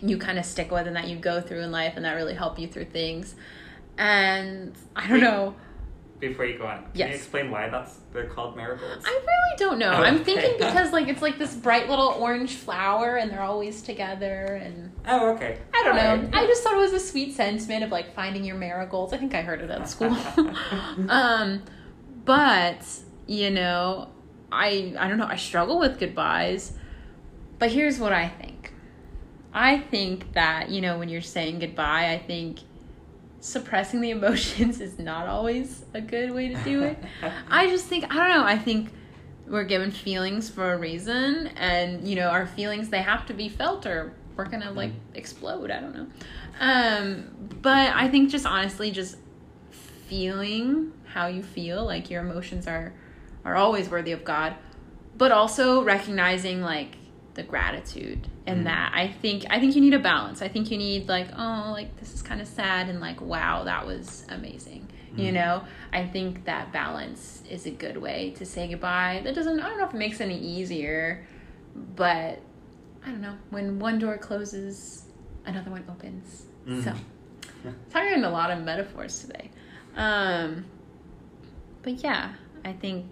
you 0.00 0.18
kind 0.18 0.38
of 0.38 0.44
stick 0.44 0.70
with 0.70 0.86
and 0.86 0.96
that 0.96 1.08
you 1.08 1.16
go 1.16 1.40
through 1.40 1.60
in 1.60 1.70
life 1.70 1.92
and 1.96 2.04
that 2.04 2.14
really 2.14 2.34
help 2.34 2.58
you 2.58 2.66
through 2.66 2.86
things. 2.86 3.34
And 3.98 4.74
I 4.96 5.02
don't 5.06 5.18
Wait. 5.18 5.22
know. 5.22 5.54
Before 6.18 6.44
you 6.44 6.56
go 6.56 6.66
on, 6.66 6.78
can 6.82 6.90
Yes. 6.94 7.08
you 7.08 7.14
explain 7.16 7.50
why 7.50 7.68
that's 7.68 7.98
they're 8.12 8.26
called 8.26 8.56
marigolds? 8.56 9.04
I 9.04 9.10
really 9.10 9.56
don't 9.58 9.78
know. 9.78 9.90
Oh, 9.92 10.02
I'm 10.04 10.22
thinking 10.24 10.52
because 10.58 10.92
like 10.92 11.08
it's 11.08 11.20
like 11.22 11.36
this 11.38 11.54
bright 11.54 11.88
little 11.90 12.08
orange 12.18 12.54
flower 12.54 13.16
and 13.16 13.28
they're 13.30 13.42
always 13.42 13.82
together 13.82 14.60
and 14.62 14.92
Oh, 15.06 15.30
okay. 15.34 15.58
I 15.74 15.82
don't 15.84 15.98
Alright. 15.98 16.30
know. 16.32 16.38
I 16.38 16.46
just 16.46 16.62
thought 16.62 16.74
it 16.74 16.80
was 16.80 16.92
a 16.92 17.00
sweet 17.00 17.34
sentiment 17.34 17.82
of 17.82 17.90
like 17.90 18.14
finding 18.14 18.44
your 18.44 18.56
marigolds. 18.56 19.12
I 19.12 19.16
think 19.16 19.34
I 19.34 19.42
heard 19.42 19.60
it 19.62 19.70
at 19.70 19.88
school. 19.88 20.16
um 21.08 21.62
but 22.24 22.84
you 23.26 23.50
know, 23.50 24.08
I 24.52 24.94
I 24.98 25.08
don't 25.08 25.18
know, 25.18 25.26
I 25.26 25.36
struggle 25.36 25.78
with 25.78 25.98
goodbyes. 25.98 26.72
But 27.58 27.70
here's 27.70 27.98
what 27.98 28.12
I 28.12 28.28
think. 28.28 28.72
I 29.54 29.78
think 29.78 30.32
that, 30.32 30.70
you 30.70 30.80
know, 30.80 30.98
when 30.98 31.08
you're 31.08 31.20
saying 31.20 31.60
goodbye, 31.60 32.12
I 32.12 32.18
think 32.18 32.58
suppressing 33.40 34.00
the 34.00 34.10
emotions 34.18 34.80
is 34.80 34.98
not 34.98 35.26
always 35.26 35.84
a 35.94 36.00
good 36.00 36.30
way 36.32 36.48
to 36.48 36.64
do 36.64 36.82
it. 36.82 36.98
I 37.50 37.68
just 37.68 37.86
think 37.86 38.04
I 38.04 38.16
don't 38.16 38.28
know. 38.30 38.44
I 38.44 38.58
think 38.58 38.90
we're 39.46 39.64
given 39.64 39.90
feelings 39.90 40.48
for 40.48 40.72
a 40.72 40.78
reason, 40.78 41.48
and 41.56 42.08
you 42.08 42.16
know 42.16 42.28
our 42.28 42.46
feelings 42.46 42.88
they 42.88 43.02
have 43.02 43.26
to 43.26 43.34
be 43.34 43.48
felt, 43.48 43.86
or 43.86 44.12
we're 44.36 44.46
gonna 44.46 44.70
like 44.72 44.92
explode. 45.14 45.70
I 45.70 45.80
don't 45.80 45.94
know. 45.94 46.06
Um, 46.60 47.30
but 47.60 47.94
I 47.94 48.08
think 48.08 48.30
just 48.30 48.46
honestly, 48.46 48.90
just 48.90 49.16
feeling 50.06 50.92
how 51.06 51.26
you 51.26 51.42
feel, 51.42 51.84
like 51.84 52.10
your 52.10 52.22
emotions 52.22 52.66
are 52.66 52.92
are 53.44 53.56
always 53.56 53.88
worthy 53.88 54.12
of 54.12 54.24
God, 54.24 54.54
but 55.16 55.32
also 55.32 55.82
recognizing 55.82 56.60
like 56.62 56.96
the 57.34 57.42
gratitude 57.42 58.28
and 58.46 58.60
Mm. 58.60 58.64
that 58.64 58.92
I 58.94 59.08
think 59.08 59.46
I 59.48 59.58
think 59.58 59.74
you 59.74 59.80
need 59.80 59.94
a 59.94 59.98
balance. 59.98 60.42
I 60.42 60.48
think 60.48 60.70
you 60.70 60.76
need 60.76 61.08
like 61.08 61.28
oh 61.36 61.70
like 61.72 61.96
this 61.98 62.12
is 62.12 62.20
kind 62.22 62.40
of 62.40 62.46
sad 62.46 62.88
and 62.90 63.00
like 63.00 63.20
wow 63.20 63.64
that 63.64 63.86
was 63.86 64.26
amazing. 64.28 64.88
You 65.16 65.30
Mm. 65.30 65.34
know, 65.34 65.64
I 65.92 66.06
think 66.06 66.44
that 66.44 66.72
balance 66.72 67.42
is 67.50 67.66
a 67.66 67.70
good 67.70 67.96
way 67.96 68.34
to 68.36 68.44
say 68.46 68.68
goodbye. 68.68 69.20
That 69.24 69.34
doesn't 69.34 69.60
I 69.60 69.68
don't 69.68 69.78
know 69.78 69.86
if 69.86 69.94
it 69.94 69.98
makes 69.98 70.20
it 70.20 70.24
any 70.24 70.38
easier, 70.38 71.26
but 71.96 72.40
I 73.04 73.10
don't 73.10 73.20
know. 73.22 73.34
When 73.50 73.78
one 73.78 73.98
door 73.98 74.18
closes, 74.18 75.06
another 75.46 75.70
one 75.70 75.84
opens. 75.88 76.44
Mm. 76.66 76.84
So 76.84 76.92
talking 77.90 78.24
a 78.24 78.30
lot 78.30 78.50
of 78.50 78.62
metaphors 78.62 79.20
today. 79.20 79.50
Um 79.96 80.66
but 81.82 81.94
yeah, 82.04 82.34
I 82.64 82.72
think 82.74 83.06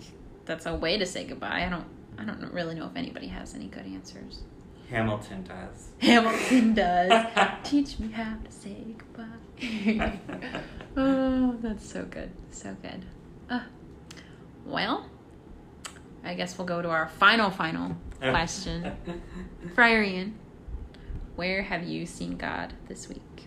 that's 0.51 0.67
a 0.67 0.75
way 0.75 0.99
to 0.99 1.07
say 1.07 1.25
goodbye. 1.25 1.65
I 1.65 1.69
don't 1.69 1.87
I 2.19 2.25
don't 2.25 2.53
really 2.53 2.75
know 2.75 2.87
if 2.87 2.97
anybody 2.97 3.29
has 3.29 3.55
any 3.55 3.67
good 3.67 3.87
answers. 3.87 4.43
Hamilton 4.91 5.45
does. 5.45 5.91
Hamilton 6.01 6.75
does. 6.75 7.27
Teach 7.63 8.01
me 8.01 8.11
how 8.11 8.35
to 8.45 8.51
say 8.51 8.85
goodbye. 8.99 10.19
oh, 10.97 11.57
that's 11.61 11.89
so 11.89 12.05
good. 12.05 12.33
So 12.51 12.77
good. 12.83 13.05
Uh, 13.49 13.61
well, 14.67 15.09
I 16.25 16.35
guess 16.35 16.59
we'll 16.59 16.67
go 16.67 16.83
to 16.83 16.91
our 16.91 17.07
final, 17.07 17.51
final 17.51 17.97
question. 18.19 18.93
Friar 19.77 20.03
Ian, 20.03 20.35
where 21.37 21.63
have 21.63 21.85
you 21.85 22.07
seen 22.07 22.37
God 22.37 22.75
this 22.89 23.09
week? 23.09 23.47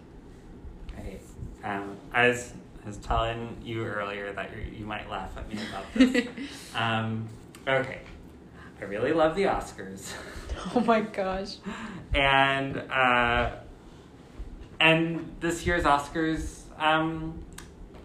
Right. 0.97 1.19
Um, 1.65 1.97
I 2.13 2.29
was, 2.29 2.53
was 2.85 2.97
telling 2.97 3.57
you 3.63 3.83
earlier 3.85 4.33
that 4.33 4.51
you 4.55 4.79
you 4.79 4.85
might 4.85 5.09
laugh 5.09 5.35
at 5.37 5.47
me 5.47 5.59
about 5.69 5.85
this. 5.95 6.27
um, 6.75 7.27
okay. 7.67 7.99
I 8.81 8.85
really 8.85 9.13
love 9.13 9.35
the 9.35 9.43
Oscars. 9.43 10.13
oh 10.75 10.81
my 10.81 11.01
gosh. 11.01 11.57
and 12.13 12.77
uh, 12.91 13.51
and 14.79 15.31
this 15.39 15.65
year's 15.65 15.83
Oscars 15.83 16.63
um, 16.77 17.41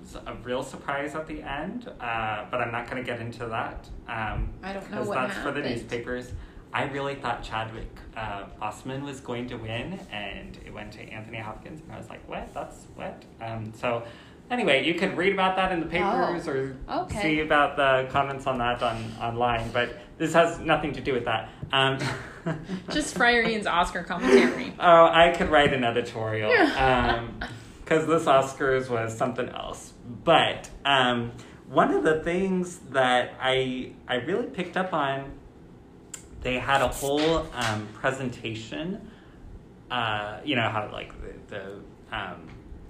was 0.01 0.15
a 0.15 0.35
real 0.45 0.63
surprise 0.63 1.15
at 1.15 1.27
the 1.27 1.43
end, 1.43 1.91
uh, 2.01 2.45
but 2.51 2.61
I'm 2.61 2.71
not 2.71 2.89
going 2.89 3.03
to 3.03 3.07
get 3.07 3.21
into 3.21 3.47
that. 3.47 3.89
Um, 4.09 4.51
I 4.63 4.73
don't 4.73 4.85
know 4.91 4.99
because 4.99 5.09
what 5.09 5.15
that's 5.29 5.39
for 5.39 5.51
the 5.51 5.61
newspapers. 5.61 6.33
I 6.73 6.85
really 6.85 7.15
thought 7.15 7.43
Chadwick 7.43 7.89
uh, 8.17 8.45
Boseman 8.61 9.03
was 9.03 9.21
going 9.21 9.49
to 9.49 9.57
win, 9.57 9.99
and 10.13 10.59
it 10.67 10.73
went 10.73 10.93
to 10.93 11.01
Anthony 11.01 11.39
Hopkins, 11.39 11.81
and 11.81 11.93
I 11.93 11.99
was 11.99 12.09
like, 12.11 12.27
"What? 12.29 12.53
That's 12.53 12.77
what?" 12.95 13.23
Um, 13.41 13.73
so, 13.75 14.05
anyway, 14.51 14.85
you 14.85 14.95
could 14.95 15.17
read 15.17 15.33
about 15.33 15.57
that 15.57 15.73
in 15.73 15.81
the 15.81 15.87
papers 15.87 16.47
or 16.49 16.77
Oh, 16.89 17.03
okay. 17.03 17.23
see 17.23 17.41
about 17.41 17.77
the 17.77 18.09
comments 18.11 18.47
on 18.47 18.59
that 18.59 18.83
on 18.83 19.13
online, 19.21 19.71
but 19.73 19.97
this 20.19 20.33
has 20.35 20.59
nothing 20.59 20.93
to 20.95 21.01
do 21.01 21.13
with 21.13 21.25
that. 21.27 21.49
Um, 21.73 21.99
Just 22.91 23.15
Friar 23.17 23.43
Ian's 23.43 23.67
Oscar 23.67 24.03
commentary. 24.03 24.73
Oh, 24.79 25.05
I 25.07 25.35
could 25.37 25.51
write 25.51 25.73
an 25.73 25.85
editorial. 25.85 26.51
Because 27.85 28.07
this 28.07 28.25
Oscars 28.25 28.89
was 28.89 29.17
something 29.17 29.49
else. 29.49 29.93
But 30.25 30.69
um, 30.85 31.33
one 31.69 31.93
of 31.93 32.03
the 32.03 32.23
things 32.23 32.79
that 32.91 33.35
I, 33.41 33.93
I 34.07 34.17
really 34.17 34.47
picked 34.47 34.77
up 34.77 34.93
on, 34.93 35.33
they 36.41 36.59
had 36.59 36.83
a 36.83 36.89
whole 36.89 37.47
um, 37.55 37.89
presentation. 37.95 39.11
Uh, 39.91 40.39
you 40.45 40.55
know 40.57 40.69
how 40.69 40.91
like 40.93 41.13
the, 41.49 41.55
the, 41.57 42.17
um, 42.17 42.49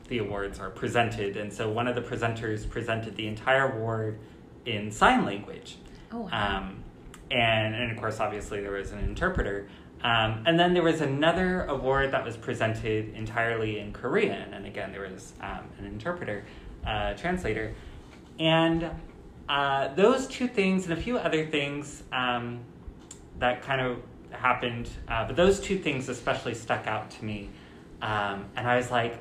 the 0.08 0.18
awards 0.18 0.58
are 0.58 0.70
presented. 0.70 1.36
And 1.36 1.52
so 1.52 1.70
one 1.70 1.86
of 1.86 1.94
the 1.94 2.02
presenters 2.02 2.68
presented 2.68 3.16
the 3.16 3.26
entire 3.26 3.72
award 3.72 4.18
in 4.64 4.90
sign 4.90 5.24
language. 5.24 5.76
Oh, 6.12 6.20
wow. 6.20 6.58
Um, 6.58 6.84
and, 7.30 7.74
and 7.74 7.92
of 7.92 7.98
course, 7.98 8.20
obviously, 8.20 8.60
there 8.60 8.72
was 8.72 8.92
an 8.92 9.00
interpreter. 9.00 9.68
Um, 10.02 10.44
and 10.46 10.58
then 10.58 10.74
there 10.74 10.82
was 10.82 11.00
another 11.00 11.64
award 11.64 12.12
that 12.12 12.24
was 12.24 12.36
presented 12.36 13.14
entirely 13.14 13.80
in 13.80 13.92
Korean. 13.92 14.54
And 14.54 14.64
again, 14.66 14.92
there 14.92 15.02
was 15.02 15.32
um, 15.40 15.64
an 15.78 15.86
interpreter, 15.86 16.44
uh, 16.86 17.14
translator. 17.14 17.74
And 18.38 18.90
uh, 19.48 19.94
those 19.94 20.26
two 20.26 20.46
things 20.46 20.84
and 20.84 20.92
a 20.92 21.02
few 21.02 21.18
other 21.18 21.46
things 21.46 22.02
um, 22.12 22.60
that 23.38 23.62
kind 23.62 23.80
of 23.80 23.98
happened, 24.30 24.88
uh, 25.08 25.26
but 25.26 25.36
those 25.36 25.58
two 25.58 25.78
things 25.78 26.08
especially 26.08 26.54
stuck 26.54 26.86
out 26.86 27.10
to 27.10 27.24
me. 27.24 27.50
Um, 28.00 28.46
and 28.56 28.68
I 28.68 28.76
was 28.76 28.90
like, 28.90 29.18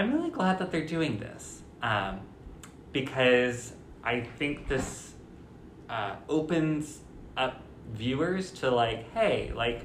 I'm 0.00 0.14
really 0.14 0.30
glad 0.30 0.58
that 0.60 0.70
they're 0.72 0.86
doing 0.86 1.18
this 1.18 1.60
um, 1.82 2.20
because 2.90 3.74
I 4.02 4.20
think 4.22 4.66
this 4.66 5.12
uh, 5.90 6.16
opens 6.26 7.00
up 7.36 7.60
viewers 7.92 8.50
to 8.52 8.70
like, 8.70 9.12
hey, 9.12 9.52
like, 9.54 9.84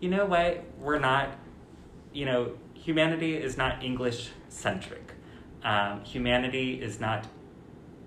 you 0.00 0.08
know 0.08 0.24
what? 0.24 0.64
We're 0.78 0.98
not, 0.98 1.36
you 2.14 2.24
know, 2.24 2.52
humanity 2.72 3.36
is 3.36 3.58
not 3.58 3.84
English 3.84 4.30
centric. 4.48 5.12
Um, 5.62 6.04
humanity 6.04 6.80
is 6.80 6.98
not 6.98 7.26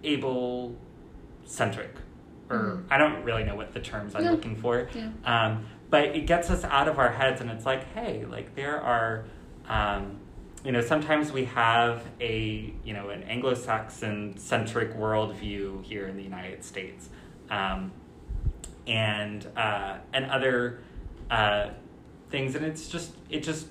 able 0.03 0.75
centric. 1.45 1.93
Or 2.49 2.57
Mhm. 2.57 2.83
I 2.89 2.97
don't 2.97 3.23
really 3.23 3.43
know 3.43 3.53
what 3.55 3.73
the 3.75 3.79
terms 3.79 4.15
I'm 4.15 4.23
No. 4.23 4.31
looking 4.31 4.55
for. 4.55 4.87
Yeah. 4.95 5.09
Um, 5.23 5.65
but 5.91 6.05
it 6.15 6.25
gets 6.25 6.49
us 6.49 6.63
out 6.63 6.87
of 6.87 6.97
our 6.97 7.11
heads 7.11 7.41
and 7.41 7.51
it's 7.51 7.63
like, 7.67 7.93
hey, 7.93 8.25
like 8.25 8.55
there 8.55 8.81
are, 8.81 9.25
um, 9.69 10.17
you 10.63 10.71
know, 10.71 10.81
sometimes 10.81 11.31
we 11.31 11.45
have 11.45 12.03
a, 12.21 12.73
you 12.83 12.93
know, 12.93 13.09
an 13.09 13.23
Anglo-Saxon 13.23 14.37
centric 14.37 14.95
worldview 14.95 15.83
here 15.83 16.07
in 16.07 16.15
the 16.15 16.23
United 16.23 16.63
States. 16.63 17.09
Um, 17.49 17.91
and, 18.87 19.45
uh, 19.55 19.97
and 20.13 20.25
other, 20.25 20.79
uh, 21.29 21.69
things. 22.29 22.55
And 22.55 22.65
it's 22.65 22.87
just, 22.87 23.13
it 23.29 23.43
just, 23.43 23.67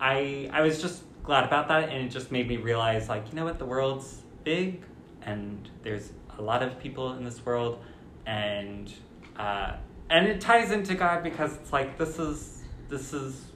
I, 0.00 0.48
I 0.52 0.62
was 0.62 0.80
just 0.80 1.02
glad 1.22 1.44
about 1.44 1.68
that. 1.68 1.88
And 1.88 2.04
it 2.04 2.08
just 2.10 2.32
made 2.32 2.48
me 2.48 2.56
realize 2.56 3.08
like, 3.08 3.28
you 3.30 3.36
know 3.36 3.44
what, 3.44 3.58
the 3.58 3.64
world's 3.64 4.22
big 4.42 4.82
and 5.22 5.68
there's 5.82 6.12
a 6.38 6.42
lot 6.42 6.62
of 6.62 6.78
people 6.78 7.14
in 7.14 7.24
this 7.24 7.44
world 7.46 7.82
and, 8.26 8.92
uh, 9.36 9.72
and 10.10 10.26
it 10.26 10.40
ties 10.40 10.70
into 10.70 10.94
God 10.94 11.22
because 11.22 11.56
it's 11.56 11.72
like 11.72 11.98
this 11.98 12.18
is 12.18 12.62
this 12.88 13.12
is 13.12 13.46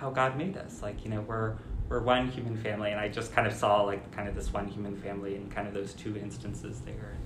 how 0.00 0.10
God 0.10 0.36
made 0.36 0.56
us. 0.56 0.82
Like 0.82 1.04
you 1.04 1.10
know 1.10 1.20
we're 1.22 1.54
we're 1.88 2.00
one 2.00 2.28
human 2.28 2.56
family, 2.56 2.90
and 2.90 3.00
I 3.00 3.08
just 3.08 3.32
kind 3.32 3.46
of 3.46 3.52
saw 3.52 3.82
like 3.82 4.10
kind 4.12 4.28
of 4.28 4.34
this 4.34 4.52
one 4.52 4.68
human 4.68 4.96
family 4.96 5.36
in 5.36 5.50
kind 5.50 5.66
of 5.66 5.74
those 5.74 5.94
two 5.94 6.16
instances 6.16 6.80
there. 6.80 7.16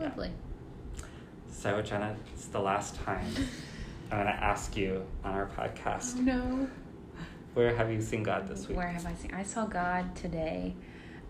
Yeah. 0.00 0.08
Lovely. 0.08 0.32
So 1.50 1.80
Jenna, 1.82 2.16
it's 2.32 2.46
the 2.46 2.60
last 2.60 2.96
time 2.96 3.26
I'm 4.10 4.18
gonna 4.18 4.30
ask 4.30 4.76
you 4.76 5.04
on 5.24 5.34
our 5.34 5.46
podcast. 5.46 6.16
no. 6.16 6.68
Where 7.54 7.74
have 7.74 7.90
you 7.90 8.02
seen 8.02 8.22
God 8.22 8.48
this 8.48 8.68
week? 8.68 8.76
Where 8.76 8.88
have 8.88 9.06
I 9.06 9.14
seen? 9.14 9.32
I 9.32 9.42
saw 9.42 9.64
God 9.64 10.14
today. 10.14 10.74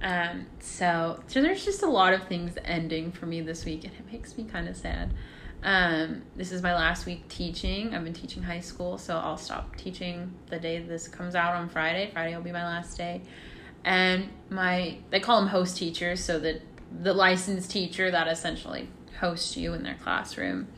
Um, 0.03 0.47
so, 0.59 1.23
so 1.29 1.41
there's 1.41 1.65
just 1.65 1.83
a 1.85 1.87
lot 1.87 2.15
of 2.15 2.27
things 2.27 2.59
ending 2.65 3.13
for 3.13 3.27
me 3.27 3.41
this 3.43 3.65
week, 3.65 3.85
and 3.85 3.93
it 3.95 4.13
makes 4.13 4.37
me 4.37 4.43
kind 4.43 4.69
of 4.69 4.77
sad. 4.77 5.15
Um, 5.67 6.23
this 6.37 6.53
is 6.53 6.63
my 6.63 6.77
last 6.77 7.07
week 7.07 7.27
teaching. 7.27 7.93
I've 7.93 8.05
been 8.05 8.13
teaching 8.13 8.45
high 8.45 8.61
school, 8.61 8.99
so 8.99 9.17
I'll 9.17 9.37
stop 9.37 9.75
teaching 9.75 10.33
the 10.49 10.61
day 10.61 10.79
this 10.79 11.09
comes 11.09 11.35
out 11.35 11.57
on 11.57 11.69
Friday. 11.69 12.09
Friday 12.13 12.37
will 12.37 12.45
be 12.45 12.53
my 12.53 12.63
last 12.63 12.97
day. 12.97 13.23
And 13.85 14.29
my 14.49 14.99
they 15.11 15.19
call 15.19 15.41
them 15.41 15.49
host 15.49 15.77
teachers, 15.77 16.23
so 16.23 16.39
that 16.39 16.63
the 17.03 17.13
licensed 17.13 17.69
teacher 17.69 18.13
that 18.13 18.29
essentially 18.29 18.89
hosts 19.19 19.57
you 19.57 19.75
in 19.75 19.83
their 19.83 19.97
classroom. 19.97 20.69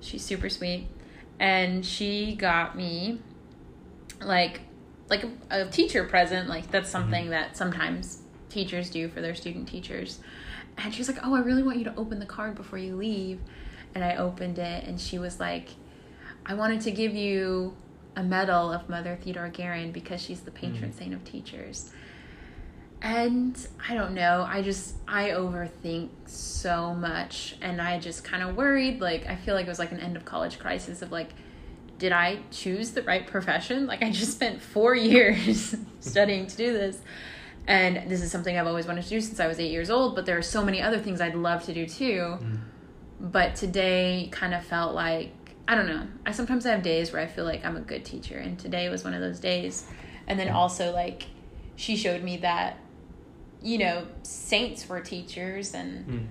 She's 0.00 0.24
super 0.24 0.48
sweet, 0.48 0.88
and 1.38 1.84
she 1.84 2.34
got 2.34 2.74
me 2.74 3.20
like 4.22 4.62
like 5.10 5.22
a, 5.22 5.30
a 5.50 5.68
teacher 5.68 6.04
present. 6.04 6.48
Like 6.48 6.70
that's 6.70 6.88
something 6.88 7.28
that 7.28 7.58
sometimes 7.58 8.22
teachers 8.48 8.88
do 8.88 9.10
for 9.10 9.20
their 9.20 9.34
student 9.34 9.68
teachers. 9.68 10.18
And 10.78 10.94
she's 10.94 11.08
like, 11.08 11.18
"Oh, 11.22 11.34
I 11.34 11.40
really 11.40 11.62
want 11.62 11.76
you 11.76 11.84
to 11.84 11.96
open 11.96 12.20
the 12.20 12.26
card 12.26 12.54
before 12.54 12.78
you 12.78 12.96
leave." 12.96 13.38
And 13.94 14.04
I 14.04 14.16
opened 14.16 14.58
it, 14.58 14.84
and 14.84 15.00
she 15.00 15.18
was 15.18 15.40
like, 15.40 15.70
"I 16.46 16.54
wanted 16.54 16.80
to 16.82 16.90
give 16.90 17.14
you 17.14 17.74
a 18.16 18.22
medal 18.22 18.72
of 18.72 18.88
Mother 18.88 19.16
Theodore 19.20 19.48
Guerin 19.48 19.92
because 19.92 20.20
she's 20.22 20.40
the 20.40 20.50
patron 20.50 20.90
Mhm. 20.90 20.98
saint 20.98 21.14
of 21.14 21.24
teachers." 21.24 21.92
And 23.02 23.56
I 23.88 23.94
don't 23.94 24.12
know, 24.14 24.46
I 24.46 24.60
just 24.60 24.94
I 25.08 25.30
overthink 25.30 26.10
so 26.26 26.94
much 26.94 27.56
and 27.62 27.80
I 27.80 27.98
just 27.98 28.24
kind 28.24 28.42
of 28.42 28.56
worried 28.56 29.00
like 29.00 29.26
I 29.26 29.36
feel 29.36 29.54
like 29.54 29.64
it 29.66 29.70
was 29.70 29.78
like 29.78 29.90
an 29.92 30.00
end 30.00 30.16
of 30.16 30.26
college 30.26 30.58
crisis 30.58 31.00
of 31.00 31.10
like 31.10 31.30
did 31.98 32.12
I 32.12 32.40
choose 32.50 32.90
the 32.92 33.02
right 33.02 33.26
profession? 33.26 33.86
Like 33.86 34.02
I 34.02 34.10
just 34.10 34.32
spent 34.32 34.60
4 34.60 34.94
years 35.12 35.74
studying 36.00 36.46
to 36.46 36.56
do 36.56 36.72
this. 36.72 36.98
And 37.66 38.10
this 38.10 38.22
is 38.22 38.30
something 38.32 38.58
I've 38.58 38.66
always 38.66 38.86
wanted 38.86 39.04
to 39.04 39.08
do 39.10 39.20
since 39.20 39.38
I 39.40 39.46
was 39.46 39.58
8 39.60 39.70
years 39.70 39.90
old, 39.90 40.14
but 40.14 40.24
there 40.26 40.36
are 40.38 40.42
so 40.42 40.64
many 40.64 40.80
other 40.82 40.98
things 40.98 41.20
I'd 41.20 41.34
love 41.34 41.62
to 41.66 41.74
do 41.74 41.86
too. 41.86 42.38
Mm. 42.40 42.58
But 43.20 43.54
today 43.54 44.28
kind 44.32 44.54
of 44.54 44.64
felt 44.64 44.94
like 44.94 45.32
I 45.68 45.74
don't 45.76 45.86
know. 45.86 46.06
I 46.26 46.32
sometimes 46.32 46.66
I 46.66 46.70
have 46.72 46.82
days 46.82 47.12
where 47.12 47.22
I 47.22 47.26
feel 47.26 47.44
like 47.44 47.64
I'm 47.64 47.76
a 47.76 47.80
good 47.80 48.04
teacher 48.04 48.38
and 48.38 48.58
today 48.58 48.88
was 48.88 49.04
one 49.04 49.14
of 49.14 49.20
those 49.20 49.38
days. 49.38 49.84
And 50.26 50.38
then 50.38 50.48
also 50.48 50.92
like 50.92 51.26
she 51.76 51.96
showed 51.96 52.22
me 52.22 52.38
that 52.38 52.78
you 53.62 53.78
know, 53.78 54.06
saints 54.22 54.88
were 54.88 55.00
teachers 55.00 55.74
and 55.74 56.06
Mm. 56.06 56.26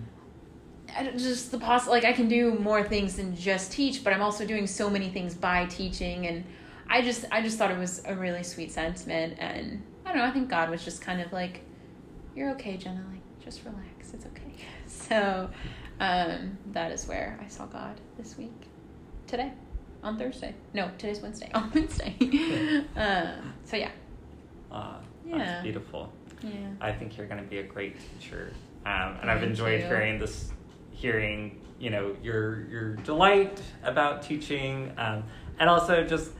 Just 1.18 1.52
the 1.52 1.60
poss 1.60 1.88
like 1.88 2.04
I 2.04 2.14
can 2.14 2.28
do 2.28 2.56
more 2.56 2.84
things 2.84 3.18
than 3.18 3.36
just 3.36 3.72
teach, 3.72 4.04
but 4.04 4.12
I'm 4.12 4.24
also 4.24 4.44
doing 4.44 4.66
so 4.66 4.90
many 4.90 5.10
things 5.10 5.36
by 5.36 5.66
teaching 5.68 6.26
and 6.26 6.44
I 6.90 7.04
just 7.04 7.26
I 7.32 7.44
just 7.44 7.60
thought 7.60 7.70
it 7.70 7.78
was 7.78 8.02
a 8.06 8.16
really 8.16 8.42
sweet 8.42 8.72
sentiment 8.72 9.36
and 9.38 9.84
I 10.04 10.10
don't 10.10 10.18
know, 10.18 10.26
I 10.26 10.32
think 10.32 10.50
God 10.50 10.72
was 10.72 10.84
just 10.84 11.00
kind 11.02 11.22
of 11.22 11.32
like 11.32 11.62
you're 12.36 12.50
okay, 12.52 12.76
Jenna, 12.76 13.06
like 13.12 13.22
just 13.46 13.64
relax. 13.66 14.14
It's 14.14 14.26
okay. 14.26 14.44
So 14.88 15.52
um 16.00 16.58
that 16.72 16.92
is 16.92 17.08
where 17.08 17.38
I 17.44 17.48
saw 17.48 17.66
God 17.66 18.00
this 18.18 18.38
week. 18.38 18.68
Today. 19.28 19.52
On 20.02 20.18
Thursday. 20.18 20.56
No, 20.74 20.90
today's 20.98 21.20
Wednesday. 21.20 21.52
On 21.54 21.70
Wednesday. 21.74 22.16
uh, 22.96 23.34
so 23.66 23.76
yeah. 23.78 23.92
Uh, 24.72 24.96
Yeah. 25.26 25.38
That's 25.38 25.64
beautiful. 25.64 26.12
Yeah. 26.42 26.52
I 26.80 26.92
think 26.94 27.18
you're 27.18 27.28
going 27.28 27.44
to 27.44 27.50
be 27.50 27.58
a 27.60 27.64
great 27.64 27.98
teacher, 28.00 28.54
um, 28.86 29.18
and 29.22 29.30
I've 29.30 29.44
enjoyed 29.44 29.82
you. 29.82 29.88
hearing 29.88 30.20
this, 30.20 30.52
hearing 30.92 31.60
you 31.80 31.90
know 31.90 32.16
your 32.24 32.62
your 32.70 32.96
delight 32.98 33.62
about 33.84 34.22
teaching, 34.24 34.94
um, 34.98 35.24
and 35.60 35.70
also 35.70 36.04
just 36.06 36.32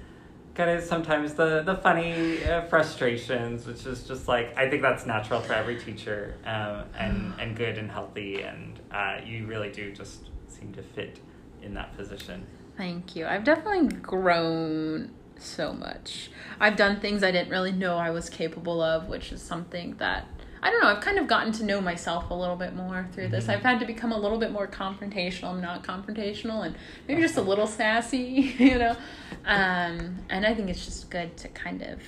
kind 0.60 0.78
of 0.78 0.84
sometimes 0.84 1.36
the 1.36 1.64
the 1.64 1.76
funny 1.76 2.44
uh, 2.44 2.62
frustrations, 2.64 3.66
which 3.66 3.86
is 3.86 4.04
just 4.04 4.28
like 4.28 4.56
I 4.58 4.70
think 4.70 4.82
that's 4.82 5.06
natural 5.06 5.40
for 5.40 5.54
every 5.54 5.80
teacher, 5.80 6.36
um, 6.46 6.84
and 6.98 7.34
and 7.40 7.56
good 7.56 7.78
and 7.78 7.90
healthy, 7.90 8.42
and 8.42 8.78
uh, 8.92 9.22
you 9.26 9.46
really 9.48 9.72
do 9.72 9.94
just 9.94 10.30
seem 10.50 10.74
to 10.74 10.84
fit 10.84 11.22
in 11.62 11.74
that 11.76 11.96
position. 11.96 12.46
Thank 12.76 13.16
you. 13.16 13.26
I've 13.26 13.46
definitely 13.46 13.88
grown 14.00 15.12
so 15.38 15.72
much. 15.72 16.30
I've 16.60 16.76
done 16.76 17.00
things 17.00 17.24
I 17.24 17.32
didn't 17.32 17.50
really 17.50 17.72
know 17.72 17.96
I 17.96 18.10
was 18.10 18.30
capable 18.30 18.82
of, 18.82 19.08
which 19.08 19.32
is 19.32 19.42
something 19.42 19.96
that 20.00 20.28
I 20.62 20.70
don't 20.70 20.82
know, 20.82 20.90
I've 20.90 21.02
kind 21.02 21.18
of 21.18 21.28
gotten 21.28 21.52
to 21.54 21.64
know 21.64 21.80
myself 21.80 22.30
a 22.30 22.34
little 22.34 22.56
bit 22.56 22.76
more 22.76 23.08
through 23.14 23.30
this. 23.30 23.46
Mhm. 23.48 23.54
I've 23.54 23.62
had 23.64 23.80
to 23.80 23.86
become 23.86 24.12
a 24.12 24.18
little 24.18 24.38
bit 24.38 24.52
more 24.52 24.68
confrontational. 24.68 25.52
I'm 25.52 25.62
not 25.62 25.84
confrontational 25.84 26.66
and 26.66 26.76
maybe 27.08 27.22
just 27.22 27.38
a 27.38 27.42
little 27.42 27.68
sassy, 27.68 28.56
you 28.60 28.78
know. 28.78 28.96
Um, 29.46 30.18
and 30.30 30.46
I 30.46 30.54
think 30.54 30.70
it's 30.70 30.84
just 30.86 31.10
good 31.10 31.38
to 31.38 31.48
kind 31.50 31.82
of 31.82 32.00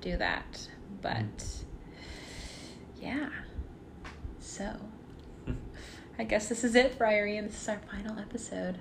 do 0.00 0.16
that. 0.18 0.68
But 1.00 1.44
yeah. 3.00 3.30
So 4.38 4.76
I 6.18 6.24
guess 6.24 6.48
this 6.48 6.64
is 6.64 6.74
it, 6.74 6.94
Friar 6.96 7.26
Ian, 7.26 7.44
and 7.44 7.52
this 7.52 7.62
is 7.62 7.68
our 7.68 7.80
final 7.90 8.18
episode. 8.18 8.78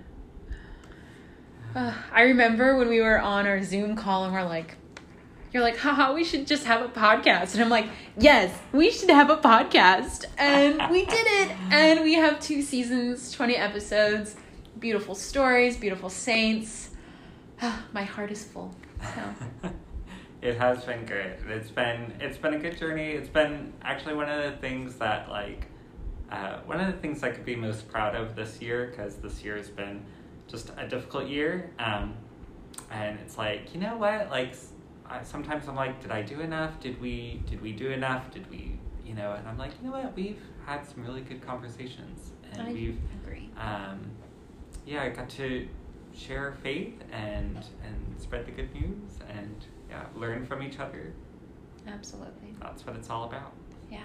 Uh, 1.76 1.94
I 2.12 2.24
remember 2.24 2.76
when 2.78 2.90
we 2.90 3.02
were 3.02 3.20
on 3.20 3.46
our 3.46 3.62
Zoom 3.62 3.96
call 3.96 4.24
and 4.26 4.34
we're 4.34 4.44
like, 4.44 4.76
you're 5.54 5.64
like, 5.64 5.78
haha, 5.78 6.14
we 6.14 6.24
should 6.24 6.46
just 6.46 6.66
have 6.66 6.82
a 6.82 6.90
podcast. 6.90 7.54
And 7.54 7.64
I'm 7.64 7.70
like, 7.70 7.88
yes, 8.18 8.58
we 8.74 8.92
should 8.92 9.10
have 9.10 9.30
a 9.30 9.38
podcast. 9.38 10.26
And 10.38 10.92
we 10.92 11.06
did 11.06 11.28
it. 11.28 11.52
And 11.72 12.02
we 12.02 12.16
have 12.16 12.40
two 12.40 12.62
seasons, 12.62 13.32
20 13.32 13.56
episodes, 13.56 14.36
beautiful 14.80 15.16
stories, 15.16 15.78
beautiful 15.78 16.10
saints. 16.10 16.90
My 17.94 18.04
heart 18.04 18.32
is 18.32 18.44
full. 18.44 18.76
So, 19.16 19.70
it 20.42 20.58
has 20.58 20.84
been 20.84 21.06
good. 21.06 21.38
It's 21.48 21.70
been 21.70 22.14
it's 22.20 22.38
been 22.38 22.54
a 22.54 22.60
good 22.60 22.78
journey. 22.78 23.12
It's 23.12 23.30
been 23.30 23.74
actually 23.82 24.16
one 24.16 24.30
of 24.30 24.44
the 24.44 24.58
things 24.60 24.96
that 24.96 25.30
like 25.30 25.68
uh, 26.32 26.60
one 26.66 26.80
of 26.80 26.88
the 26.88 27.00
things 27.00 27.24
I 27.24 27.32
could 27.32 27.46
be 27.46 27.56
most 27.56 27.88
proud 27.88 28.16
of 28.16 28.36
this 28.36 28.62
year 28.62 28.88
because 28.88 29.16
this 29.16 29.44
year 29.44 29.56
has 29.56 29.70
been 29.70 30.04
just 30.48 30.72
a 30.78 30.88
difficult 30.88 31.28
year. 31.28 31.72
Um, 31.80 32.16
and 32.92 33.18
it's 33.20 33.38
like 33.38 33.74
you 33.74 33.80
know 33.80 33.98
what 33.98 34.30
like 34.30 34.56
I, 35.10 35.24
sometimes 35.24 35.68
I'm 35.68 35.76
like 35.76 36.02
did 36.02 36.12
I 36.12 36.22
do 36.22 36.42
enough? 36.42 36.80
Did 36.80 37.00
we 37.02 37.42
did 37.50 37.62
we 37.62 37.72
do 37.72 37.90
enough? 37.90 38.32
Did 38.32 38.50
we 38.50 38.80
you 39.06 39.14
know? 39.14 39.34
And 39.34 39.48
I'm 39.48 39.58
like 39.58 39.72
you 39.82 39.90
know 39.90 39.98
what 39.98 40.16
we've 40.16 40.42
had 40.66 40.86
some 40.86 41.04
really 41.04 41.22
good 41.22 41.46
conversations 41.46 42.32
and 42.52 42.62
I 42.62 42.72
we've 42.74 43.00
agree. 43.24 43.50
um, 43.58 44.00
yeah, 44.86 45.04
I 45.04 45.10
got 45.10 45.30
to 45.32 45.68
share 46.16 46.54
faith 46.64 46.96
and 47.12 47.58
and 47.84 48.16
spread 48.20 48.46
the 48.46 48.52
good 48.52 48.74
news 48.74 49.12
and 49.30 49.56
yeah, 49.90 50.04
learn 50.16 50.46
from 50.46 50.62
each 50.64 50.80
other. 50.80 51.14
Absolutely. 51.88 52.54
That's 52.62 52.86
what 52.86 52.96
it's 52.96 53.10
all 53.10 53.26
about. 53.26 53.54
Yeah. 53.90 54.00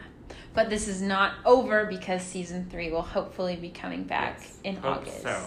But 0.55 0.71
this 0.71 0.87
is 0.87 1.03
not 1.03 1.33
over 1.45 1.87
because 1.87 2.23
season 2.23 2.69
three 2.71 2.91
will 2.93 3.03
hopefully 3.03 3.57
be 3.57 3.71
coming 3.71 4.05
back 4.05 4.39
Yes. 4.41 4.59
in 4.65 4.77
Hope 4.77 4.99
August. 4.99 5.23
So 5.23 5.39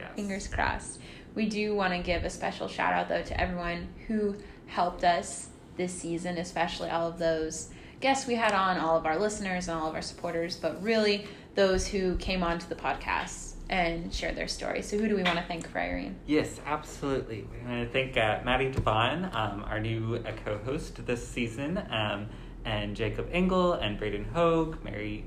yes. 0.00 0.10
Fingers 0.16 0.48
crossed. 0.48 0.98
We 1.34 1.48
do 1.48 1.74
want 1.74 1.92
to 1.92 2.00
give 2.00 2.24
a 2.24 2.30
special 2.30 2.66
shout 2.68 2.92
out 2.92 3.08
though 3.08 3.22
to 3.22 3.40
everyone 3.40 3.88
who 4.08 4.34
helped 4.74 5.04
us 5.04 5.48
this 5.76 5.92
season, 5.92 6.36
especially 6.38 6.90
all 6.90 7.06
of 7.06 7.18
those 7.18 7.68
guests 8.00 8.26
we 8.26 8.34
had 8.34 8.52
on, 8.52 8.76
all 8.76 8.96
of 8.96 9.06
our 9.06 9.16
listeners 9.16 9.68
and 9.68 9.78
all 9.78 9.88
of 9.88 9.94
our 9.94 10.02
supporters, 10.02 10.56
but 10.56 10.82
really 10.82 11.26
those 11.54 11.86
who 11.86 12.16
came 12.16 12.42
onto 12.42 12.66
the 12.68 12.74
podcast 12.74 13.52
and 13.70 14.12
shared 14.12 14.36
their 14.36 14.48
story. 14.48 14.82
So 14.82 14.98
who 14.98 15.08
do 15.08 15.14
we 15.14 15.22
want 15.22 15.36
to 15.36 15.44
thank 15.44 15.68
Friar 15.68 15.98
Ian? 15.98 16.16
Yes, 16.26 16.60
absolutely. 16.66 17.46
We 17.52 17.68
want 17.68 17.86
to 17.86 17.92
thank 17.92 18.16
uh, 18.16 18.40
Maddie 18.44 18.72
Devon, 18.72 19.30
um, 19.32 19.64
our 19.68 19.78
new 19.78 20.16
uh, 20.16 20.32
co-host 20.44 21.06
this 21.06 21.26
season, 21.26 21.78
um, 21.90 22.26
and 22.64 22.96
Jacob 22.96 23.28
Engel 23.30 23.74
and 23.74 23.96
Braden 23.96 24.24
Hogue, 24.24 24.82
Mary. 24.82 25.24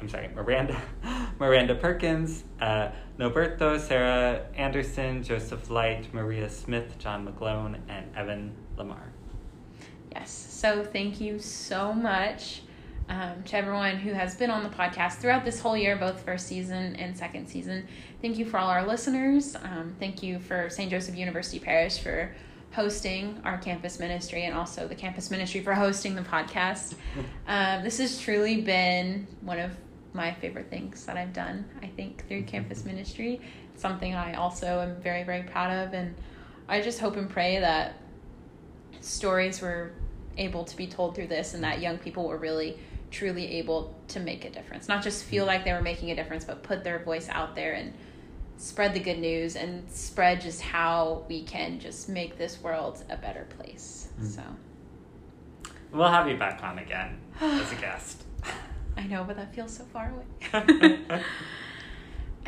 I'm 0.00 0.08
sorry, 0.08 0.28
Miranda, 0.28 0.80
Miranda 1.38 1.74
Perkins, 1.74 2.44
uh, 2.60 2.90
Noberto, 3.18 3.80
Sarah 3.80 4.46
Anderson, 4.54 5.22
Joseph 5.22 5.70
Light, 5.70 6.12
Maria 6.12 6.48
Smith, 6.50 6.98
John 6.98 7.26
McGlone, 7.26 7.78
and 7.88 8.14
Evan 8.14 8.54
Lamar. 8.76 9.12
Yes. 10.12 10.30
So 10.30 10.84
thank 10.84 11.20
you 11.20 11.38
so 11.38 11.92
much 11.92 12.62
um, 13.08 13.42
to 13.44 13.56
everyone 13.56 13.96
who 13.96 14.12
has 14.12 14.34
been 14.34 14.50
on 14.50 14.62
the 14.62 14.68
podcast 14.68 15.14
throughout 15.14 15.44
this 15.44 15.60
whole 15.60 15.76
year, 15.76 15.96
both 15.96 16.22
first 16.24 16.46
season 16.46 16.96
and 16.96 17.16
second 17.16 17.46
season. 17.46 17.86
Thank 18.20 18.38
you 18.38 18.44
for 18.44 18.58
all 18.58 18.68
our 18.68 18.86
listeners. 18.86 19.56
Um, 19.56 19.94
thank 19.98 20.22
you 20.22 20.38
for 20.38 20.68
St. 20.68 20.90
Joseph 20.90 21.16
University 21.16 21.58
Parish 21.58 21.98
for 21.98 22.34
hosting 22.72 23.40
our 23.44 23.56
campus 23.58 23.98
ministry 23.98 24.44
and 24.44 24.54
also 24.54 24.86
the 24.86 24.94
campus 24.94 25.30
ministry 25.30 25.62
for 25.62 25.74
hosting 25.74 26.14
the 26.14 26.22
podcast. 26.22 26.94
Um, 27.48 27.84
this 27.84 27.98
has 27.98 28.18
truly 28.18 28.60
been 28.60 29.24
one 29.40 29.60
of 29.60 29.70
my 30.16 30.32
favorite 30.32 30.68
things 30.70 31.04
that 31.06 31.16
I've 31.16 31.32
done, 31.32 31.64
I 31.82 31.86
think, 31.86 32.26
through 32.26 32.42
campus 32.44 32.84
ministry. 32.84 33.40
It's 33.72 33.82
something 33.82 34.14
I 34.14 34.34
also 34.34 34.80
am 34.80 35.00
very, 35.02 35.22
very 35.22 35.42
proud 35.42 35.70
of. 35.86 35.94
And 35.94 36.14
I 36.68 36.80
just 36.80 36.98
hope 36.98 37.16
and 37.16 37.30
pray 37.30 37.60
that 37.60 37.94
stories 39.00 39.60
were 39.60 39.92
able 40.38 40.64
to 40.64 40.76
be 40.76 40.86
told 40.86 41.14
through 41.14 41.28
this 41.28 41.54
and 41.54 41.62
that 41.64 41.80
young 41.80 41.98
people 41.98 42.26
were 42.26 42.38
really 42.38 42.78
truly 43.10 43.58
able 43.58 43.94
to 44.08 44.18
make 44.20 44.44
a 44.44 44.50
difference 44.50 44.88
not 44.88 45.02
just 45.02 45.22
feel 45.24 45.46
like 45.46 45.64
they 45.64 45.72
were 45.72 45.80
making 45.80 46.10
a 46.10 46.14
difference 46.14 46.44
but 46.44 46.62
put 46.62 46.82
their 46.82 46.98
voice 47.04 47.28
out 47.30 47.54
there 47.54 47.72
and 47.74 47.92
spread 48.58 48.92
the 48.92 49.00
good 49.00 49.18
news 49.18 49.54
and 49.56 49.88
spread 49.90 50.40
just 50.40 50.60
how 50.60 51.24
we 51.28 51.42
can 51.44 51.78
just 51.78 52.08
make 52.08 52.36
this 52.36 52.60
world 52.60 53.02
a 53.08 53.16
better 53.16 53.46
place 53.58 54.08
Mm. 54.20 54.26
so 54.26 54.42
We'll 55.92 56.08
have 56.08 56.28
you 56.28 56.36
back 56.36 56.62
on 56.64 56.78
again 56.78 57.18
as 57.40 57.70
a 57.72 57.76
guest. 57.80 58.24
i 58.96 59.06
know 59.06 59.24
but 59.24 59.36
that 59.36 59.54
feels 59.54 59.76
so 59.76 59.84
far 59.84 60.12
away. 60.12 60.98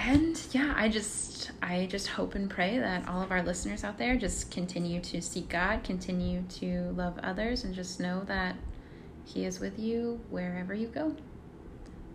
And 0.01 0.41
yeah 0.53 0.75
i 0.77 0.89
just 0.89 1.51
i 1.61 1.87
just 1.87 2.07
hope 2.07 2.37
and 2.37 2.49
pray 2.49 2.79
that 2.79 3.09
all 3.09 3.21
of 3.21 3.33
our 3.33 3.43
listeners 3.43 3.83
out 3.83 3.99
there 3.99 4.15
just 4.15 4.49
continue 4.49 5.01
to 5.01 5.21
seek 5.21 5.49
god 5.49 5.83
continue 5.83 6.43
to 6.61 6.93
love 6.93 7.19
others 7.21 7.65
and 7.65 7.75
just 7.75 7.99
know 7.99 8.23
that 8.27 8.55
he 9.29 9.45
is 9.45 9.61
with 9.61 9.79
you 9.79 10.21
wherever 10.31 10.73
you 10.73 10.87
go. 10.89 11.15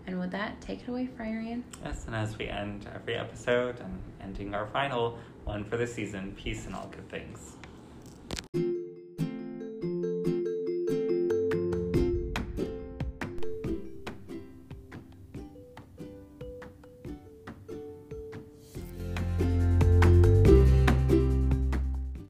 And 0.08 0.20
with 0.20 0.32
that 0.32 0.60
take 0.60 0.82
it 0.82 0.90
away 0.90 1.08
Friar 1.16 1.40
Ian 1.42 1.64
Yes, 1.84 2.06
and 2.08 2.16
as 2.16 2.38
we 2.38 2.48
end 2.50 2.88
every 2.94 3.16
episode 3.16 3.80
and 3.80 4.02
ending 4.22 4.54
our 4.54 4.68
final 4.68 5.18
one 5.46 5.64
for 5.64 5.78
the 5.78 5.88
season, 5.88 6.34
peace 6.36 6.66
and 6.66 6.76
all 6.76 6.92
good 6.92 7.10
things. 7.10 7.56